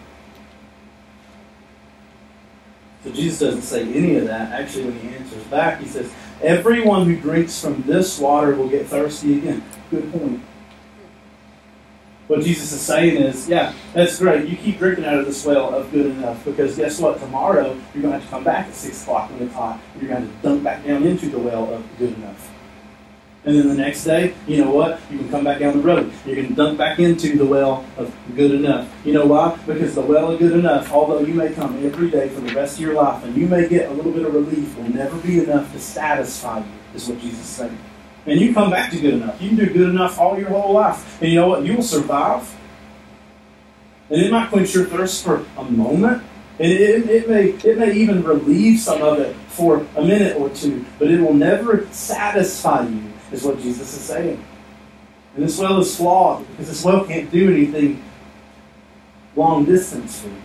So 3.03 3.11
Jesus 3.11 3.39
doesn't 3.39 3.63
say 3.63 3.81
any 3.81 4.17
of 4.17 4.27
that. 4.27 4.51
Actually, 4.51 4.91
when 4.91 4.99
he 4.99 5.15
answers 5.15 5.43
back, 5.45 5.79
he 5.79 5.87
says, 5.87 6.11
Everyone 6.41 7.05
who 7.05 7.17
drinks 7.17 7.61
from 7.61 7.81
this 7.83 8.19
water 8.19 8.55
will 8.55 8.69
get 8.69 8.87
thirsty 8.87 9.37
again. 9.37 9.63
Good 9.91 10.11
point. 10.11 10.41
What 12.27 12.41
Jesus 12.41 12.71
is 12.71 12.81
saying 12.81 13.17
is, 13.17 13.49
yeah, 13.49 13.73
that's 13.93 14.19
great. 14.19 14.47
You 14.47 14.55
keep 14.55 14.77
drinking 14.77 15.03
out 15.03 15.15
of 15.15 15.25
this 15.25 15.43
well 15.43 15.73
of 15.73 15.91
good 15.91 16.05
enough 16.05 16.45
because 16.45 16.77
guess 16.77 16.99
what? 16.99 17.19
Tomorrow 17.19 17.73
you're 17.93 18.03
going 18.03 18.13
to 18.13 18.19
have 18.19 18.23
to 18.23 18.29
come 18.29 18.43
back 18.43 18.67
at 18.67 18.75
6 18.75 19.01
o'clock 19.01 19.31
when 19.31 19.41
it's 19.41 19.53
hot. 19.53 19.81
You're 19.99 20.09
going 20.09 20.27
to 20.27 20.33
to 20.33 20.41
dunk 20.43 20.63
back 20.63 20.85
down 20.85 21.03
into 21.03 21.27
the 21.27 21.39
well 21.39 21.73
of 21.73 21.83
good 21.97 22.13
enough. 22.13 22.48
And 23.45 23.57
then 23.57 23.69
the 23.69 23.75
next 23.75 24.03
day, 24.03 24.33
you 24.47 24.63
know 24.63 24.71
what? 24.71 24.99
You 25.09 25.17
can 25.17 25.29
come 25.29 25.43
back 25.45 25.59
down 25.59 25.77
the 25.77 25.83
road. 25.83 26.11
You 26.25 26.35
can 26.35 26.53
dunk 26.55 26.77
back 26.77 26.99
into 26.99 27.37
the 27.37 27.45
well 27.45 27.85
of 27.97 28.13
good 28.35 28.51
enough. 28.51 28.93
You 29.05 29.13
know 29.13 29.25
why? 29.25 29.57
Because 29.65 29.95
the 29.95 30.01
well 30.01 30.31
of 30.31 30.39
good 30.39 30.51
enough, 30.51 30.91
although 30.91 31.21
you 31.21 31.33
may 31.33 31.53
come 31.53 31.83
every 31.85 32.09
day 32.09 32.27
for 32.27 32.41
the 32.41 32.53
rest 32.53 32.75
of 32.75 32.81
your 32.81 32.95
life 32.95 33.23
and 33.23 33.35
you 33.37 33.47
may 33.47 33.69
get 33.69 33.89
a 33.89 33.93
little 33.93 34.11
bit 34.11 34.25
of 34.25 34.33
relief, 34.33 34.77
will 34.77 34.89
never 34.89 35.17
be 35.19 35.41
enough 35.41 35.71
to 35.71 35.79
satisfy 35.79 36.59
you, 36.59 36.65
is 36.93 37.07
what 37.07 37.19
Jesus 37.21 37.39
is 37.39 37.45
saying. 37.45 37.77
And 38.25 38.41
you 38.41 38.53
come 38.53 38.71
back 38.71 38.91
to 38.91 38.99
good 38.99 39.13
enough. 39.13 39.41
You 39.41 39.49
can 39.49 39.57
do 39.57 39.65
good 39.67 39.89
enough 39.89 40.19
all 40.19 40.37
your 40.37 40.49
whole 40.49 40.73
life. 40.73 41.21
And 41.21 41.31
you 41.31 41.39
know 41.39 41.47
what? 41.47 41.63
You 41.63 41.75
will 41.75 41.83
survive. 41.83 42.53
And 44.09 44.21
it 44.21 44.31
might 44.31 44.49
quench 44.49 44.75
your 44.75 44.85
thirst 44.85 45.23
for 45.23 45.45
a 45.57 45.63
moment. 45.63 46.23
And 46.59 46.69
it, 46.69 47.09
it, 47.09 47.29
may, 47.29 47.51
it 47.51 47.77
may 47.77 47.93
even 47.93 48.21
relieve 48.21 48.81
some 48.81 49.01
of 49.01 49.19
it 49.19 49.33
for 49.47 49.87
a 49.95 50.03
minute 50.03 50.35
or 50.35 50.49
two, 50.49 50.85
but 50.99 51.09
it 51.09 51.21
will 51.21 51.33
never 51.33 51.87
satisfy 51.91 52.85
you 52.85 53.08
is 53.31 53.43
what 53.43 53.59
Jesus 53.59 53.93
is 53.93 54.01
saying. 54.01 54.43
And 55.35 55.43
this 55.43 55.57
well 55.57 55.79
is 55.79 55.95
flawed 55.95 56.47
because 56.51 56.67
this 56.67 56.83
well 56.83 57.05
can't 57.05 57.29
do 57.31 57.53
anything 57.53 58.03
long 59.35 59.65
distance 59.65 60.21
for 60.21 60.27
you. 60.27 60.41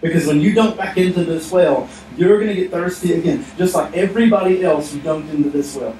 Because 0.00 0.26
when 0.26 0.40
you 0.40 0.54
dunk 0.54 0.76
back 0.76 0.96
into 0.96 1.24
this 1.24 1.50
well, 1.50 1.88
you're 2.16 2.38
going 2.38 2.54
to 2.54 2.54
get 2.54 2.70
thirsty 2.70 3.14
again, 3.14 3.44
just 3.58 3.74
like 3.74 3.94
everybody 3.94 4.64
else 4.64 4.92
who 4.92 5.00
dunked 5.00 5.30
into 5.30 5.50
this 5.50 5.76
well. 5.76 5.94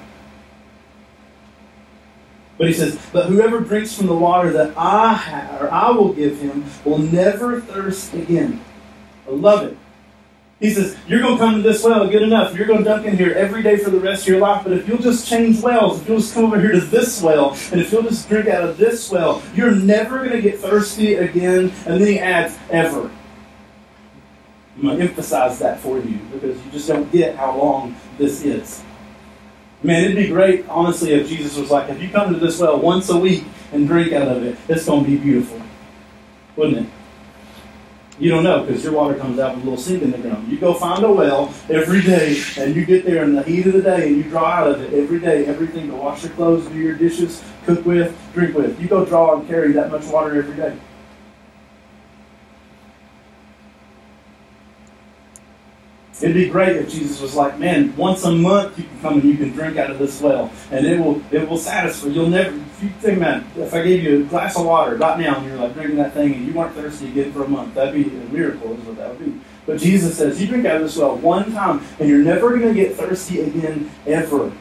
But 2.57 2.67
he 2.67 2.73
says, 2.73 2.99
But 3.11 3.27
whoever 3.27 3.59
drinks 3.59 3.95
from 3.95 4.07
the 4.07 4.15
water 4.15 4.51
that 4.53 4.75
I 4.77 5.13
have, 5.13 5.61
or 5.61 5.71
I 5.71 5.91
will 5.91 6.13
give 6.13 6.39
him, 6.39 6.65
will 6.85 6.99
never 6.99 7.61
thirst 7.61 8.13
again. 8.13 8.63
I 9.27 9.31
love 9.31 9.63
it. 9.63 9.77
He 10.61 10.69
says, 10.69 10.95
You're 11.07 11.21
going 11.21 11.37
to 11.37 11.39
come 11.39 11.55
to 11.55 11.61
this 11.61 11.83
well, 11.83 12.07
good 12.07 12.21
enough. 12.21 12.55
You're 12.55 12.67
going 12.67 12.83
to 12.83 12.85
dunk 12.85 13.07
in 13.07 13.17
here 13.17 13.33
every 13.33 13.63
day 13.63 13.77
for 13.77 13.89
the 13.89 13.99
rest 13.99 14.21
of 14.21 14.27
your 14.27 14.39
life. 14.39 14.63
But 14.63 14.73
if 14.73 14.87
you'll 14.87 14.99
just 14.99 15.27
change 15.27 15.59
wells, 15.59 15.99
if 15.99 16.07
you'll 16.07 16.19
just 16.19 16.35
come 16.35 16.45
over 16.45 16.61
here 16.61 16.71
to 16.71 16.79
this 16.79 17.19
well, 17.21 17.57
and 17.71 17.81
if 17.81 17.91
you'll 17.91 18.03
just 18.03 18.29
drink 18.29 18.47
out 18.47 18.69
of 18.69 18.77
this 18.77 19.09
well, 19.09 19.41
you're 19.55 19.73
never 19.73 20.19
going 20.19 20.31
to 20.31 20.41
get 20.41 20.59
thirsty 20.59 21.15
again. 21.15 21.73
And 21.87 21.99
then 21.99 22.07
he 22.07 22.19
adds, 22.19 22.57
ever. 22.69 23.09
I'm 24.75 24.83
going 24.83 24.99
to 24.99 25.03
emphasize 25.03 25.57
that 25.59 25.79
for 25.79 25.97
you 25.97 26.19
because 26.31 26.63
you 26.63 26.71
just 26.71 26.87
don't 26.87 27.11
get 27.11 27.35
how 27.35 27.57
long 27.57 27.95
this 28.19 28.45
is. 28.45 28.83
Man, 29.81 30.03
it'd 30.03 30.15
be 30.15 30.27
great, 30.27 30.69
honestly, 30.69 31.13
if 31.13 31.27
Jesus 31.27 31.57
was 31.57 31.71
like, 31.71 31.89
if 31.89 31.99
you 31.99 32.09
come 32.09 32.31
to 32.31 32.39
this 32.39 32.59
well 32.59 32.79
once 32.79 33.09
a 33.09 33.17
week 33.17 33.43
and 33.71 33.87
drink 33.87 34.13
out 34.13 34.27
of 34.27 34.43
it, 34.43 34.55
it's 34.67 34.85
going 34.85 35.03
to 35.03 35.09
be 35.09 35.17
beautiful. 35.17 35.59
Wouldn't 36.55 36.85
it? 36.85 37.00
You 38.21 38.29
don't 38.29 38.43
know 38.43 38.63
because 38.63 38.83
your 38.83 38.93
water 38.93 39.17
comes 39.17 39.39
out 39.39 39.55
with 39.55 39.63
a 39.65 39.69
little 39.71 39.83
sink 39.83 40.03
in 40.03 40.11
the 40.11 40.17
ground. 40.19 40.47
You 40.47 40.59
go 40.59 40.75
find 40.75 41.03
a 41.03 41.11
well 41.11 41.51
every 41.71 42.03
day 42.03 42.39
and 42.55 42.75
you 42.75 42.85
get 42.85 43.03
there 43.03 43.23
in 43.23 43.33
the 43.33 43.41
heat 43.41 43.65
of 43.65 43.73
the 43.73 43.81
day 43.81 44.09
and 44.09 44.17
you 44.17 44.21
draw 44.21 44.45
out 44.45 44.67
of 44.67 44.79
it 44.79 44.93
every 44.93 45.19
day 45.19 45.47
everything 45.47 45.87
to 45.87 45.95
wash 45.95 46.21
your 46.21 46.31
clothes, 46.33 46.67
do 46.67 46.75
your 46.75 46.93
dishes, 46.93 47.43
cook 47.65 47.83
with, 47.83 48.15
drink 48.35 48.55
with. 48.55 48.79
You 48.79 48.87
go 48.87 49.03
draw 49.03 49.39
and 49.39 49.47
carry 49.47 49.71
that 49.71 49.89
much 49.89 50.05
water 50.05 50.37
every 50.37 50.55
day. 50.55 50.77
It'd 56.21 56.35
be 56.35 56.47
great 56.47 56.75
if 56.75 56.91
Jesus 56.91 57.19
was 57.19 57.33
like, 57.33 57.57
man, 57.57 57.95
once 57.95 58.23
a 58.23 58.31
month 58.31 58.77
you 58.77 58.83
can 58.83 58.99
come 59.01 59.13
and 59.15 59.23
you 59.23 59.35
can 59.35 59.49
drink 59.49 59.77
out 59.77 59.89
of 59.89 59.97
this 59.97 60.21
well, 60.21 60.51
and 60.69 60.85
it 60.85 60.99
will 60.99 61.19
it 61.31 61.49
will 61.49 61.57
satisfy. 61.57 62.09
You'll 62.09 62.29
never. 62.29 62.63
If 62.81 62.85
you 62.85 62.89
think, 62.99 63.19
man, 63.19 63.45
if 63.57 63.75
I 63.75 63.83
gave 63.83 64.03
you 64.03 64.21
a 64.21 64.23
glass 64.23 64.57
of 64.57 64.65
water 64.65 64.95
right 64.95 65.19
now 65.19 65.37
and 65.37 65.45
you're 65.45 65.55
like 65.55 65.75
drinking 65.75 65.97
that 65.97 66.15
thing 66.15 66.33
and 66.33 66.47
you 66.47 66.51
weren't 66.51 66.73
thirsty 66.73 67.09
again 67.09 67.31
for 67.31 67.43
a 67.43 67.47
month, 67.47 67.75
that'd 67.75 67.93
be 67.93 68.09
a 68.09 68.33
miracle, 68.33 68.73
is 68.73 68.79
what 68.79 68.97
that 68.97 69.09
would 69.09 69.19
be. 69.23 69.39
But 69.67 69.79
Jesus 69.79 70.17
says, 70.17 70.41
you 70.41 70.47
drink 70.47 70.65
out 70.65 70.77
of 70.77 70.81
this 70.81 70.97
well 70.97 71.15
one 71.15 71.51
time, 71.51 71.85
and 71.99 72.09
you're 72.09 72.23
never 72.23 72.57
going 72.57 72.73
to 72.73 72.73
get 72.73 72.95
thirsty 72.95 73.41
again 73.41 73.91
ever. 74.07 74.51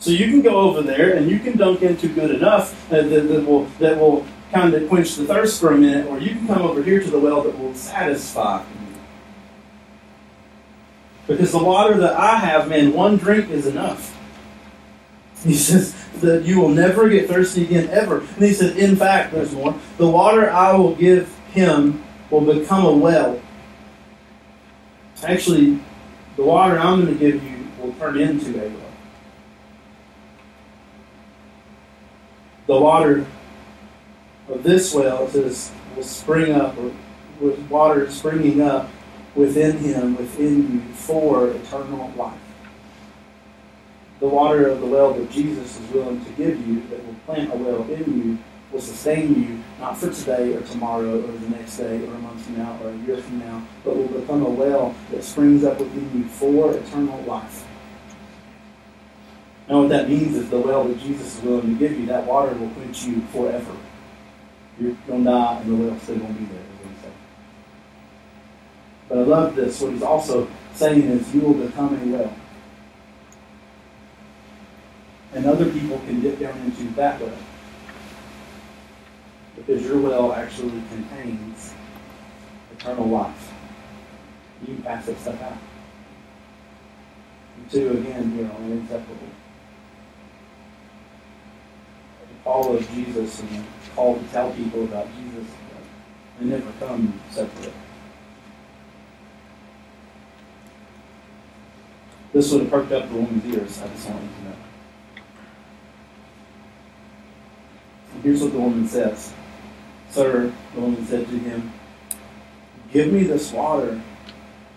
So 0.00 0.10
you 0.10 0.26
can 0.26 0.42
go 0.42 0.60
over 0.60 0.82
there 0.82 1.16
and 1.16 1.30
you 1.30 1.38
can 1.38 1.56
dunk 1.56 1.80
into 1.80 2.08
good 2.08 2.30
enough 2.30 2.90
that, 2.90 3.08
that, 3.08 3.22
that 3.22 3.46
will 3.46 3.64
that 3.78 3.98
will 3.98 4.26
kind 4.52 4.74
of 4.74 4.86
quench 4.90 5.14
the 5.14 5.24
thirst 5.24 5.58
for 5.58 5.72
a 5.72 5.78
minute, 5.78 6.06
or 6.08 6.18
you 6.18 6.34
can 6.34 6.46
come 6.46 6.60
over 6.60 6.82
here 6.82 7.02
to 7.02 7.10
the 7.10 7.18
well 7.18 7.40
that 7.40 7.58
will 7.58 7.74
satisfy 7.74 8.62
Because 11.26 11.52
the 11.52 11.64
water 11.64 11.96
that 11.96 12.12
I 12.12 12.36
have, 12.36 12.68
man, 12.68 12.92
one 12.92 13.16
drink 13.16 13.48
is 13.48 13.66
enough. 13.66 14.14
He 15.44 15.54
says 15.54 15.94
that 16.22 16.44
you 16.44 16.58
will 16.58 16.70
never 16.70 17.08
get 17.08 17.28
thirsty 17.28 17.64
again, 17.64 17.88
ever. 17.90 18.20
And 18.20 18.42
he 18.42 18.54
said, 18.54 18.78
in 18.78 18.96
fact, 18.96 19.32
there's 19.32 19.52
more. 19.52 19.74
The 19.98 20.08
water 20.08 20.50
I 20.50 20.74
will 20.74 20.94
give 20.94 21.28
him 21.52 22.02
will 22.30 22.40
become 22.40 22.86
a 22.86 22.92
well. 22.92 23.40
Actually, 25.22 25.80
the 26.36 26.44
water 26.44 26.78
I'm 26.78 27.04
going 27.04 27.12
to 27.12 27.18
give 27.18 27.42
you 27.42 27.66
will 27.80 27.92
turn 27.94 28.18
into 28.18 28.58
a 28.58 28.68
well. 28.68 28.80
The 32.66 32.80
water 32.80 33.26
of 34.48 34.62
this 34.62 34.94
well, 34.94 35.28
says, 35.28 35.70
will 35.94 36.02
spring 36.02 36.52
up, 36.52 36.76
or 36.78 36.90
with 37.40 37.58
water 37.68 38.10
springing 38.10 38.62
up 38.62 38.88
within 39.34 39.76
him, 39.76 40.16
within 40.16 40.72
you, 40.72 40.80
for 40.94 41.50
eternal 41.50 42.10
life. 42.16 42.38
The 44.20 44.28
water 44.28 44.68
of 44.68 44.80
the 44.80 44.86
well 44.86 45.12
that 45.12 45.30
Jesus 45.30 45.78
is 45.78 45.90
willing 45.90 46.24
to 46.24 46.30
give 46.32 46.66
you, 46.66 46.82
that 46.88 47.04
will 47.04 47.14
plant 47.26 47.52
a 47.52 47.56
well 47.56 47.82
in 47.90 48.22
you, 48.22 48.38
will 48.72 48.80
sustain 48.80 49.34
you, 49.34 49.62
not 49.80 49.96
for 49.96 50.10
today 50.12 50.54
or 50.54 50.60
tomorrow 50.62 51.18
or 51.18 51.32
the 51.32 51.48
next 51.50 51.76
day 51.76 52.04
or 52.04 52.14
a 52.14 52.18
month 52.18 52.40
from 52.42 52.58
now 52.58 52.78
or 52.82 52.90
a 52.90 52.96
year 52.98 53.18
from 53.18 53.38
now, 53.40 53.62
but 53.84 53.96
will 53.96 54.08
become 54.08 54.44
a 54.44 54.50
well 54.50 54.94
that 55.10 55.22
springs 55.22 55.64
up 55.64 55.78
within 55.78 56.10
you 56.14 56.28
for 56.28 56.74
eternal 56.74 57.20
life. 57.22 57.66
Now, 59.68 59.80
what 59.80 59.88
that 59.90 60.08
means 60.08 60.36
is 60.36 60.50
the 60.50 60.58
well 60.58 60.84
that 60.84 60.98
Jesus 61.00 61.38
is 61.38 61.42
willing 61.42 61.78
to 61.78 61.78
give 61.78 61.98
you, 61.98 62.06
that 62.06 62.26
water 62.26 62.54
will 62.54 62.68
quench 62.70 63.04
you 63.04 63.20
forever. 63.32 63.76
You're 64.78 64.92
going 65.06 65.24
to 65.24 65.30
die, 65.30 65.60
and 65.60 65.70
the 65.70 65.84
well's 65.86 66.02
still 66.02 66.18
to 66.18 66.24
be 66.24 66.44
there. 66.46 66.64
But 69.08 69.18
I 69.18 69.22
love 69.22 69.54
this. 69.54 69.80
What 69.80 69.92
he's 69.92 70.02
also 70.02 70.48
saying 70.74 71.02
is, 71.02 71.34
you 71.34 71.42
will 71.42 71.54
become 71.54 71.94
a 71.94 72.16
well. 72.16 72.34
And 75.34 75.46
other 75.46 75.70
people 75.70 75.98
can 76.00 76.20
dip 76.20 76.38
down 76.38 76.56
into 76.60 76.84
that 76.94 77.20
well. 77.20 77.32
Because 79.56 79.84
your 79.84 80.00
well 80.00 80.32
actually 80.32 80.82
contains 80.90 81.74
eternal 82.72 83.06
life. 83.06 83.52
You 84.60 84.74
can 84.74 84.82
pass 84.82 85.06
that 85.06 85.18
stuff 85.18 85.40
out. 85.42 85.58
The 87.70 87.78
two, 87.78 87.90
again, 87.98 88.36
you 88.36 88.44
know, 88.44 88.52
are 88.52 88.72
inseparable 88.72 89.28
follow 92.44 92.78
Jesus 92.78 93.40
and 93.40 93.64
call 93.96 94.18
to 94.18 94.24
tell 94.28 94.52
people 94.52 94.84
about 94.84 95.08
Jesus, 95.16 95.50
they 96.38 96.46
never 96.46 96.70
come 96.78 97.18
separate. 97.30 97.72
This 102.32 102.52
would 102.52 102.62
have 102.62 102.70
perked 102.70 102.92
up 102.92 103.08
the 103.08 103.14
woman's 103.14 103.44
ears. 103.46 103.80
I 103.80 103.88
just 103.88 104.08
want 104.08 104.22
you 104.22 104.28
to 104.28 104.44
know. 104.44 104.56
And 108.03 108.03
here's 108.22 108.42
what 108.42 108.52
the 108.52 108.58
woman 108.58 108.86
says. 108.86 109.32
Sir, 110.10 110.52
the 110.74 110.80
woman 110.80 111.04
said 111.06 111.26
to 111.26 111.38
him, 111.38 111.72
Give 112.92 113.12
me 113.12 113.24
this 113.24 113.52
water 113.52 114.00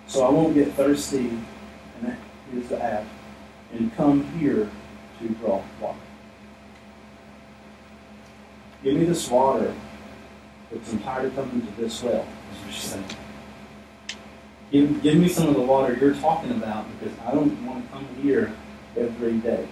so 0.07 0.25
I 0.25 0.29
won't 0.29 0.55
get 0.55 0.73
thirsty. 0.73 1.29
And 2.01 2.17
here's 2.51 2.67
the 2.69 2.81
add. 2.81 3.05
And 3.73 3.93
come 3.95 4.23
here 4.39 4.69
to 5.19 5.29
draw 5.35 5.61
water. 5.79 5.99
Give 8.83 8.95
me 8.95 9.05
this 9.05 9.29
water 9.29 9.73
because 10.69 10.93
I'm 10.93 10.99
tired 10.99 11.25
of 11.25 11.35
coming 11.35 11.65
to 11.65 11.81
this 11.81 12.01
well, 12.01 12.25
is 12.51 12.65
what 12.65 12.73
she's 12.73 12.83
saying. 12.83 13.05
Give, 14.71 15.01
give 15.01 15.15
me 15.15 15.27
some 15.27 15.47
of 15.47 15.55
the 15.55 15.61
water 15.61 15.97
you're 15.99 16.15
talking 16.15 16.51
about 16.51 16.85
because 16.99 17.17
I 17.25 17.31
don't 17.31 17.65
want 17.65 17.85
to 17.85 17.91
come 17.91 18.07
here 18.21 18.53
every 18.97 19.33
day. 19.33 19.67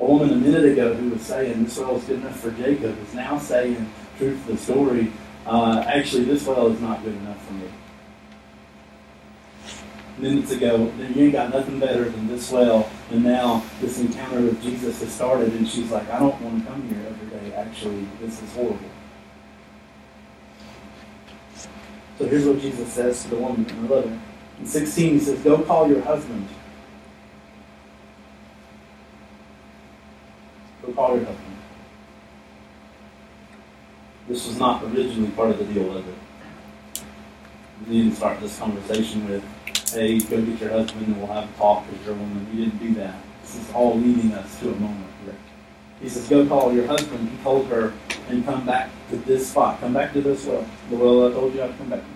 A 0.00 0.04
woman 0.04 0.30
a 0.30 0.36
minute 0.36 0.64
ago 0.64 0.94
who 0.94 1.10
was 1.10 1.22
saying 1.22 1.64
this 1.64 1.78
well 1.78 1.96
is 1.96 2.04
good 2.04 2.20
enough 2.20 2.38
for 2.38 2.50
Jacob 2.52 2.96
is 3.02 3.14
now 3.14 3.38
saying, 3.38 3.90
truth 4.16 4.38
of 4.40 4.46
the 4.46 4.56
story, 4.56 5.12
uh, 5.46 5.84
actually 5.86 6.24
this 6.24 6.46
well 6.46 6.68
is 6.68 6.80
not 6.80 7.02
good 7.02 7.14
enough 7.14 7.44
for 7.46 7.54
me 7.54 7.68
minutes 10.20 10.50
ago, 10.50 10.92
you 11.14 11.24
ain't 11.24 11.32
got 11.32 11.50
nothing 11.50 11.78
better 11.78 12.04
than 12.08 12.26
this 12.28 12.50
well. 12.50 12.90
And 13.10 13.24
now 13.24 13.64
this 13.80 14.00
encounter 14.00 14.40
with 14.40 14.62
Jesus 14.62 15.00
has 15.00 15.12
started, 15.12 15.52
and 15.52 15.68
she's 15.68 15.90
like, 15.90 16.08
I 16.10 16.18
don't 16.18 16.40
want 16.40 16.62
to 16.62 16.70
come 16.70 16.88
here 16.88 17.06
every 17.08 17.40
day. 17.40 17.54
Actually, 17.54 18.06
this 18.20 18.42
is 18.42 18.52
horrible. 18.54 18.78
So 22.18 22.26
here's 22.26 22.46
what 22.46 22.60
Jesus 22.60 22.92
says 22.92 23.22
to 23.24 23.30
the 23.30 23.36
woman 23.36 23.68
in 23.68 23.86
11. 23.86 24.20
In 24.60 24.66
16, 24.66 25.12
he 25.12 25.18
says, 25.20 25.38
Go 25.40 25.62
call 25.62 25.88
your 25.88 26.02
husband. 26.02 26.48
Go 30.82 30.92
call 30.92 31.16
your 31.16 31.26
husband. 31.26 31.44
This 34.38 34.46
was 34.46 34.60
not 34.60 34.84
originally 34.84 35.32
part 35.32 35.50
of 35.50 35.58
the 35.58 35.64
deal, 35.64 35.82
was 35.82 36.04
it? 36.06 37.02
We 37.88 38.02
didn't 38.02 38.14
start 38.14 38.38
this 38.38 38.56
conversation 38.56 39.28
with, 39.28 39.42
hey, 39.92 40.20
go 40.20 40.40
get 40.40 40.60
your 40.60 40.70
husband 40.70 41.08
and 41.08 41.18
we'll 41.18 41.26
have 41.26 41.52
a 41.52 41.58
talk 41.58 41.84
you're 42.04 42.14
a 42.14 42.16
woman. 42.16 42.46
You 42.52 42.66
didn't 42.66 42.78
do 42.78 42.94
that. 43.00 43.16
This 43.42 43.56
is 43.56 43.72
all 43.72 43.98
leading 43.98 44.32
us 44.34 44.60
to 44.60 44.70
a 44.70 44.76
moment 44.76 45.10
here. 45.24 45.34
He 46.00 46.08
says, 46.08 46.28
go 46.28 46.46
call 46.46 46.72
your 46.72 46.86
husband. 46.86 47.28
He 47.28 47.36
told 47.42 47.66
her, 47.66 47.92
and 48.28 48.44
come 48.44 48.64
back 48.64 48.90
to 49.10 49.16
this 49.16 49.50
spot. 49.50 49.80
Come 49.80 49.92
back 49.92 50.12
to 50.12 50.20
this 50.20 50.46
well. 50.46 50.64
The 50.88 50.96
well 50.96 51.28
I 51.28 51.32
told 51.32 51.52
you 51.52 51.64
I'd 51.64 51.76
come 51.76 51.90
back 51.90 51.98
to. 51.98 52.06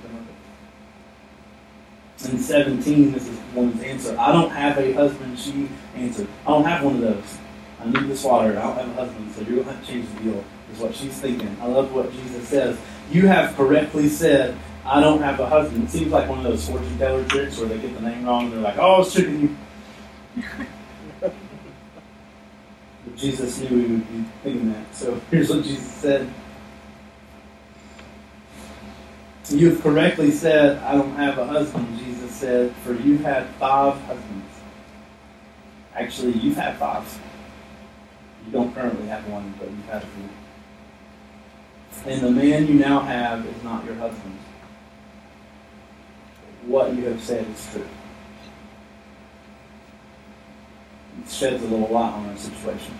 In 2.31 2.39
17, 2.39 3.11
this 3.11 3.27
is 3.27 3.37
the 3.37 3.45
woman's 3.53 3.83
answer. 3.83 4.16
I 4.16 4.31
don't 4.31 4.51
have 4.51 4.79
a 4.79 4.93
husband, 4.93 5.37
she 5.37 5.68
answered. 5.97 6.29
I 6.47 6.51
don't 6.51 6.64
have 6.66 6.85
one 6.85 6.95
of 6.95 7.01
those. 7.01 7.39
I 7.83 7.87
need 7.87 8.09
this 8.09 8.22
water. 8.22 8.51
I 8.51 8.62
don't 8.62 8.76
have 8.76 8.89
a 8.89 8.95
husband, 8.95 9.33
so 9.33 9.41
you're 9.41 9.57
going 9.57 9.66
to 9.66 9.72
have 9.72 9.85
to 9.85 9.93
change 9.93 10.09
the 10.14 10.22
deal, 10.22 10.45
is 10.72 10.78
what 10.78 10.95
she's 10.95 11.18
thinking. 11.18 11.57
I 11.61 11.66
love 11.66 11.93
what 11.93 12.12
Jesus 12.12 12.47
says. 12.47 12.78
You 13.11 13.26
have 13.26 13.57
correctly 13.57 14.09
said, 14.09 14.57
I 14.85 15.01
don't 15.01 15.20
have 15.20 15.41
a 15.41 15.49
husband. 15.49 15.85
It 15.85 15.91
seems 15.91 16.12
like 16.12 16.28
one 16.28 16.39
of 16.39 16.45
those 16.45 16.68
fortune 16.68 16.97
teller 16.99 17.24
tricks 17.24 17.59
where 17.59 17.68
they 17.68 17.78
get 17.78 17.95
the 17.95 18.03
name 18.03 18.24
wrong 18.24 18.45
and 18.45 18.53
they're 18.53 18.61
like, 18.61 18.78
oh, 18.78 18.95
I 18.95 18.99
was 18.99 19.12
tricking 19.12 19.41
you. 19.41 19.57
but 21.20 21.35
Jesus 23.16 23.59
knew 23.61 23.68
we 23.68 23.83
would 23.83 24.12
be 24.12 24.24
thinking 24.45 24.72
that. 24.72 24.95
So 24.95 25.20
here's 25.30 25.51
what 25.51 25.64
Jesus 25.64 25.93
said. 25.93 26.33
You've 29.49 29.83
correctly 29.83 30.30
said, 30.30 30.78
I 30.78 30.93
don't 30.93 31.14
have 31.16 31.37
a 31.37 31.47
husband, 31.47 31.99
Jesus 31.99 32.30
said, 32.30 32.74
for 32.76 32.95
you've 32.95 33.22
had 33.22 33.47
five 33.57 34.01
husbands. 34.03 34.47
Actually, 35.95 36.33
you've 36.35 36.57
had 36.57 36.76
five. 36.76 37.05
You 38.47 38.53
don't 38.53 38.74
currently 38.74 39.07
have 39.09 39.26
one, 39.28 39.55
but 39.59 39.70
you've 39.70 39.86
had 39.86 40.03
a 40.03 40.07
few. 40.07 40.28
And 42.07 42.20
the 42.20 42.30
man 42.30 42.66
you 42.66 42.74
now 42.74 43.01
have 43.01 43.47
is 43.47 43.62
not 43.62 43.84
your 43.84 43.95
husband 43.97 44.38
what 46.66 46.95
you 46.95 47.05
have 47.07 47.22
said 47.22 47.47
is 47.49 47.68
true. 47.72 47.86
It 51.22 51.30
sheds 51.30 51.62
a 51.62 51.66
little 51.66 51.88
light 51.88 52.12
on 52.12 52.28
our 52.28 52.36
situation. 52.36 52.97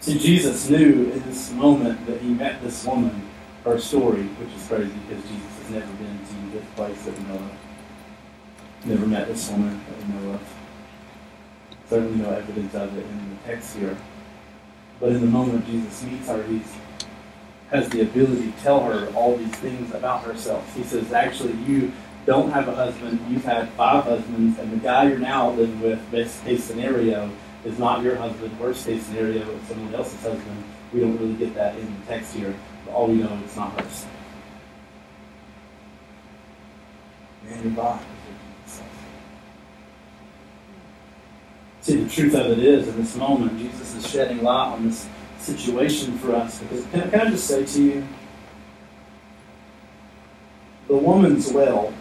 See, 0.00 0.18
Jesus 0.18 0.68
knew 0.70 1.10
in 1.10 1.22
this 1.24 1.52
moment 1.52 2.06
that 2.06 2.20
he 2.20 2.28
met 2.28 2.62
this 2.62 2.84
woman, 2.84 3.22
her 3.64 3.78
story, 3.78 4.22
which 4.22 4.54
is 4.54 4.66
crazy 4.68 4.92
because 5.08 5.24
Jesus 5.24 5.58
has 5.58 5.70
never 5.70 5.92
been 5.94 6.18
to 6.18 6.58
this 6.58 6.64
place 6.76 7.02
that 7.02 7.18
we 7.18 7.24
know 7.24 7.34
of. 7.34 7.52
Never 8.84 9.06
met 9.06 9.26
this 9.26 9.50
woman 9.50 9.80
that 9.88 10.06
we 10.06 10.14
know 10.14 10.34
of. 10.34 10.54
Certainly 11.88 12.22
no 12.22 12.30
evidence 12.30 12.74
of 12.74 12.96
it 12.96 13.04
in 13.04 13.30
the 13.30 13.36
text 13.44 13.76
here. 13.76 13.96
But 15.00 15.10
in 15.10 15.20
the 15.20 15.26
moment 15.26 15.66
Jesus 15.66 16.02
meets 16.02 16.26
her, 16.28 16.42
he 16.44 16.62
has 17.70 17.88
the 17.90 18.02
ability 18.02 18.50
to 18.50 18.58
tell 18.58 18.80
her 18.80 19.08
all 19.14 19.36
these 19.36 19.54
things 19.56 19.94
about 19.94 20.24
herself. 20.24 20.74
He 20.74 20.82
says, 20.82 21.12
actually, 21.12 21.54
you 21.64 21.92
don't 22.26 22.50
have 22.50 22.68
a 22.68 22.74
husband, 22.74 23.20
you've 23.28 23.44
had 23.44 23.68
five 23.70 24.04
husbands, 24.04 24.58
and 24.58 24.72
the 24.72 24.76
guy 24.76 25.08
you're 25.08 25.18
now 25.18 25.50
living 25.50 25.80
with, 25.80 26.10
best 26.10 26.42
case 26.44 26.64
scenario, 26.64 27.30
is 27.64 27.78
not 27.78 28.02
your 28.02 28.16
husband. 28.16 28.58
Worst 28.58 28.86
case 28.86 29.04
scenario, 29.04 29.48
it's 29.50 29.68
someone 29.68 29.94
else's 29.94 30.20
husband. 30.22 30.64
We 30.92 31.00
don't 31.00 31.16
really 31.18 31.34
get 31.34 31.54
that 31.54 31.76
in 31.76 31.86
the 31.86 32.06
text 32.06 32.34
here. 32.34 32.54
But 32.84 32.92
all 32.92 33.08
we 33.08 33.16
know 33.16 33.32
is 33.34 33.44
it's 33.44 33.56
not 33.56 33.78
hers. 33.80 34.06
Man, 37.44 37.62
you're 37.62 37.72
by. 37.72 37.98
See, 41.88 41.96
the 41.96 42.10
truth 42.10 42.34
of 42.34 42.50
it 42.50 42.58
is, 42.58 42.86
in 42.86 42.96
this 42.98 43.16
moment, 43.16 43.58
Jesus 43.58 43.94
is 43.94 44.06
shedding 44.06 44.42
light 44.42 44.74
on 44.74 44.86
this 44.86 45.08
situation 45.38 46.18
for 46.18 46.34
us. 46.34 46.58
Because 46.58 46.84
can, 46.88 47.10
can 47.10 47.20
I 47.20 47.30
just 47.30 47.46
say 47.46 47.64
to 47.64 47.82
you, 47.82 48.06
the 50.86 50.98
woman's 50.98 51.50
well 51.50 51.94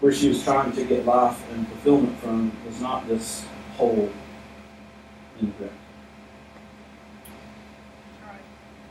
where 0.00 0.12
she 0.12 0.28
was 0.28 0.42
trying 0.42 0.72
to 0.72 0.84
get 0.86 1.06
life 1.06 1.40
and 1.52 1.68
fulfillment 1.68 2.18
from 2.18 2.50
was 2.66 2.80
not 2.80 3.06
this 3.06 3.44
hole 3.76 4.10
in 5.38 5.46
the 5.46 5.52
ground. 5.52 5.72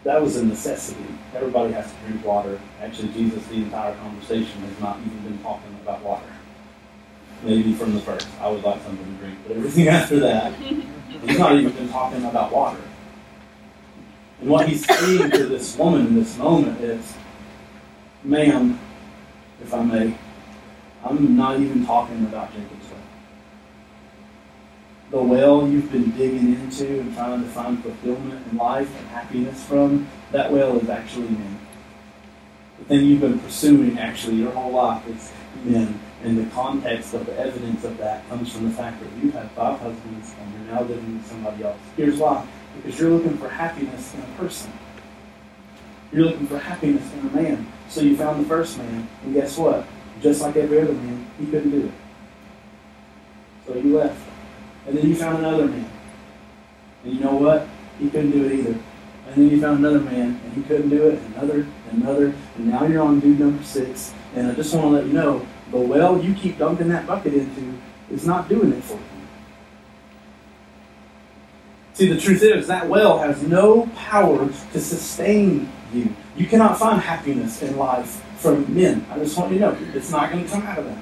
that 0.05 0.21
was 0.21 0.37
a 0.37 0.45
necessity. 0.45 1.03
Everybody 1.33 1.73
has 1.73 1.91
to 1.91 1.97
drink 2.07 2.25
water. 2.25 2.57
Actually, 2.81 3.09
Jesus, 3.09 3.45
the 3.47 3.55
entire 3.55 3.95
conversation, 3.95 4.61
has 4.61 4.79
not 4.79 4.97
even 5.05 5.19
been 5.23 5.39
talking 5.39 5.77
about 5.83 6.01
water. 6.03 6.23
Maybe 7.43 7.73
from 7.73 7.93
the 7.93 8.01
first, 8.01 8.27
I 8.39 8.49
would 8.49 8.63
like 8.63 8.81
something 8.83 9.05
to 9.05 9.23
drink, 9.23 9.37
but 9.47 9.57
everything 9.57 9.87
after 9.99 10.19
that, 10.19 10.53
he's 10.53 11.37
not 11.37 11.55
even 11.55 11.71
been 11.71 11.89
talking 11.89 12.23
about 12.25 12.51
water. 12.51 12.81
And 14.41 14.49
what 14.49 14.67
he's 14.67 14.85
saying 14.85 15.31
to 15.31 15.45
this 15.45 15.77
woman 15.77 16.07
in 16.07 16.15
this 16.15 16.37
moment 16.37 16.81
is, 16.81 17.13
ma'am, 18.23 18.79
if 19.61 19.73
I 19.73 19.83
may, 19.83 20.15
I'm 21.03 21.35
not 21.37 21.59
even 21.59 21.85
talking 21.85 22.23
about 22.25 22.51
Jacob's 22.51 22.89
well. 22.89 22.99
The 25.11 25.21
well 25.21 25.67
you've 25.67 25.91
been 25.91 26.11
digging 26.11 26.55
into 26.55 26.99
and 26.99 27.13
trying 27.13 27.43
to 27.43 27.49
find 27.49 27.81
fulfillment 27.81 28.45
in 28.51 28.57
life 28.57 28.89
and 28.99 29.07
happiness 29.09 29.63
from, 29.63 30.07
that 30.31 30.51
well 30.51 30.77
is 30.79 30.89
actually 30.89 31.29
men. 31.29 31.59
The 32.79 32.85
thing 32.85 33.05
you've 33.05 33.21
been 33.21 33.39
pursuing 33.39 33.99
actually 33.99 34.35
your 34.35 34.51
whole 34.51 34.71
life 34.71 35.07
is 35.07 35.31
men. 35.63 35.99
And 36.25 36.39
the 36.39 36.49
context 36.55 37.13
of 37.13 37.27
the 37.27 37.37
evidence 37.37 37.83
of 37.83 37.99
that 37.99 38.27
comes 38.29 38.51
from 38.51 38.63
the 38.63 38.71
fact 38.71 38.99
that 38.99 39.09
you've 39.21 39.35
had 39.35 39.51
five 39.51 39.79
husbands 39.79 40.33
and 40.41 40.53
you're 40.53 40.73
now 40.73 40.81
living 40.81 41.17
with 41.17 41.27
somebody 41.27 41.63
else. 41.63 41.77
Here's 41.95 42.17
why. 42.17 42.43
Because 42.75 42.99
you're 42.99 43.11
looking 43.11 43.37
for 43.37 43.47
happiness 43.47 44.11
in 44.15 44.21
a 44.21 44.37
person. 44.37 44.73
You're 46.11 46.25
looking 46.25 46.47
for 46.47 46.57
happiness 46.57 47.13
in 47.13 47.27
a 47.27 47.29
man. 47.29 47.71
So 47.89 48.01
you 48.01 48.17
found 48.17 48.43
the 48.43 48.49
first 48.49 48.79
man, 48.79 49.07
and 49.23 49.35
guess 49.35 49.55
what? 49.55 49.85
Just 50.19 50.41
like 50.41 50.55
every 50.55 50.81
other 50.81 50.93
man, 50.93 51.27
he 51.37 51.45
couldn't 51.45 51.69
do 51.69 51.85
it. 51.85 51.91
So 53.67 53.75
you 53.75 53.95
left. 53.95 54.19
And 54.87 54.97
then 54.97 55.07
you 55.07 55.15
found 55.15 55.37
another 55.37 55.67
man. 55.67 55.91
And 57.03 57.13
you 57.13 57.19
know 57.19 57.35
what? 57.35 57.67
He 57.99 58.09
couldn't 58.09 58.31
do 58.31 58.45
it 58.45 58.51
either. 58.51 58.79
And 59.27 59.35
then 59.35 59.49
you 59.51 59.61
found 59.61 59.77
another 59.77 59.99
man, 59.99 60.41
and 60.43 60.53
he 60.53 60.63
couldn't 60.63 60.89
do 60.89 61.07
it, 61.07 61.19
another, 61.35 61.67
and 61.91 62.01
another, 62.01 62.33
and 62.55 62.67
now 62.67 62.85
you're 62.85 63.03
on 63.03 63.19
dude 63.19 63.39
number 63.39 63.63
six. 63.63 64.11
And 64.33 64.47
I 64.47 64.55
just 64.55 64.73
want 64.73 64.85
to 64.85 64.89
let 64.89 65.05
you 65.05 65.13
know, 65.13 65.45
the 65.75 65.81
well 65.81 66.21
you 66.21 66.33
keep 66.33 66.57
dunking 66.57 66.89
that 66.89 67.05
bucket 67.05 67.33
into 67.33 67.73
is 68.09 68.25
not 68.25 68.47
doing 68.47 68.71
it 68.71 68.83
for 68.83 68.93
you. 68.93 68.99
See, 71.93 72.11
the 72.11 72.19
truth 72.19 72.43
is, 72.43 72.67
that 72.67 72.87
well 72.89 73.19
has 73.19 73.41
no 73.43 73.87
power 73.95 74.49
to 74.73 74.79
sustain 74.79 75.71
you. 75.93 76.13
You 76.35 76.45
cannot 76.45 76.77
find 76.77 77.01
happiness 77.01 77.61
in 77.61 77.77
life 77.77 78.21
from 78.37 78.73
men. 78.73 79.05
I 79.11 79.17
just 79.19 79.37
want 79.37 79.53
you 79.53 79.59
to 79.59 79.71
know, 79.71 79.77
it's 79.93 80.11
not 80.11 80.31
going 80.31 80.43
to 80.43 80.49
come 80.49 80.63
out 80.63 80.79
of 80.79 80.85
that. 80.85 81.01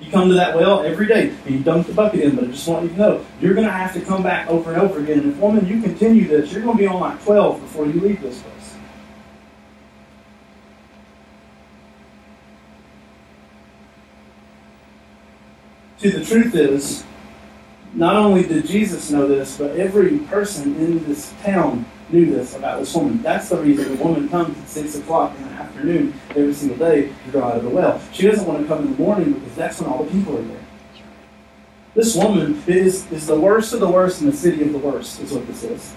You 0.00 0.10
come 0.10 0.28
to 0.28 0.34
that 0.34 0.54
well 0.54 0.82
every 0.82 1.06
day 1.06 1.34
and 1.44 1.54
you 1.54 1.60
dunk 1.60 1.86
the 1.86 1.94
bucket 1.94 2.20
in, 2.20 2.36
but 2.36 2.44
I 2.44 2.46
just 2.48 2.68
want 2.68 2.84
you 2.84 2.90
to 2.90 2.96
know, 2.96 3.26
you're 3.40 3.54
going 3.54 3.66
to 3.66 3.72
have 3.72 3.94
to 3.94 4.00
come 4.00 4.22
back 4.22 4.48
over 4.48 4.72
and 4.72 4.80
over 4.80 5.00
again. 5.00 5.20
And 5.20 5.32
if, 5.32 5.38
woman, 5.38 5.66
you 5.66 5.80
continue 5.82 6.28
this, 6.28 6.52
you're 6.52 6.62
going 6.62 6.76
to 6.76 6.82
be 6.82 6.86
on 6.86 7.00
like 7.00 7.22
12 7.24 7.60
before 7.60 7.86
you 7.86 8.00
leave 8.00 8.20
this 8.20 8.40
place. 8.42 8.57
See, 15.98 16.10
the 16.10 16.24
truth 16.24 16.54
is, 16.54 17.04
not 17.94 18.14
only 18.16 18.44
did 18.44 18.66
Jesus 18.66 19.10
know 19.10 19.26
this, 19.26 19.58
but 19.58 19.76
every 19.76 20.18
person 20.20 20.76
in 20.76 21.04
this 21.04 21.34
town 21.42 21.84
knew 22.10 22.26
this 22.26 22.54
about 22.54 22.78
this 22.80 22.94
woman. 22.94 23.20
That's 23.22 23.48
the 23.48 23.56
reason 23.56 23.96
the 23.96 24.04
woman 24.04 24.28
comes 24.28 24.56
at 24.56 24.68
6 24.68 24.98
o'clock 24.98 25.36
in 25.36 25.42
the 25.44 25.50
afternoon 25.50 26.14
every 26.30 26.54
single 26.54 26.78
day 26.78 27.08
to 27.24 27.30
draw 27.32 27.48
out 27.48 27.56
of 27.56 27.64
the 27.64 27.70
well. 27.70 28.00
She 28.12 28.28
doesn't 28.28 28.46
want 28.46 28.62
to 28.62 28.68
come 28.68 28.84
in 28.84 28.92
the 28.92 28.98
morning 28.98 29.32
because 29.32 29.54
that's 29.56 29.80
when 29.80 29.90
all 29.90 30.04
the 30.04 30.10
people 30.10 30.38
are 30.38 30.42
there. 30.42 30.64
This 31.94 32.14
woman 32.14 32.62
is, 32.68 33.10
is 33.10 33.26
the 33.26 33.38
worst 33.38 33.72
of 33.72 33.80
the 33.80 33.88
worst 33.88 34.20
in 34.20 34.30
the 34.30 34.36
city 34.36 34.62
of 34.62 34.72
the 34.72 34.78
worst, 34.78 35.20
is 35.20 35.32
what 35.32 35.46
this 35.48 35.64
is. 35.64 35.94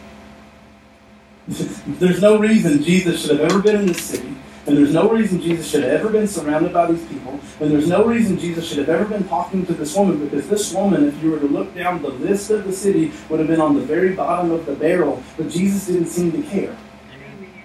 There's 2.00 2.22
no 2.22 2.40
reason 2.40 2.82
Jesus 2.82 3.22
should 3.22 3.40
have 3.40 3.52
ever 3.52 3.62
been 3.62 3.76
in 3.76 3.86
this 3.86 4.04
city. 4.04 4.36
And 4.68 4.78
there's 4.78 4.94
no 4.94 5.10
reason 5.10 5.42
Jesus 5.42 5.70
should 5.70 5.84
have 5.84 5.92
ever 5.92 6.10
been 6.10 6.28
surrounded 6.28 6.72
by 6.72 6.92
these 6.92 7.04
people. 7.08 7.40
And 7.60 7.72
there's 7.72 7.88
no 7.88 8.06
reason 8.06 8.38
Jesus 8.38 8.68
should 8.68 8.78
have 8.78 8.90
ever 8.90 9.06
been 9.06 9.28
talking 9.28 9.66
to 9.66 9.74
this 9.74 9.96
woman 9.96 10.24
because 10.24 10.48
this 10.48 10.72
woman, 10.74 11.08
if 11.08 11.22
you 11.24 11.32
were 11.32 11.40
to 11.40 11.48
look 11.48 11.74
down 11.74 12.02
the 12.02 12.10
list 12.10 12.52
of 12.52 12.66
the 12.66 12.74
city, 12.74 13.12
would 13.30 13.40
have 13.40 13.48
been 13.48 13.62
on 13.62 13.76
the 13.76 13.82
very 13.82 14.14
bottom 14.14 14.52
of 14.52 14.66
the 14.68 14.74
barrel. 14.74 15.24
But 15.36 15.50
Jesus 15.50 15.88
didn't 15.88 16.08
seem 16.08 16.32
to 16.32 16.44
care. 16.44 16.78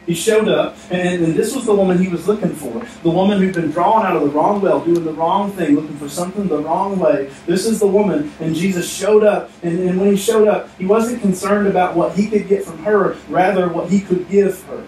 He 0.06 0.14
showed 0.14 0.48
up, 0.48 0.76
and, 0.90 1.24
and 1.24 1.34
this 1.34 1.54
was 1.54 1.66
the 1.66 1.74
woman 1.74 1.98
he 1.98 2.06
was 2.06 2.28
looking 2.28 2.54
for. 2.54 2.86
The 3.02 3.10
woman 3.10 3.40
who'd 3.40 3.54
been 3.54 3.72
drawn 3.72 4.06
out 4.06 4.14
of 4.14 4.22
the 4.22 4.28
wrong 4.28 4.60
well, 4.60 4.80
doing 4.80 5.04
the 5.04 5.12
wrong 5.12 5.50
thing, 5.50 5.74
looking 5.74 5.96
for 5.96 6.08
something 6.08 6.46
the 6.46 6.58
wrong 6.58 6.98
way. 7.00 7.28
This 7.44 7.66
is 7.66 7.80
the 7.80 7.88
woman, 7.88 8.32
and 8.38 8.54
Jesus 8.54 8.88
showed 8.88 9.24
up. 9.24 9.50
And, 9.64 9.80
and 9.80 10.00
when 10.00 10.12
he 10.12 10.16
showed 10.16 10.46
up, 10.46 10.70
he 10.78 10.86
wasn't 10.86 11.22
concerned 11.22 11.66
about 11.66 11.96
what 11.96 12.14
he 12.14 12.28
could 12.28 12.46
get 12.46 12.64
from 12.64 12.78
her, 12.84 13.16
rather, 13.28 13.68
what 13.68 13.90
he 13.90 14.00
could 14.00 14.28
give 14.28 14.62
her. 14.64 14.86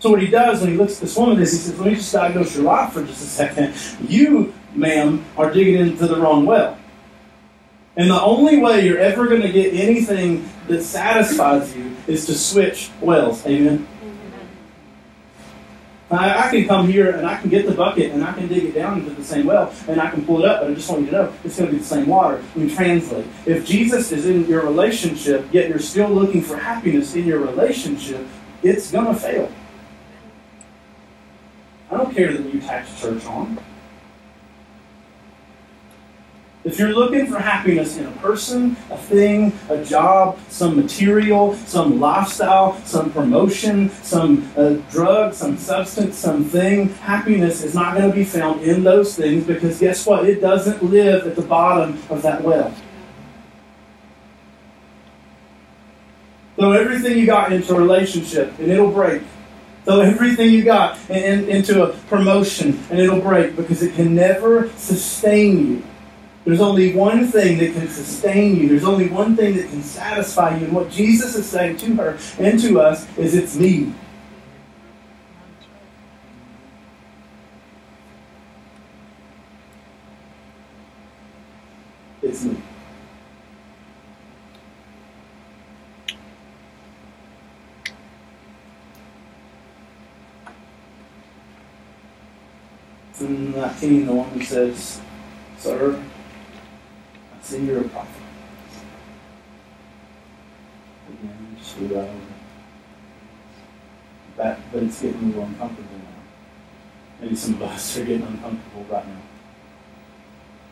So 0.00 0.10
what 0.10 0.22
he 0.22 0.28
does 0.28 0.62
when 0.62 0.70
he 0.70 0.76
looks 0.76 0.94
at 0.94 1.02
this 1.02 1.16
woman 1.16 1.38
is 1.40 1.52
he 1.52 1.58
says, 1.58 1.78
let 1.78 1.88
me 1.90 1.94
just 1.94 2.10
diagnose 2.10 2.54
your 2.54 2.64
life 2.64 2.94
for 2.94 3.04
just 3.04 3.22
a 3.22 3.26
second. 3.26 3.74
You, 4.08 4.54
ma'am, 4.74 5.24
are 5.36 5.52
digging 5.52 5.76
into 5.76 6.06
the 6.06 6.16
wrong 6.16 6.46
well. 6.46 6.78
And 7.96 8.10
the 8.10 8.20
only 8.20 8.56
way 8.56 8.86
you're 8.86 8.98
ever 8.98 9.26
going 9.26 9.42
to 9.42 9.52
get 9.52 9.74
anything 9.74 10.48
that 10.68 10.82
satisfies 10.84 11.76
you 11.76 11.94
is 12.06 12.24
to 12.26 12.34
switch 12.34 12.90
wells. 13.02 13.44
Amen? 13.46 13.86
I, 16.10 16.46
I, 16.46 16.50
can 16.50 16.66
come 16.66 16.88
here 16.88 17.10
and 17.10 17.26
I 17.26 17.36
can 17.36 17.50
get 17.50 17.66
the 17.66 17.74
bucket 17.74 18.10
and 18.10 18.24
I 18.24 18.32
can 18.32 18.48
dig 18.48 18.64
it 18.64 18.74
down 18.74 19.00
into 19.00 19.10
the 19.10 19.22
same 19.22 19.46
well 19.46 19.72
and 19.86 20.00
I 20.00 20.10
can 20.10 20.24
pull 20.24 20.40
it 20.40 20.48
up, 20.48 20.62
but 20.62 20.70
I 20.70 20.74
just 20.74 20.90
want 20.90 21.02
you 21.02 21.06
to 21.08 21.12
know 21.12 21.32
it's 21.44 21.56
going 21.56 21.70
to 21.70 21.76
be 21.76 21.78
the 21.78 21.84
same 21.84 22.06
water. 22.06 22.42
We 22.56 22.74
translate. 22.74 23.26
If 23.46 23.66
Jesus 23.66 24.10
is 24.10 24.26
in 24.26 24.46
your 24.46 24.62
relationship, 24.62 25.46
yet 25.52 25.68
you're 25.68 25.78
still 25.78 26.08
looking 26.08 26.42
for 26.42 26.56
happiness 26.56 27.14
in 27.14 27.26
your 27.26 27.38
relationship, 27.40 28.26
it's 28.62 28.90
going 28.90 29.06
to 29.06 29.14
fail. 29.14 29.52
I 31.90 31.96
don't 31.96 32.14
care 32.14 32.32
that 32.32 32.52
you 32.52 32.60
attach 32.60 33.00
church 33.00 33.24
on. 33.26 33.58
If 36.62 36.78
you're 36.78 36.92
looking 36.92 37.26
for 37.26 37.38
happiness 37.38 37.96
in 37.96 38.06
a 38.06 38.10
person, 38.12 38.76
a 38.90 38.96
thing, 38.96 39.52
a 39.70 39.82
job, 39.82 40.38
some 40.48 40.76
material, 40.76 41.54
some 41.54 41.98
lifestyle, 41.98 42.76
some 42.84 43.10
promotion, 43.10 43.88
some 44.02 44.48
uh, 44.58 44.74
drug, 44.90 45.32
some 45.32 45.56
substance, 45.56 46.18
something, 46.18 46.90
happiness 46.96 47.64
is 47.64 47.74
not 47.74 47.96
going 47.96 48.10
to 48.10 48.14
be 48.14 48.24
found 48.24 48.60
in 48.60 48.84
those 48.84 49.16
things 49.16 49.46
because 49.46 49.80
guess 49.80 50.06
what? 50.06 50.28
It 50.28 50.42
doesn't 50.42 50.82
live 50.82 51.26
at 51.26 51.34
the 51.34 51.42
bottom 51.42 51.98
of 52.10 52.20
that 52.22 52.42
well. 52.42 52.74
Throw 56.56 56.72
everything 56.72 57.16
you 57.16 57.24
got 57.24 57.54
into 57.54 57.74
a 57.74 57.78
relationship 57.78 58.56
and 58.58 58.70
it'll 58.70 58.92
break. 58.92 59.22
Throw 59.84 60.00
everything 60.00 60.50
you 60.50 60.62
got 60.62 60.98
in, 61.08 61.44
in, 61.44 61.48
into 61.48 61.82
a 61.82 61.96
promotion 62.08 62.78
and 62.90 63.00
it'll 63.00 63.20
break 63.20 63.56
because 63.56 63.82
it 63.82 63.94
can 63.94 64.14
never 64.14 64.68
sustain 64.76 65.68
you. 65.68 65.82
There's 66.44 66.60
only 66.60 66.94
one 66.94 67.26
thing 67.28 67.58
that 67.58 67.74
can 67.74 67.88
sustain 67.88 68.56
you. 68.56 68.68
There's 68.68 68.84
only 68.84 69.08
one 69.08 69.36
thing 69.36 69.56
that 69.56 69.68
can 69.68 69.82
satisfy 69.82 70.56
you. 70.58 70.66
And 70.66 70.74
what 70.74 70.90
Jesus 70.90 71.34
is 71.34 71.48
saying 71.48 71.78
to 71.78 71.94
her 71.96 72.18
and 72.38 72.60
to 72.60 72.80
us 72.80 73.06
is 73.18 73.34
it's 73.34 73.56
me. 73.56 73.92
It's 82.22 82.44
me. 82.44 82.59
In 93.30 93.52
19, 93.52 94.06
the 94.06 94.12
woman 94.12 94.42
says, 94.42 95.00
Sir, 95.56 96.02
I 97.32 97.42
see 97.42 97.64
you're 97.64 97.82
a 97.82 97.88
prophet. 97.88 98.22
Again, 101.08 101.56
just 101.56 101.78
that 104.36 104.58
but 104.72 104.82
it's 104.82 105.00
getting 105.00 105.22
a 105.22 105.26
little 105.26 105.44
uncomfortable 105.44 105.98
now. 105.98 107.20
Maybe 107.20 107.36
some 107.36 107.54
of 107.54 107.62
us 107.62 107.96
are 107.98 108.04
getting 108.04 108.26
uncomfortable 108.26 108.84
right 108.90 109.06
now. 109.06 109.22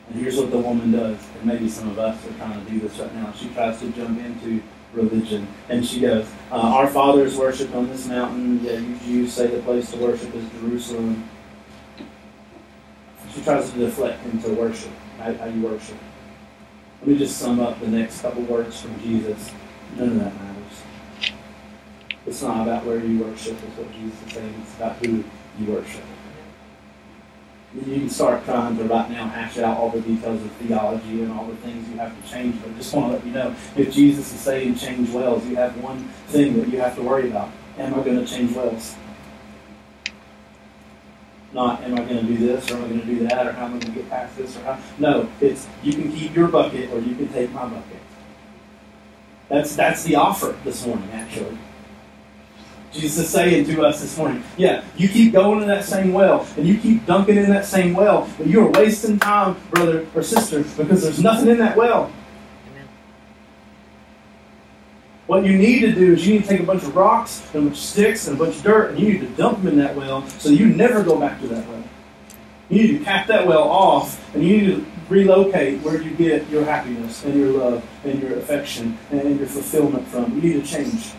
And 0.08 0.20
here's 0.20 0.36
what 0.36 0.50
the 0.50 0.58
woman 0.58 0.90
does, 0.90 1.18
and 1.36 1.44
maybe 1.44 1.68
some 1.68 1.90
of 1.90 1.98
us 2.00 2.26
are 2.26 2.32
trying 2.38 2.64
to 2.64 2.72
do 2.72 2.80
this 2.80 2.98
right 2.98 3.14
now. 3.14 3.32
She 3.38 3.50
tries 3.50 3.78
to 3.78 3.92
jump 3.92 4.18
into 4.18 4.60
religion, 4.92 5.46
and 5.68 5.86
she 5.86 6.00
goes, 6.00 6.26
uh, 6.50 6.56
"Our 6.56 6.88
fathers 6.88 7.36
worshipped 7.36 7.74
on 7.76 7.88
this 7.88 8.08
mountain. 8.08 8.64
Yeah, 8.64 8.78
you 8.78 8.96
Jews 9.04 9.32
say 9.32 9.46
the 9.46 9.62
place 9.62 9.92
to 9.92 9.98
worship 9.98 10.34
is 10.34 10.44
Jerusalem." 10.60 11.22
She 13.38 13.44
tries 13.44 13.70
to 13.70 13.78
deflect 13.78 14.24
into 14.26 14.50
worship, 14.50 14.90
how, 15.18 15.32
how 15.32 15.44
you 15.44 15.62
worship. 15.62 15.96
Let 17.00 17.08
me 17.08 17.18
just 17.18 17.38
sum 17.38 17.60
up 17.60 17.78
the 17.78 17.86
next 17.86 18.20
couple 18.20 18.42
words 18.42 18.80
from 18.80 19.00
Jesus. 19.00 19.52
None 19.96 20.08
of 20.08 20.14
that 20.16 20.34
matters. 20.34 21.34
It's 22.26 22.42
not 22.42 22.66
about 22.66 22.84
where 22.84 22.98
you 22.98 23.20
worship, 23.20 23.56
it's 23.62 23.78
what 23.78 23.92
Jesus 23.92 24.26
is 24.26 24.32
saying. 24.32 24.54
It's 24.60 24.74
about 24.74 24.96
who 24.96 25.22
you 25.60 25.72
worship. 25.72 26.02
you 27.76 27.82
can 27.82 28.10
start 28.10 28.44
trying 28.44 28.76
to 28.76 28.84
right 28.84 29.08
now 29.08 29.28
hash 29.28 29.56
out 29.58 29.76
all 29.76 29.90
the 29.90 30.00
details 30.00 30.42
of 30.42 30.50
theology 30.52 31.22
and 31.22 31.30
all 31.30 31.46
the 31.46 31.56
things 31.58 31.88
you 31.90 31.96
have 31.98 32.20
to 32.20 32.28
change. 32.28 32.60
But 32.60 32.72
I 32.72 32.74
just 32.74 32.92
want 32.92 33.12
to 33.12 33.18
let 33.18 33.24
you 33.24 33.32
know, 33.32 33.54
if 33.76 33.92
Jesus 33.92 34.32
is 34.32 34.40
saying 34.40 34.74
change 34.74 35.10
wells, 35.10 35.46
you 35.46 35.54
have 35.54 35.80
one 35.80 36.08
thing 36.26 36.58
that 36.58 36.68
you 36.70 36.80
have 36.80 36.96
to 36.96 37.02
worry 37.02 37.30
about. 37.30 37.52
Am 37.78 37.94
I 37.94 38.02
going 38.02 38.18
to 38.18 38.26
change 38.26 38.56
wells? 38.56 38.96
Not 41.52 41.82
am 41.82 41.94
I 41.94 42.04
going 42.04 42.26
to 42.26 42.32
do 42.32 42.36
this 42.36 42.70
or 42.70 42.76
am 42.76 42.84
I 42.84 42.88
going 42.88 43.00
to 43.00 43.06
do 43.06 43.28
that 43.28 43.46
or 43.46 43.52
how 43.52 43.66
am 43.66 43.76
I 43.76 43.78
going 43.78 43.92
to 43.94 44.00
get 44.00 44.10
past 44.10 44.36
this 44.36 44.56
or 44.56 44.60
how. 44.64 44.78
No, 44.98 45.28
it's 45.40 45.66
you 45.82 45.92
can 45.92 46.12
keep 46.12 46.36
your 46.36 46.48
bucket 46.48 46.90
or 46.92 47.00
you 47.00 47.14
can 47.14 47.28
take 47.28 47.50
my 47.52 47.66
bucket. 47.66 48.00
That's 49.48 49.74
that's 49.74 50.04
the 50.04 50.16
offer 50.16 50.56
this 50.64 50.86
morning, 50.86 51.08
actually. 51.12 51.56
Jesus 52.92 53.26
is 53.26 53.30
saying 53.30 53.66
to 53.66 53.82
us 53.82 54.00
this 54.00 54.16
morning, 54.16 54.42
yeah, 54.56 54.82
you 54.96 55.08
keep 55.08 55.32
going 55.32 55.60
in 55.62 55.68
that 55.68 55.84
same 55.84 56.12
well 56.12 56.46
and 56.56 56.66
you 56.66 56.78
keep 56.78 57.04
dunking 57.06 57.36
in 57.36 57.48
that 57.50 57.66
same 57.66 57.92
well, 57.92 58.28
but 58.38 58.46
you 58.46 58.60
are 58.60 58.70
wasting 58.70 59.18
time, 59.18 59.56
brother 59.70 60.06
or 60.14 60.22
sister, 60.22 60.62
because 60.76 61.02
there's 61.02 61.22
nothing 61.22 61.48
in 61.48 61.58
that 61.58 61.76
well. 61.76 62.10
Amen. 62.70 62.88
What 65.28 65.44
you 65.44 65.58
need 65.58 65.80
to 65.80 65.92
do 65.92 66.14
is 66.14 66.26
you 66.26 66.36
need 66.36 66.44
to 66.44 66.48
take 66.48 66.60
a 66.60 66.64
bunch 66.64 66.84
of 66.84 66.96
rocks 66.96 67.42
and 67.52 67.56
a 67.56 67.66
bunch 67.66 67.78
of 67.78 67.84
sticks 67.84 68.26
and 68.28 68.40
a 68.40 68.42
bunch 68.42 68.56
of 68.56 68.62
dirt 68.62 68.90
and 68.90 68.98
you 68.98 69.12
need 69.12 69.20
to 69.20 69.28
dump 69.36 69.58
them 69.58 69.68
in 69.68 69.78
that 69.78 69.94
well 69.94 70.26
so 70.26 70.48
you 70.48 70.68
never 70.68 71.02
go 71.02 71.20
back 71.20 71.38
to 71.42 71.46
that 71.48 71.68
well. 71.68 71.84
You 72.70 72.82
need 72.82 72.98
to 72.98 73.04
cap 73.04 73.26
that 73.26 73.46
well 73.46 73.64
off 73.64 74.34
and 74.34 74.42
you 74.42 74.56
need 74.56 74.66
to 74.76 74.86
relocate 75.10 75.82
where 75.82 76.00
you 76.00 76.12
get 76.12 76.48
your 76.48 76.64
happiness 76.64 77.26
and 77.26 77.34
your 77.34 77.50
love 77.50 77.86
and 78.04 78.22
your 78.22 78.38
affection 78.38 78.96
and 79.10 79.38
your 79.38 79.46
fulfillment 79.46 80.08
from. 80.08 80.34
You 80.34 80.40
need 80.40 80.64
to 80.64 80.66
change. 80.66 81.12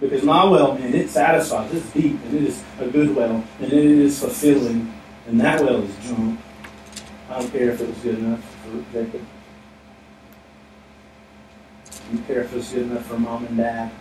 Because 0.00 0.24
my 0.24 0.44
well, 0.46 0.74
man, 0.76 0.92
it 0.92 1.10
satisfies. 1.10 1.72
It's 1.72 1.92
deep 1.92 2.18
and 2.24 2.34
it 2.34 2.42
is 2.42 2.64
a 2.80 2.88
good 2.88 3.14
well 3.14 3.44
and 3.60 3.72
it 3.72 3.84
is 3.84 4.18
fulfilling. 4.18 4.92
And 5.28 5.40
that 5.40 5.60
well 5.60 5.80
is 5.84 6.08
junk. 6.08 6.40
I 7.28 7.38
don't 7.38 7.52
care 7.52 7.70
if 7.70 7.80
it 7.80 7.86
was 7.86 7.98
good 7.98 8.18
enough 8.18 8.42
for 8.64 8.82
Jacob. 8.92 9.24
Don't 12.10 12.26
care 12.26 12.40
if 12.40 12.52
it's 12.54 12.72
good 12.72 12.90
enough 12.90 13.06
for 13.06 13.18
mom 13.18 13.46
and 13.46 13.56
dad. 13.56 13.92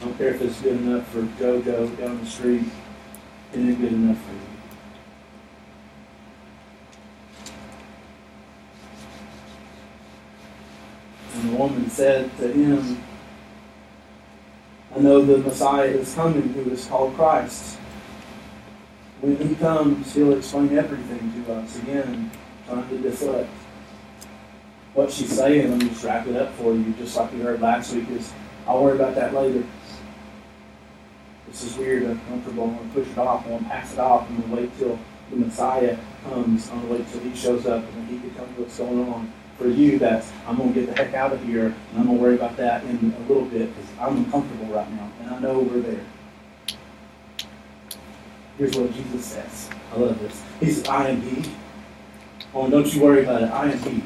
I 0.00 0.04
don't 0.04 0.16
care 0.16 0.28
if 0.28 0.40
it's 0.40 0.60
good 0.60 0.76
enough 0.76 1.08
for 1.08 1.22
go-go 1.40 1.88
down 1.88 2.20
the 2.20 2.26
street. 2.26 2.62
It 3.52 3.58
ain't 3.58 3.80
good 3.80 3.92
enough 3.92 4.18
for 4.22 4.32
you. 4.32 4.40
And 11.34 11.50
the 11.50 11.56
woman 11.56 11.90
said 11.90 12.36
to 12.38 12.52
him, 12.52 13.02
I 14.94 15.00
know 15.00 15.20
the 15.20 15.38
Messiah 15.38 15.88
is 15.88 16.14
coming 16.14 16.50
who 16.50 16.70
is 16.70 16.86
called 16.86 17.14
Christ. 17.16 17.76
When 19.20 19.36
he 19.36 19.56
comes, 19.56 20.14
he'll 20.14 20.34
explain 20.34 20.78
everything 20.78 21.44
to 21.44 21.54
us. 21.54 21.76
Again, 21.78 22.30
trying 22.68 22.88
to 22.88 22.98
deflect. 22.98 23.50
What 24.96 25.12
she's 25.12 25.36
saying, 25.36 25.70
let 25.70 25.82
me 25.82 25.90
just 25.90 26.02
wrap 26.04 26.26
it 26.26 26.36
up 26.36 26.54
for 26.54 26.72
you, 26.72 26.94
just 26.96 27.18
like 27.18 27.30
we 27.30 27.40
heard 27.40 27.60
last 27.60 27.92
week, 27.92 28.08
is 28.12 28.32
I'll 28.66 28.82
worry 28.82 28.96
about 28.96 29.14
that 29.16 29.34
later. 29.34 29.62
This 31.48 31.64
is 31.64 31.76
weird, 31.76 32.04
uncomfortable. 32.04 32.64
I'm 32.64 32.76
going 32.76 32.88
to 32.88 32.94
push 32.94 33.08
it 33.10 33.18
off. 33.18 33.44
I'm 33.44 33.50
going 33.50 33.64
to 33.64 33.68
pass 33.68 33.92
it 33.92 33.98
off. 33.98 34.26
I'm 34.26 34.40
going 34.40 34.48
to 34.48 34.56
wait 34.56 34.78
till 34.78 34.98
the 35.28 35.36
Messiah 35.36 35.98
comes. 36.24 36.70
I'm 36.70 36.80
going 36.80 36.88
to 36.88 36.94
wait 36.94 37.12
till 37.12 37.20
he 37.20 37.36
shows 37.36 37.66
up 37.66 37.84
and 37.84 38.08
he 38.08 38.18
can 38.20 38.30
tell 38.30 38.46
me 38.46 38.52
what's 38.56 38.78
going 38.78 39.12
on 39.12 39.30
for 39.58 39.68
you 39.68 39.98
that's 39.98 40.32
I'm 40.46 40.56
going 40.56 40.72
to 40.72 40.80
get 40.80 40.94
the 40.94 41.02
heck 41.02 41.12
out 41.12 41.34
of 41.34 41.44
here 41.44 41.66
and 41.66 41.98
I'm 41.98 42.06
going 42.06 42.16
to 42.16 42.22
worry 42.22 42.34
about 42.36 42.56
that 42.56 42.82
in 42.84 43.14
a 43.14 43.28
little 43.28 43.44
bit 43.44 43.74
because 43.74 43.90
I'm 44.00 44.16
uncomfortable 44.16 44.74
right 44.74 44.90
now 44.92 45.10
and 45.20 45.30
I 45.30 45.38
know 45.40 45.58
we're 45.58 45.80
there. 45.80 46.06
Here's 48.56 48.74
what 48.74 48.94
Jesus 48.94 49.26
says. 49.26 49.68
I 49.92 49.98
love 49.98 50.18
this. 50.20 50.42
He 50.58 50.70
says, 50.70 50.88
I 50.88 51.10
am 51.10 51.20
He. 51.20 51.50
Oh, 52.54 52.70
don't 52.70 52.90
you 52.94 53.02
worry 53.02 53.24
about 53.24 53.42
it. 53.42 53.50
I 53.50 53.70
am 53.72 53.78
He. 53.80 54.02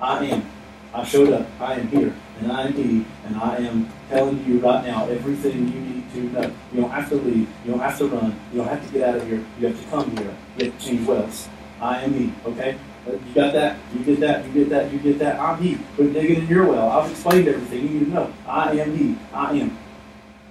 I 0.00 0.24
am. 0.26 0.50
I 0.92 1.04
showed 1.04 1.32
up. 1.32 1.46
I 1.60 1.74
am 1.74 1.88
here. 1.88 2.14
And 2.40 2.52
I 2.52 2.66
am 2.66 2.72
He. 2.74 3.04
And 3.26 3.36
I 3.36 3.56
am 3.56 3.88
telling 4.08 4.44
you 4.44 4.58
right 4.58 4.84
now 4.84 5.06
everything 5.06 5.72
you 5.72 5.80
need 5.80 6.12
to 6.12 6.20
know. 6.32 6.52
You 6.72 6.80
don't 6.82 6.90
have 6.90 7.08
to 7.08 7.16
leave. 7.16 7.48
You 7.64 7.72
don't 7.72 7.80
have 7.80 7.98
to 7.98 8.06
run. 8.06 8.38
You 8.52 8.58
don't 8.58 8.68
have 8.68 8.86
to 8.86 8.92
get 8.92 9.08
out 9.08 9.16
of 9.16 9.26
here. 9.26 9.44
You 9.58 9.66
have 9.68 9.80
to 9.80 9.90
come 9.90 10.16
here. 10.16 10.34
You 10.58 10.66
have 10.66 10.78
to 10.78 10.84
change 10.84 11.06
wells. 11.06 11.48
I 11.80 12.02
am 12.02 12.14
He. 12.14 12.32
Okay? 12.46 12.78
Uh, 13.06 13.12
you 13.12 13.34
got 13.34 13.52
that, 13.52 13.76
you 13.92 14.02
get 14.02 14.20
that, 14.20 14.46
you 14.46 14.52
get 14.52 14.70
that, 14.70 14.92
you 14.92 14.98
get 14.98 15.18
that. 15.18 15.38
I'm 15.38 15.60
He. 15.62 15.78
Quit 15.96 16.12
digging 16.12 16.42
in 16.42 16.48
your 16.48 16.66
well. 16.66 16.90
I've 16.90 17.10
explained 17.10 17.48
everything 17.48 17.82
you 17.82 17.88
need 17.88 18.04
to 18.06 18.10
know. 18.10 18.32
I 18.46 18.72
am 18.78 18.96
He. 18.96 19.18
I 19.32 19.52
am. 19.54 19.78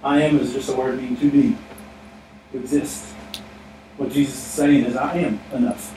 I 0.03 0.21
am 0.21 0.39
is 0.39 0.53
just 0.53 0.69
a 0.69 0.75
word 0.75 0.97
meaning 0.97 1.17
to 1.17 1.31
be, 1.31 1.57
to 2.51 2.59
exist. 2.59 3.05
What 3.97 4.11
Jesus 4.11 4.35
is 4.35 4.41
saying 4.41 4.83
is, 4.85 4.95
I 4.97 5.13
am 5.17 5.39
enough. 5.53 5.95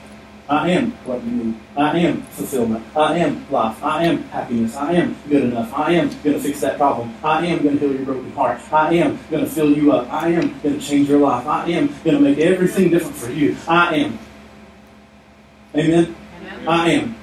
I 0.49 0.70
am 0.70 0.92
what 1.05 1.24
you 1.24 1.30
need. 1.30 1.55
I 1.76 1.99
am 1.99 2.22
fulfillment. 2.22 2.84
I 2.97 3.18
am 3.18 3.51
life. 3.51 3.82
I 3.82 4.05
am 4.05 4.22
happiness. 4.24 4.76
I 4.76 4.92
am 4.92 5.16
good 5.28 5.42
enough. 5.44 5.72
I 5.74 5.92
am 5.92 6.09
going 6.22 6.36
to 6.36 6.40
fix 6.40 6.61
that 6.61 6.76
problem. 6.76 7.12
I 7.24 7.44
am 7.47 7.64
going 7.64 7.78
to 7.78 7.80
heal 7.80 7.97
your 7.97 8.05
broken 8.05 8.30
heart. 8.32 8.61
I 8.72 8.94
am 8.94 9.18
going 9.28 9.44
to 9.44 9.51
fill 9.51 9.76
you 9.76 9.92
up. 9.92 10.12
I 10.12 10.28
am 10.28 10.61
going 10.61 10.78
to 10.78 10.80
change 10.80 11.09
your 11.09 11.18
life. 11.18 11.47
I 11.47 11.68
am 11.70 11.88
going 12.05 12.16
to 12.16 12.20
make 12.20 12.38
everything 12.38 12.90
different 12.90 13.16
for 13.16 13.32
you. 13.32 13.57
I 13.66 13.97
am. 13.97 14.18
Amen. 15.74 16.14
I 16.68 16.90
am. 16.92 17.16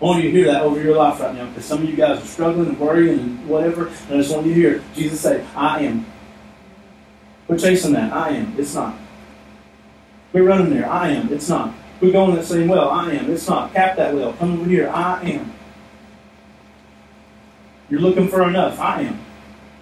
I 0.00 0.04
want 0.04 0.22
you 0.22 0.30
to 0.30 0.36
hear 0.36 0.46
that 0.46 0.62
over 0.62 0.80
your 0.80 0.96
life 0.96 1.20
right 1.20 1.34
now 1.34 1.46
because 1.48 1.64
some 1.64 1.82
of 1.82 1.90
you 1.90 1.96
guys 1.96 2.22
are 2.22 2.26
struggling 2.26 2.68
and 2.68 2.78
worrying 2.78 3.18
and 3.18 3.48
whatever. 3.48 3.88
And 3.88 4.14
I 4.14 4.16
just 4.18 4.32
want 4.32 4.46
you 4.46 4.54
to 4.54 4.60
hear 4.60 4.84
Jesus 4.94 5.20
say, 5.20 5.44
I 5.56 5.80
am. 5.80 6.06
Quit 7.46 7.60
chasing 7.60 7.92
that. 7.94 8.12
I 8.12 8.30
am. 8.30 8.54
It's 8.56 8.74
not. 8.76 8.94
Quit 10.30 10.44
running 10.44 10.70
there. 10.70 10.88
I 10.88 11.10
am. 11.10 11.32
It's 11.32 11.48
not. 11.48 11.74
Quit 12.00 12.14
going 12.14 12.34
that 12.34 12.46
same 12.46 12.66
well. 12.66 12.88
I 12.88 13.12
am. 13.12 13.30
It's 13.30 13.46
not. 13.46 13.74
Cap 13.74 13.94
that 13.96 14.14
well. 14.14 14.32
Come 14.32 14.58
over 14.58 14.70
here. 14.70 14.88
I 14.88 15.20
am. 15.22 15.52
You're 17.90 18.00
looking 18.00 18.26
for 18.26 18.48
enough. 18.48 18.80
I 18.80 19.02
am. 19.02 19.20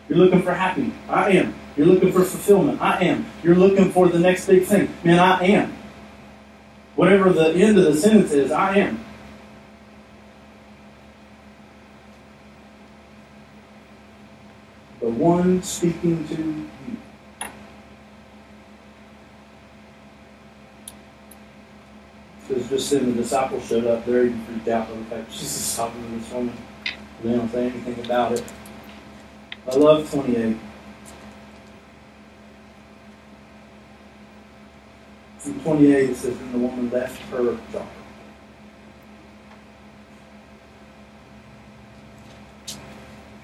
You're 0.09 0.19
looking 0.19 0.43
for 0.43 0.53
happy. 0.53 0.93
I 1.09 1.31
am. 1.31 1.55
You're 1.77 1.87
looking 1.87 2.11
for 2.11 2.25
fulfillment. 2.25 2.83
I 2.83 3.05
am. 3.05 3.25
You're 3.45 3.55
looking 3.55 3.93
for 3.93 4.09
the 4.09 4.19
next 4.19 4.47
big 4.47 4.65
thing. 4.65 4.93
Man, 5.05 5.21
I 5.21 5.45
am. 5.45 5.73
Whatever 6.97 7.33
the 7.33 7.55
end 7.55 7.79
of 7.79 7.85
the 7.85 7.95
sentence 7.95 8.33
is, 8.33 8.51
I 8.51 8.79
am. 8.79 9.05
The 14.99 15.09
one 15.09 15.63
speaking 15.63 16.27
to 16.27 16.69
you. 22.71 22.77
Just 22.77 22.91
then 22.91 23.07
the 23.15 23.23
disciples 23.23 23.67
showed 23.67 23.87
up, 23.87 24.05
they're 24.05 24.27
even 24.27 24.45
freaked 24.45 24.69
out 24.69 24.89
by 24.89 24.97
the 24.97 25.05
fact 25.05 25.31
Jesus 25.31 25.71
is 25.71 25.77
talking 25.77 26.03
to 26.03 26.19
this 26.19 26.33
woman. 26.33 26.57
They 27.23 27.33
don't 27.33 27.51
say 27.51 27.67
anything 27.67 28.05
about 28.05 28.33
it. 28.33 28.45
I 29.67 29.77
love 29.77 30.11
28. 30.11 30.57
In 35.45 35.61
28, 35.61 36.11
it 36.11 36.17
says, 36.17 36.37
And 36.39 36.55
the 36.55 36.59
woman 36.59 36.91
left 36.91 37.21
her 37.31 37.59
jar. 37.73 37.87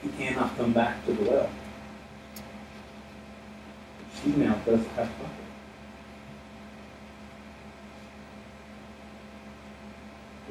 She 0.03 0.09
cannot 0.11 0.57
come 0.57 0.72
back 0.72 1.05
to 1.07 1.12
the 1.12 1.31
well. 1.31 1.51
She 4.22 4.31
now 4.31 4.55
doesn't 4.66 4.89
have 4.91 5.09
bucket. 5.18 5.43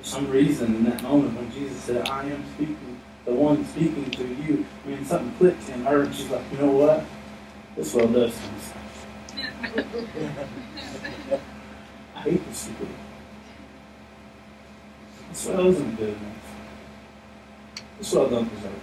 For 0.03 0.09
some 0.09 0.29
reason, 0.29 0.75
in 0.75 0.83
that 0.83 1.01
moment 1.01 1.33
when 1.37 1.49
Jesus 1.53 1.77
said, 1.77 2.09
I 2.09 2.25
am 2.25 2.43
speaking, 2.55 2.99
the 3.23 3.33
one 3.33 3.63
speaking 3.67 4.11
to 4.11 4.27
you, 4.27 4.65
I 4.83 4.89
mean, 4.89 5.05
something 5.05 5.33
clicked 5.37 5.69
in 5.69 5.81
her, 5.85 6.01
and 6.01 6.13
she's 6.13 6.29
like, 6.29 6.43
you 6.51 6.57
know 6.57 6.71
what? 6.71 7.05
This 7.77 7.93
well 7.93 8.09
does 8.09 8.33
things. 8.33 8.73
I 12.15 12.19
hate 12.19 12.45
this 12.49 12.57
stupid. 12.57 12.89
This 15.29 15.45
well 15.45 15.67
isn't 15.67 15.95
good 15.95 16.09
enough. 16.09 16.55
This 17.97 18.13
well 18.13 18.29
don't 18.29 18.53
deserve 18.55 18.73
it. 18.73 18.81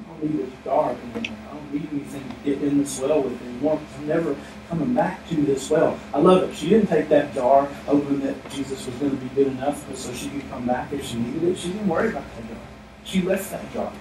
I 0.00 0.08
don't 0.08 0.22
need 0.22 0.46
this 0.46 0.54
dark. 0.64 0.96
I 1.14 1.20
don't 1.20 1.74
need 1.74 1.88
anything 1.92 2.24
to 2.26 2.34
get 2.42 2.62
in 2.62 2.78
this 2.78 2.98
well 2.98 3.22
with 3.22 3.42
anymore 3.42 3.78
I'm 3.98 4.06
never 4.06 4.34
coming 4.68 4.92
back 4.94 5.26
to 5.28 5.34
this 5.36 5.70
well. 5.70 5.98
I 6.12 6.18
love 6.18 6.48
it. 6.48 6.54
She 6.54 6.68
didn't 6.68 6.88
take 6.88 7.08
that 7.08 7.34
jar 7.34 7.64
hoping 7.86 8.20
that 8.20 8.50
Jesus 8.50 8.84
was 8.86 8.94
going 8.96 9.12
to 9.12 9.16
be 9.16 9.28
good 9.34 9.46
enough 9.46 9.96
so 9.96 10.12
she 10.12 10.28
could 10.28 10.48
come 10.50 10.66
back 10.66 10.92
if 10.92 11.04
she 11.04 11.16
needed 11.16 11.44
it. 11.44 11.58
She 11.58 11.68
didn't 11.68 11.88
worry 11.88 12.10
about 12.10 12.24
that 12.36 12.48
jar. 12.48 12.58
She 13.04 13.22
left 13.22 13.50
that 13.50 13.72
jar. 13.72 13.92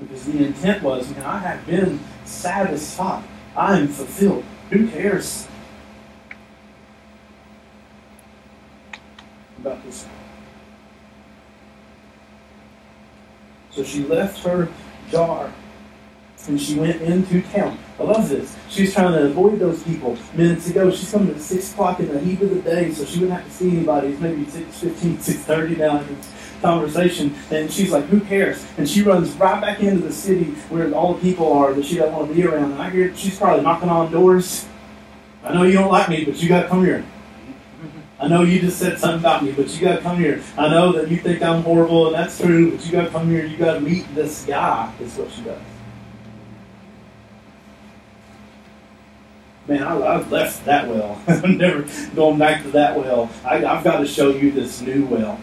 Because 0.00 0.24
the 0.24 0.46
intent 0.46 0.82
was, 0.82 1.10
man, 1.10 1.22
I 1.24 1.38
have 1.38 1.66
been 1.66 2.00
satisfied. 2.24 3.24
I 3.54 3.78
am 3.78 3.88
fulfilled. 3.88 4.44
Who 4.70 4.88
cares 4.88 5.46
about 9.58 9.84
this? 9.84 10.06
So 13.72 13.84
she 13.84 14.04
left 14.04 14.42
her 14.44 14.68
jar 15.10 15.52
and 16.48 16.60
she 16.60 16.76
went 16.76 17.02
into 17.02 17.42
town. 17.42 17.78
I 18.00 18.04
love 18.04 18.30
this. 18.30 18.56
She's 18.70 18.94
trying 18.94 19.12
to 19.12 19.26
avoid 19.26 19.58
those 19.58 19.82
people 19.82 20.16
minutes 20.34 20.70
ago. 20.70 20.90
She's 20.90 21.10
coming 21.10 21.34
at 21.34 21.40
6 21.40 21.72
o'clock 21.72 22.00
in 22.00 22.08
the 22.08 22.18
heat 22.18 22.40
of 22.40 22.48
the 22.48 22.62
day, 22.62 22.90
so 22.92 23.04
she 23.04 23.20
wouldn't 23.20 23.38
have 23.38 23.44
to 23.46 23.54
see 23.54 23.70
anybody. 23.70 24.08
It's 24.08 24.20
maybe 24.20 24.44
6.15, 24.46 25.16
6.30 25.16 25.76
now 25.76 26.00
in 26.00 26.16
this 26.16 26.32
conversation. 26.62 27.34
And 27.50 27.70
she's 27.70 27.92
like, 27.92 28.06
who 28.06 28.20
cares? 28.20 28.64
And 28.78 28.88
she 28.88 29.02
runs 29.02 29.32
right 29.34 29.60
back 29.60 29.80
into 29.80 30.00
the 30.00 30.12
city 30.14 30.52
where 30.70 30.90
all 30.94 31.12
the 31.12 31.20
people 31.20 31.52
are 31.52 31.74
that 31.74 31.84
she 31.84 31.96
doesn't 31.96 32.14
want 32.14 32.28
to 32.28 32.34
be 32.34 32.42
around. 32.46 32.72
And 32.72 32.80
I 32.80 32.88
hear 32.88 33.14
she's 33.14 33.38
probably 33.38 33.62
knocking 33.62 33.90
on 33.90 34.10
doors. 34.10 34.66
I 35.44 35.52
know 35.52 35.64
you 35.64 35.74
don't 35.74 35.92
like 35.92 36.08
me, 36.08 36.24
but 36.24 36.42
you 36.42 36.48
got 36.48 36.62
to 36.62 36.68
come 36.68 36.82
here. 36.82 37.04
I 38.18 38.28
know 38.28 38.42
you 38.42 38.60
just 38.60 38.78
said 38.78 38.98
something 38.98 39.20
about 39.20 39.44
me, 39.44 39.52
but 39.52 39.68
you 39.74 39.80
got 39.80 39.96
to 39.96 40.02
come 40.02 40.18
here. 40.18 40.42
I 40.56 40.68
know 40.68 40.92
that 40.92 41.10
you 41.10 41.18
think 41.18 41.42
I'm 41.42 41.62
horrible, 41.62 42.06
and 42.06 42.14
that's 42.14 42.38
true, 42.38 42.70
but 42.70 42.84
you 42.86 42.92
got 42.92 43.04
to 43.04 43.10
come 43.10 43.28
here. 43.28 43.44
You 43.44 43.58
got 43.58 43.74
to 43.74 43.80
meet 43.80 44.14
this 44.14 44.46
guy, 44.46 44.90
is 45.00 45.16
what 45.16 45.30
she 45.32 45.42
does. 45.42 45.60
Man, 49.68 49.82
I, 49.82 50.16
I've 50.16 50.32
left 50.32 50.64
that 50.64 50.88
well. 50.88 51.20
I'm 51.28 51.56
never 51.56 51.86
going 52.14 52.38
back 52.38 52.62
to 52.62 52.70
that 52.72 52.96
well. 52.96 53.30
I, 53.44 53.64
I've 53.64 53.84
got 53.84 53.98
to 53.98 54.06
show 54.06 54.30
you 54.30 54.50
this 54.50 54.80
new 54.80 55.06
well. 55.06 55.40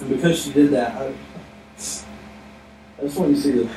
And 0.00 0.08
because 0.08 0.42
she 0.42 0.52
did 0.52 0.70
that, 0.70 0.94
I, 0.96 1.06
I 1.06 3.02
just 3.02 3.18
want 3.18 3.30
you 3.30 3.36
to 3.36 3.40
see 3.40 3.50
that 3.52 3.70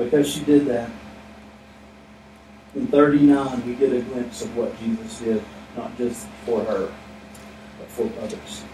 because 0.00 0.32
she 0.32 0.40
did 0.40 0.66
that. 0.66 0.90
In 2.74 2.86
39, 2.86 3.66
we 3.66 3.74
get 3.74 3.92
a 3.92 4.00
glimpse 4.00 4.42
of 4.42 4.56
what 4.56 4.78
Jesus 4.78 5.18
did, 5.18 5.42
not 5.76 5.96
just 5.98 6.26
for 6.46 6.62
her, 6.64 6.92
but 7.78 7.88
for 7.88 8.10
others. 8.22 8.64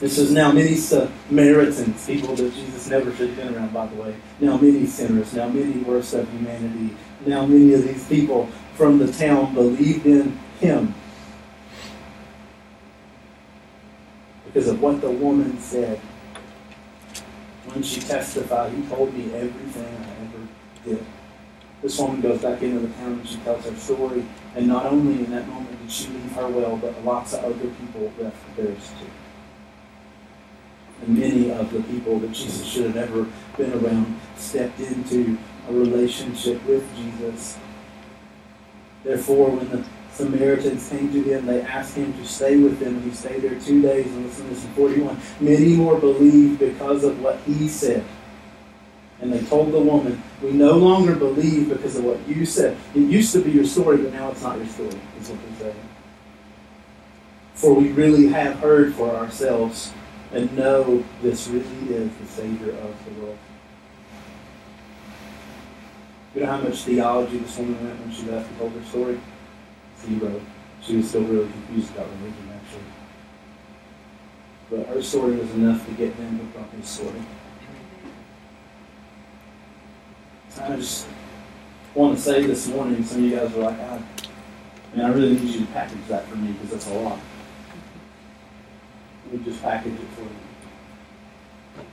This 0.00 0.18
is 0.18 0.32
now 0.32 0.50
many 0.50 0.74
Samaritans, 0.74 2.04
people 2.04 2.34
that 2.34 2.52
Jesus 2.54 2.88
never 2.88 3.14
should 3.14 3.30
have 3.30 3.36
been 3.36 3.54
around, 3.54 3.72
by 3.72 3.86
the 3.86 3.94
way. 3.94 4.16
Now 4.40 4.56
many 4.56 4.86
sinners, 4.86 5.32
now 5.32 5.48
many 5.48 5.78
worst 5.82 6.14
of 6.14 6.28
humanity. 6.30 6.96
Now 7.24 7.46
many 7.46 7.72
of 7.74 7.84
these 7.84 8.06
people 8.08 8.48
from 8.74 8.98
the 8.98 9.10
town 9.12 9.54
believed 9.54 10.04
in 10.04 10.38
him 10.58 10.94
because 14.46 14.68
of 14.68 14.80
what 14.80 15.00
the 15.00 15.10
woman 15.10 15.58
said 15.60 15.98
when 17.72 17.82
she 17.82 18.00
testified. 18.00 18.72
He 18.72 18.82
told 18.86 19.14
me 19.14 19.32
everything 19.34 19.84
I 19.84 20.22
ever 20.22 20.48
did. 20.84 21.06
This 21.82 21.98
woman 21.98 22.20
goes 22.20 22.42
back 22.42 22.62
into 22.62 22.80
the 22.80 22.92
town 22.94 23.12
and 23.12 23.28
she 23.28 23.36
tells 23.38 23.64
her 23.64 23.76
story. 23.76 24.24
And 24.56 24.66
not 24.66 24.86
only 24.86 25.24
in 25.24 25.30
that 25.30 25.48
moment 25.48 25.80
did 25.82 25.90
she 25.90 26.08
leave 26.08 26.32
her 26.32 26.48
well, 26.48 26.76
but 26.76 27.04
lots 27.04 27.32
of 27.32 27.44
other 27.44 27.68
people 27.68 28.12
left 28.18 28.56
theirs 28.56 28.90
too. 29.00 29.23
Many 31.06 31.50
of 31.50 31.72
the 31.72 31.82
people 31.82 32.18
that 32.20 32.32
Jesus 32.32 32.66
should 32.66 32.84
have 32.84 32.94
never 32.94 33.26
been 33.56 33.72
around 33.72 34.18
stepped 34.36 34.80
into 34.80 35.38
a 35.68 35.72
relationship 35.72 36.64
with 36.66 36.84
Jesus. 36.96 37.58
Therefore, 39.02 39.50
when 39.50 39.68
the 39.68 39.84
Samaritans 40.12 40.88
came 40.88 41.12
to 41.12 41.22
him, 41.22 41.46
they 41.46 41.60
asked 41.62 41.96
him 41.96 42.12
to 42.14 42.24
stay 42.24 42.56
with 42.56 42.78
them, 42.78 42.96
and 42.96 43.04
he 43.04 43.10
stayed 43.10 43.42
there 43.42 43.58
two 43.58 43.82
days. 43.82 44.06
And 44.06 44.24
listen 44.24 44.44
to 44.44 44.54
this 44.54 44.64
in 44.64 44.70
41. 44.70 45.20
Many 45.40 45.74
more 45.74 45.98
believed 45.98 46.60
because 46.60 47.04
of 47.04 47.20
what 47.20 47.38
he 47.40 47.68
said. 47.68 48.04
And 49.20 49.32
they 49.32 49.42
told 49.42 49.72
the 49.72 49.80
woman, 49.80 50.22
We 50.42 50.52
no 50.52 50.76
longer 50.76 51.14
believe 51.14 51.68
because 51.68 51.96
of 51.96 52.04
what 52.04 52.26
you 52.28 52.46
said. 52.46 52.76
It 52.94 53.00
used 53.00 53.32
to 53.32 53.40
be 53.40 53.50
your 53.50 53.64
story, 53.64 53.98
but 53.98 54.12
now 54.12 54.30
it's 54.30 54.42
not 54.42 54.56
your 54.56 54.66
story, 54.66 55.00
is 55.20 55.30
what 55.30 55.58
they're. 55.58 55.74
For 57.54 57.74
we 57.74 57.90
really 57.90 58.28
have 58.28 58.58
heard 58.58 58.94
for 58.94 59.10
ourselves 59.10 59.92
and 60.34 60.56
know 60.56 61.04
this 61.22 61.46
really 61.46 61.94
is 61.94 62.10
the 62.16 62.26
Savior 62.26 62.72
of 62.72 63.04
the 63.04 63.20
world. 63.20 63.38
You 66.34 66.40
know 66.40 66.46
how 66.48 66.60
much 66.60 66.82
theology 66.82 67.38
this 67.38 67.56
woman 67.56 67.82
went 67.84 68.00
when 68.00 68.12
she 68.12 68.22
left 68.24 68.50
and 68.50 68.58
told 68.58 68.72
her 68.72 68.84
story? 68.84 69.20
Zero. 70.04 70.40
She 70.82 70.96
was 70.96 71.08
still 71.08 71.22
really 71.22 71.50
confused 71.50 71.94
about 71.94 72.08
religion, 72.18 72.50
actually. 72.52 72.80
But 74.70 74.86
her 74.88 75.02
story 75.02 75.36
was 75.36 75.50
enough 75.52 75.86
to 75.86 75.92
get 75.92 76.16
them 76.16 76.38
hooked 76.38 76.58
on 76.58 76.78
his 76.80 76.88
story. 76.88 77.22
I 80.60 80.76
just 80.76 81.06
want 81.94 82.16
to 82.16 82.22
say 82.22 82.44
this 82.44 82.66
morning, 82.68 83.04
some 83.04 83.18
of 83.18 83.24
you 83.24 83.36
guys 83.36 83.54
are 83.54 83.60
like, 83.60 83.78
I, 83.78 84.02
man, 84.94 85.06
I 85.06 85.08
really 85.10 85.30
need 85.30 85.42
you 85.42 85.60
to 85.60 85.72
package 85.72 86.06
that 86.08 86.26
for 86.26 86.36
me 86.36 86.52
because 86.52 86.70
that's 86.70 86.90
a 86.90 86.94
lot. 86.94 87.18
We 89.34 89.42
just 89.42 89.60
package 89.62 89.94
it 89.94 90.08
for 90.10 90.20
you. 90.20 91.84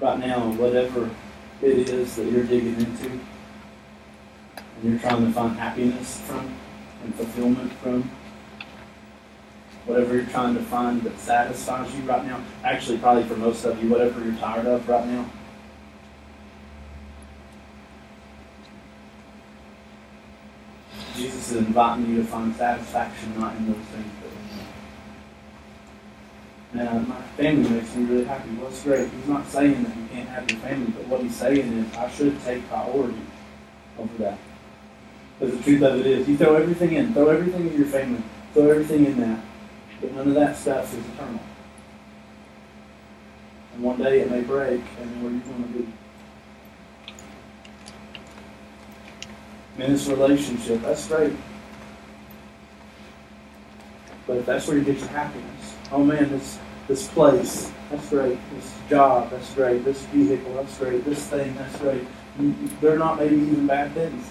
Right 0.00 0.18
now, 0.18 0.50
whatever 0.50 1.08
it 1.62 1.88
is 1.88 2.16
that 2.16 2.24
you're 2.24 2.42
digging 2.42 2.74
into, 2.74 3.10
and 3.10 3.22
you're 4.82 4.98
trying 4.98 5.24
to 5.24 5.30
find 5.30 5.56
happiness 5.56 6.20
from 6.22 6.52
and 7.04 7.14
fulfillment 7.14 7.72
from, 7.74 8.10
whatever 9.86 10.16
you're 10.16 10.24
trying 10.24 10.56
to 10.56 10.62
find 10.62 11.00
that 11.02 11.16
satisfies 11.20 11.94
you 11.94 12.02
right 12.02 12.26
now, 12.26 12.42
actually, 12.64 12.98
probably 12.98 13.22
for 13.22 13.36
most 13.36 13.64
of 13.64 13.80
you, 13.80 13.88
whatever 13.88 14.20
you're 14.24 14.34
tired 14.34 14.66
of 14.66 14.88
right 14.88 15.06
now, 15.06 15.30
Jesus 21.14 21.52
is 21.52 21.58
inviting 21.58 22.08
you 22.08 22.16
to 22.16 22.24
find 22.24 22.56
satisfaction 22.56 23.38
not 23.38 23.54
in 23.54 23.66
those 23.68 23.86
things 23.86 24.17
Now, 26.72 26.98
my 26.98 27.20
family 27.36 27.70
makes 27.70 27.94
me 27.94 28.04
really 28.04 28.24
happy. 28.24 28.50
Well, 28.50 28.68
that's 28.68 28.82
great. 28.82 29.08
He's 29.10 29.26
not 29.26 29.48
saying 29.48 29.82
that 29.84 29.96
you 29.96 30.06
can't 30.12 30.28
have 30.28 30.50
your 30.50 30.60
family, 30.60 30.92
but 30.92 31.06
what 31.06 31.20
he's 31.22 31.34
saying 31.34 31.72
is 31.72 31.96
I 31.96 32.10
should 32.10 32.40
take 32.42 32.68
priority 32.68 33.18
over 33.98 34.18
that. 34.18 34.38
Because 35.38 35.56
the 35.56 35.62
truth 35.62 35.82
of 35.82 36.00
it 36.00 36.06
is, 36.06 36.28
you 36.28 36.36
throw 36.36 36.56
everything 36.56 36.92
in, 36.92 37.14
throw 37.14 37.28
everything 37.28 37.68
in 37.68 37.76
your 37.76 37.86
family, 37.86 38.22
throw 38.52 38.70
everything 38.70 39.06
in 39.06 39.20
that, 39.20 39.40
but 40.00 40.12
none 40.14 40.28
of 40.28 40.34
that 40.34 40.56
stuff 40.56 40.92
is 40.92 41.06
eternal. 41.14 41.40
And 43.74 43.82
one 43.82 43.98
day 43.98 44.20
it 44.20 44.30
may 44.30 44.42
break, 44.42 44.82
and 45.00 45.22
where 45.22 45.32
you 45.32 45.40
going 45.40 45.62
to 45.62 45.78
be? 45.78 45.92
in 49.78 49.92
this 49.92 50.08
relationship, 50.08 50.82
that's 50.82 51.06
great. 51.06 51.32
But 54.28 54.46
that's 54.46 54.68
where 54.68 54.76
you 54.76 54.84
get 54.84 54.98
your 54.98 55.08
happiness, 55.08 55.74
oh 55.90 56.04
man, 56.04 56.30
this 56.30 56.58
this 56.86 57.08
place, 57.08 57.70
that's 57.90 58.08
great. 58.08 58.38
This 58.54 58.74
job, 58.88 59.30
that's 59.30 59.52
great. 59.54 59.84
This 59.84 60.00
vehicle, 60.06 60.54
that's 60.54 60.78
great. 60.78 61.04
This 61.04 61.26
thing, 61.26 61.54
that's 61.54 61.76
great. 61.78 62.02
They're 62.80 62.98
not 62.98 63.18
maybe 63.18 63.36
even 63.36 63.66
bad 63.66 63.92
things. 63.92 64.26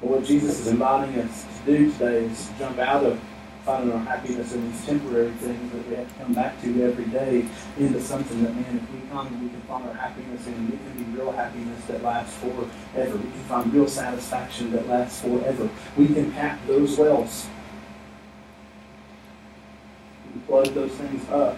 But 0.00 0.10
what 0.10 0.24
Jesus 0.24 0.60
is 0.60 0.68
inviting 0.68 1.20
us 1.20 1.44
to 1.44 1.76
do 1.76 1.92
today 1.92 2.24
is 2.24 2.50
jump 2.58 2.78
out 2.78 3.04
of 3.04 3.20
finding 3.66 3.92
our 3.92 4.04
happiness 4.04 4.54
in 4.54 4.70
these 4.70 4.86
temporary 4.86 5.32
things 5.32 5.72
that 5.72 5.86
we 5.86 5.96
have 5.96 6.08
to 6.08 6.24
come 6.24 6.32
back 6.32 6.60
to 6.62 6.82
every 6.82 7.04
day 7.06 7.44
into 7.78 8.00
something 8.00 8.42
that, 8.42 8.54
man, 8.54 8.76
if 8.82 8.94
we 8.94 9.06
come, 9.10 9.42
we 9.42 9.50
can 9.50 9.60
find 9.62 9.86
our 9.86 9.94
happiness 9.94 10.46
in. 10.46 10.72
It 10.72 10.78
can 10.78 11.04
be 11.04 11.18
real 11.18 11.32
happiness 11.32 11.84
that 11.86 12.02
lasts 12.02 12.38
forever. 12.38 13.16
We 13.16 13.22
can 13.22 13.44
find 13.44 13.74
real 13.74 13.88
satisfaction 13.88 14.72
that 14.72 14.88
lasts 14.88 15.20
forever. 15.20 15.68
We 15.96 16.06
can 16.06 16.32
tap 16.32 16.58
those 16.66 16.96
wells. 16.96 17.46
Plug 20.50 20.66
those 20.74 20.92
things 20.92 21.30
up. 21.30 21.56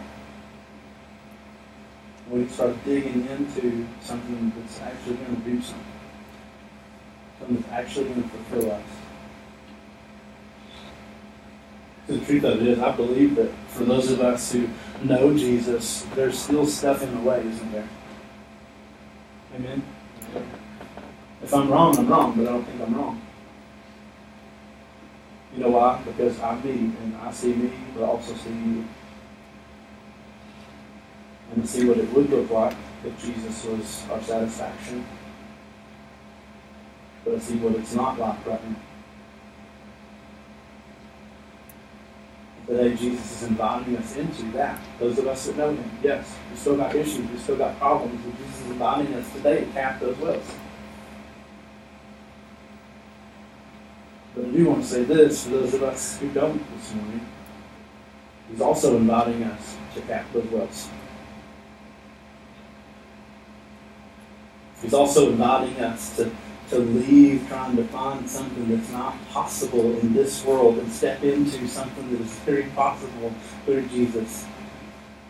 We 2.30 2.46
start 2.46 2.76
digging 2.84 3.26
into 3.26 3.86
something 4.02 4.52
that's 4.56 4.80
actually 4.80 5.16
going 5.16 5.36
to 5.36 5.42
do 5.42 5.62
something. 5.62 5.84
Something 7.40 7.56
that's 7.56 7.72
actually 7.72 8.04
going 8.10 8.22
to 8.22 8.28
fulfill 8.28 8.72
us 8.72 8.84
the 12.12 12.18
truth 12.24 12.44
of 12.44 12.60
it 12.60 12.68
is, 12.68 12.78
I 12.78 12.92
believe 12.92 13.36
that 13.36 13.50
for 13.68 13.84
those 13.84 14.10
of 14.10 14.20
us 14.20 14.52
who 14.52 14.68
know 15.02 15.36
Jesus, 15.36 16.06
there's 16.14 16.38
still 16.38 16.66
stuff 16.66 17.02
in 17.02 17.14
the 17.14 17.20
way, 17.20 17.40
isn't 17.40 17.72
there? 17.72 17.88
Amen? 19.54 19.82
If 21.42 21.54
I'm 21.54 21.68
wrong, 21.68 21.96
I'm 21.98 22.08
wrong, 22.08 22.34
but 22.36 22.48
I 22.48 22.52
don't 22.52 22.64
think 22.64 22.80
I'm 22.80 22.94
wrong. 22.94 23.20
You 25.54 25.64
know 25.64 25.70
why? 25.70 26.00
Because 26.04 26.40
I'm 26.40 26.64
me, 26.64 26.94
and 27.02 27.16
I 27.16 27.30
see 27.30 27.52
me, 27.52 27.70
but 27.94 28.04
I 28.04 28.06
also 28.06 28.34
see 28.34 28.50
you. 28.50 28.84
And 31.52 31.62
to 31.62 31.68
see 31.68 31.84
what 31.86 31.98
it 31.98 32.10
would 32.14 32.30
look 32.30 32.50
like 32.50 32.74
if 33.04 33.22
Jesus 33.22 33.64
was 33.66 34.04
our 34.10 34.22
satisfaction. 34.22 35.06
But 37.24 37.34
I 37.34 37.38
see 37.38 37.56
what 37.56 37.74
it's 37.74 37.94
not 37.94 38.18
like 38.18 38.46
right 38.46 38.70
now. 38.70 38.76
Today, 42.66 42.96
Jesus 42.96 43.42
is 43.42 43.48
inviting 43.48 43.96
us 43.98 44.16
into 44.16 44.44
that. 44.52 44.80
Those 44.98 45.18
of 45.18 45.26
us 45.26 45.46
that 45.46 45.56
know 45.58 45.74
Him, 45.74 45.90
yes, 46.02 46.34
we 46.50 46.56
still 46.56 46.76
got 46.76 46.94
issues, 46.94 47.28
we 47.28 47.36
still 47.36 47.56
got 47.56 47.78
problems, 47.78 48.18
but 48.24 48.38
Jesus 48.38 48.60
is 48.62 48.70
inviting 48.70 49.12
us 49.14 49.30
today 49.34 49.64
to 49.64 49.72
tap 49.72 50.00
those 50.00 50.16
wells. 50.18 50.54
But 54.34 54.46
I 54.46 54.48
do 54.48 54.66
want 54.66 54.82
to 54.82 54.88
say 54.88 55.04
this 55.04 55.44
to 55.44 55.50
those 55.50 55.74
of 55.74 55.82
us 55.82 56.18
who 56.18 56.28
don't 56.30 56.62
this 56.76 56.94
morning. 56.94 57.26
He's 58.50 58.60
also 58.60 58.96
inviting 58.96 59.42
us 59.44 59.76
to 59.94 60.12
active 60.12 60.52
rest. 60.52 60.90
He's 64.80 64.94
also 64.94 65.30
inviting 65.30 65.76
us 65.80 66.16
to, 66.16 66.30
to 66.70 66.78
leave 66.78 67.46
trying 67.48 67.76
to 67.76 67.84
find 67.84 68.28
something 68.28 68.68
that's 68.68 68.90
not 68.90 69.16
possible 69.28 69.98
in 70.00 70.12
this 70.12 70.44
world 70.44 70.78
and 70.78 70.90
step 70.90 71.22
into 71.22 71.68
something 71.68 72.10
that 72.10 72.20
is 72.20 72.32
very 72.40 72.64
possible 72.74 73.32
through 73.64 73.86
Jesus. 73.86 74.46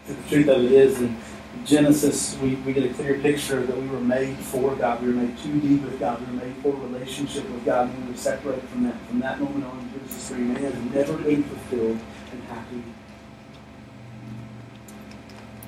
The 0.07 0.15
truth 0.29 0.49
of 0.49 0.65
it 0.65 0.73
is, 0.73 1.01
and 1.01 1.17
Genesis, 1.65 2.37
we, 2.39 2.57
we 2.57 2.73
get 2.73 2.91
a 2.91 2.95
clear 2.95 3.19
picture 3.19 3.65
that 3.65 3.77
we 3.77 3.87
were 3.89 4.01
made 4.01 4.37
for 4.37 4.75
God. 4.75 5.01
We 5.01 5.09
were 5.09 5.15
made 5.15 5.39
to 5.39 5.49
be 5.49 5.77
with 5.77 6.01
God. 6.01 6.21
We 6.21 6.27
were 6.37 6.45
made 6.45 6.57
for 6.57 6.69
a 6.69 6.77
relationship 6.89 7.49
with 7.51 7.65
God, 7.65 7.89
and 7.89 8.05
we 8.05 8.13
were 8.13 8.19
separated 8.19 8.69
from 8.69 8.85
that. 8.85 9.01
From 9.07 9.21
that 9.21 9.41
moment 9.41 9.65
on, 9.65 9.91
Genesis 9.93 10.29
3, 10.29 10.39
man 10.39 10.57
has 10.57 10.95
never 10.95 11.17
been 11.19 11.45
fulfilled 11.45 11.99
and 12.33 12.43
happy 12.45 12.83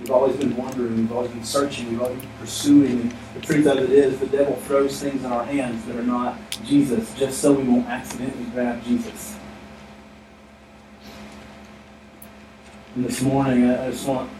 We've 0.04 0.10
always 0.10 0.36
been 0.36 0.54
wondering, 0.54 0.96
we've 0.96 1.12
always 1.12 1.30
been 1.30 1.44
searching, 1.44 1.88
we've 1.88 2.02
always 2.02 2.20
been 2.20 2.30
pursuing. 2.38 3.00
And 3.00 3.14
the 3.34 3.40
truth 3.40 3.66
of 3.66 3.78
it 3.78 3.88
is, 3.88 4.20
the 4.20 4.26
devil 4.26 4.54
throws 4.56 5.00
things 5.00 5.24
in 5.24 5.32
our 5.32 5.44
hands 5.44 5.82
that 5.86 5.96
are 5.96 6.02
not 6.02 6.36
Jesus, 6.62 7.14
just 7.14 7.40
so 7.40 7.52
we 7.52 7.62
won't 7.62 7.86
accidentally 7.86 8.44
grab 8.52 8.84
Jesus. 8.84 9.36
And 12.94 13.04
this 13.06 13.22
morning, 13.22 13.70
I 13.70 13.90
just 13.90 14.06
want 14.06 14.30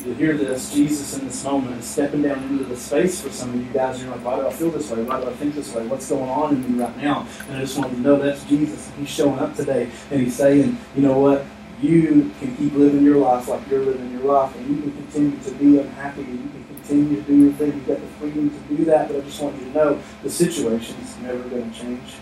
to 0.00 0.14
hear 0.14 0.36
this. 0.36 0.72
Jesus 0.72 1.18
in 1.18 1.26
this 1.26 1.44
moment 1.44 1.78
is 1.80 1.86
stepping 1.86 2.22
down 2.22 2.42
into 2.44 2.64
the 2.64 2.76
space 2.76 3.20
for 3.20 3.30
some 3.30 3.50
of 3.50 3.56
you 3.56 3.72
guys. 3.72 4.02
You're 4.02 4.10
like, 4.10 4.24
why 4.24 4.36
do 4.36 4.46
I 4.46 4.52
feel 4.52 4.70
this 4.70 4.90
way? 4.90 5.02
Why 5.02 5.20
do 5.20 5.28
I 5.28 5.32
think 5.34 5.54
this 5.54 5.74
way? 5.74 5.86
What's 5.86 6.08
going 6.08 6.28
on 6.28 6.54
in 6.54 6.76
me 6.76 6.82
right 6.82 6.96
now? 6.96 7.26
And 7.48 7.56
I 7.56 7.60
just 7.60 7.78
want 7.78 7.90
you 7.90 7.96
to 7.96 8.02
know 8.02 8.16
that's 8.16 8.44
Jesus. 8.44 8.90
He's 8.98 9.08
showing 9.08 9.38
up 9.38 9.54
today, 9.54 9.90
and 10.10 10.20
he's 10.20 10.36
saying, 10.36 10.78
you 10.94 11.02
know 11.02 11.18
what? 11.18 11.44
you 11.80 12.32
can 12.40 12.56
keep 12.56 12.74
living 12.74 13.04
your 13.04 13.18
life 13.18 13.48
like 13.48 13.68
you're 13.70 13.84
living 13.84 14.10
your 14.10 14.22
life, 14.22 14.54
and 14.56 14.68
you 14.68 14.82
can 14.82 14.92
continue 14.92 15.38
to 15.38 15.50
be 15.52 15.78
unhappy, 15.78 16.22
and 16.22 16.42
you 16.42 16.50
can 16.50 16.64
continue 16.74 17.16
to 17.16 17.22
do 17.22 17.36
your 17.36 17.52
thing. 17.52 17.72
You've 17.72 17.86
got 17.86 18.00
the 18.00 18.06
freedom 18.18 18.50
to 18.50 18.76
do 18.76 18.84
that, 18.86 19.08
but 19.08 19.18
I 19.18 19.20
just 19.20 19.40
want 19.40 19.56
you 19.58 19.66
to 19.66 19.70
know 19.72 20.02
the 20.22 20.30
situation's 20.30 21.16
never 21.18 21.42
going 21.48 21.70
to 21.70 21.78
change. 21.78 22.14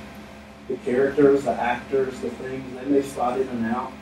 The 0.68 0.76
characters, 0.78 1.44
the 1.44 1.52
actors, 1.52 2.20
the 2.20 2.30
things, 2.30 2.74
they 2.74 2.86
may 2.86 3.02
slide 3.02 3.40
in 3.40 3.48
and 3.48 3.66
out. 3.66 3.92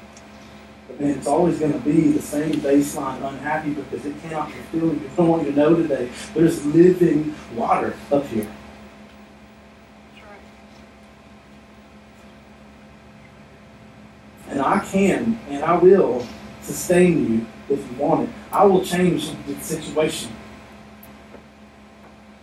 But 0.87 1.01
man, 1.01 1.19
it's 1.19 1.27
always 1.27 1.59
going 1.59 1.73
to 1.73 1.79
be 1.79 2.13
the 2.13 2.23
same 2.23 2.53
baseline 2.55 3.27
unhappy 3.27 3.71
because 3.71 4.05
it 4.05 4.21
cannot 4.23 4.51
fulfill 4.51 4.93
you. 4.95 5.11
I 5.17 5.21
want 5.23 5.45
you 5.45 5.53
to 5.53 5.57
know 5.57 5.75
today 5.75 6.11
there's 6.35 6.65
living 6.67 7.35
water 7.55 7.95
up 8.13 8.27
here. 8.27 8.49
And 14.49 14.61
I 14.61 14.79
can 14.81 15.41
and 15.49 15.65
I 15.65 15.77
will 15.77 16.27
sustain 16.63 17.33
you 17.33 17.47
if 17.69 17.79
you 17.79 17.97
want 17.99 18.29
it. 18.29 18.35
I 18.53 18.65
will 18.65 18.85
change 18.85 19.31
the 19.47 19.55
situation. 19.61 20.31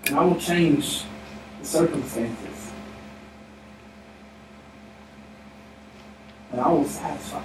And 0.08 0.16
I 0.16 0.26
will 0.26 0.40
change 0.40 1.04
the 1.60 1.66
circumstances. 1.66 2.72
And 6.52 6.60
I 6.60 6.70
will 6.70 6.86
satisfy. 6.86 7.42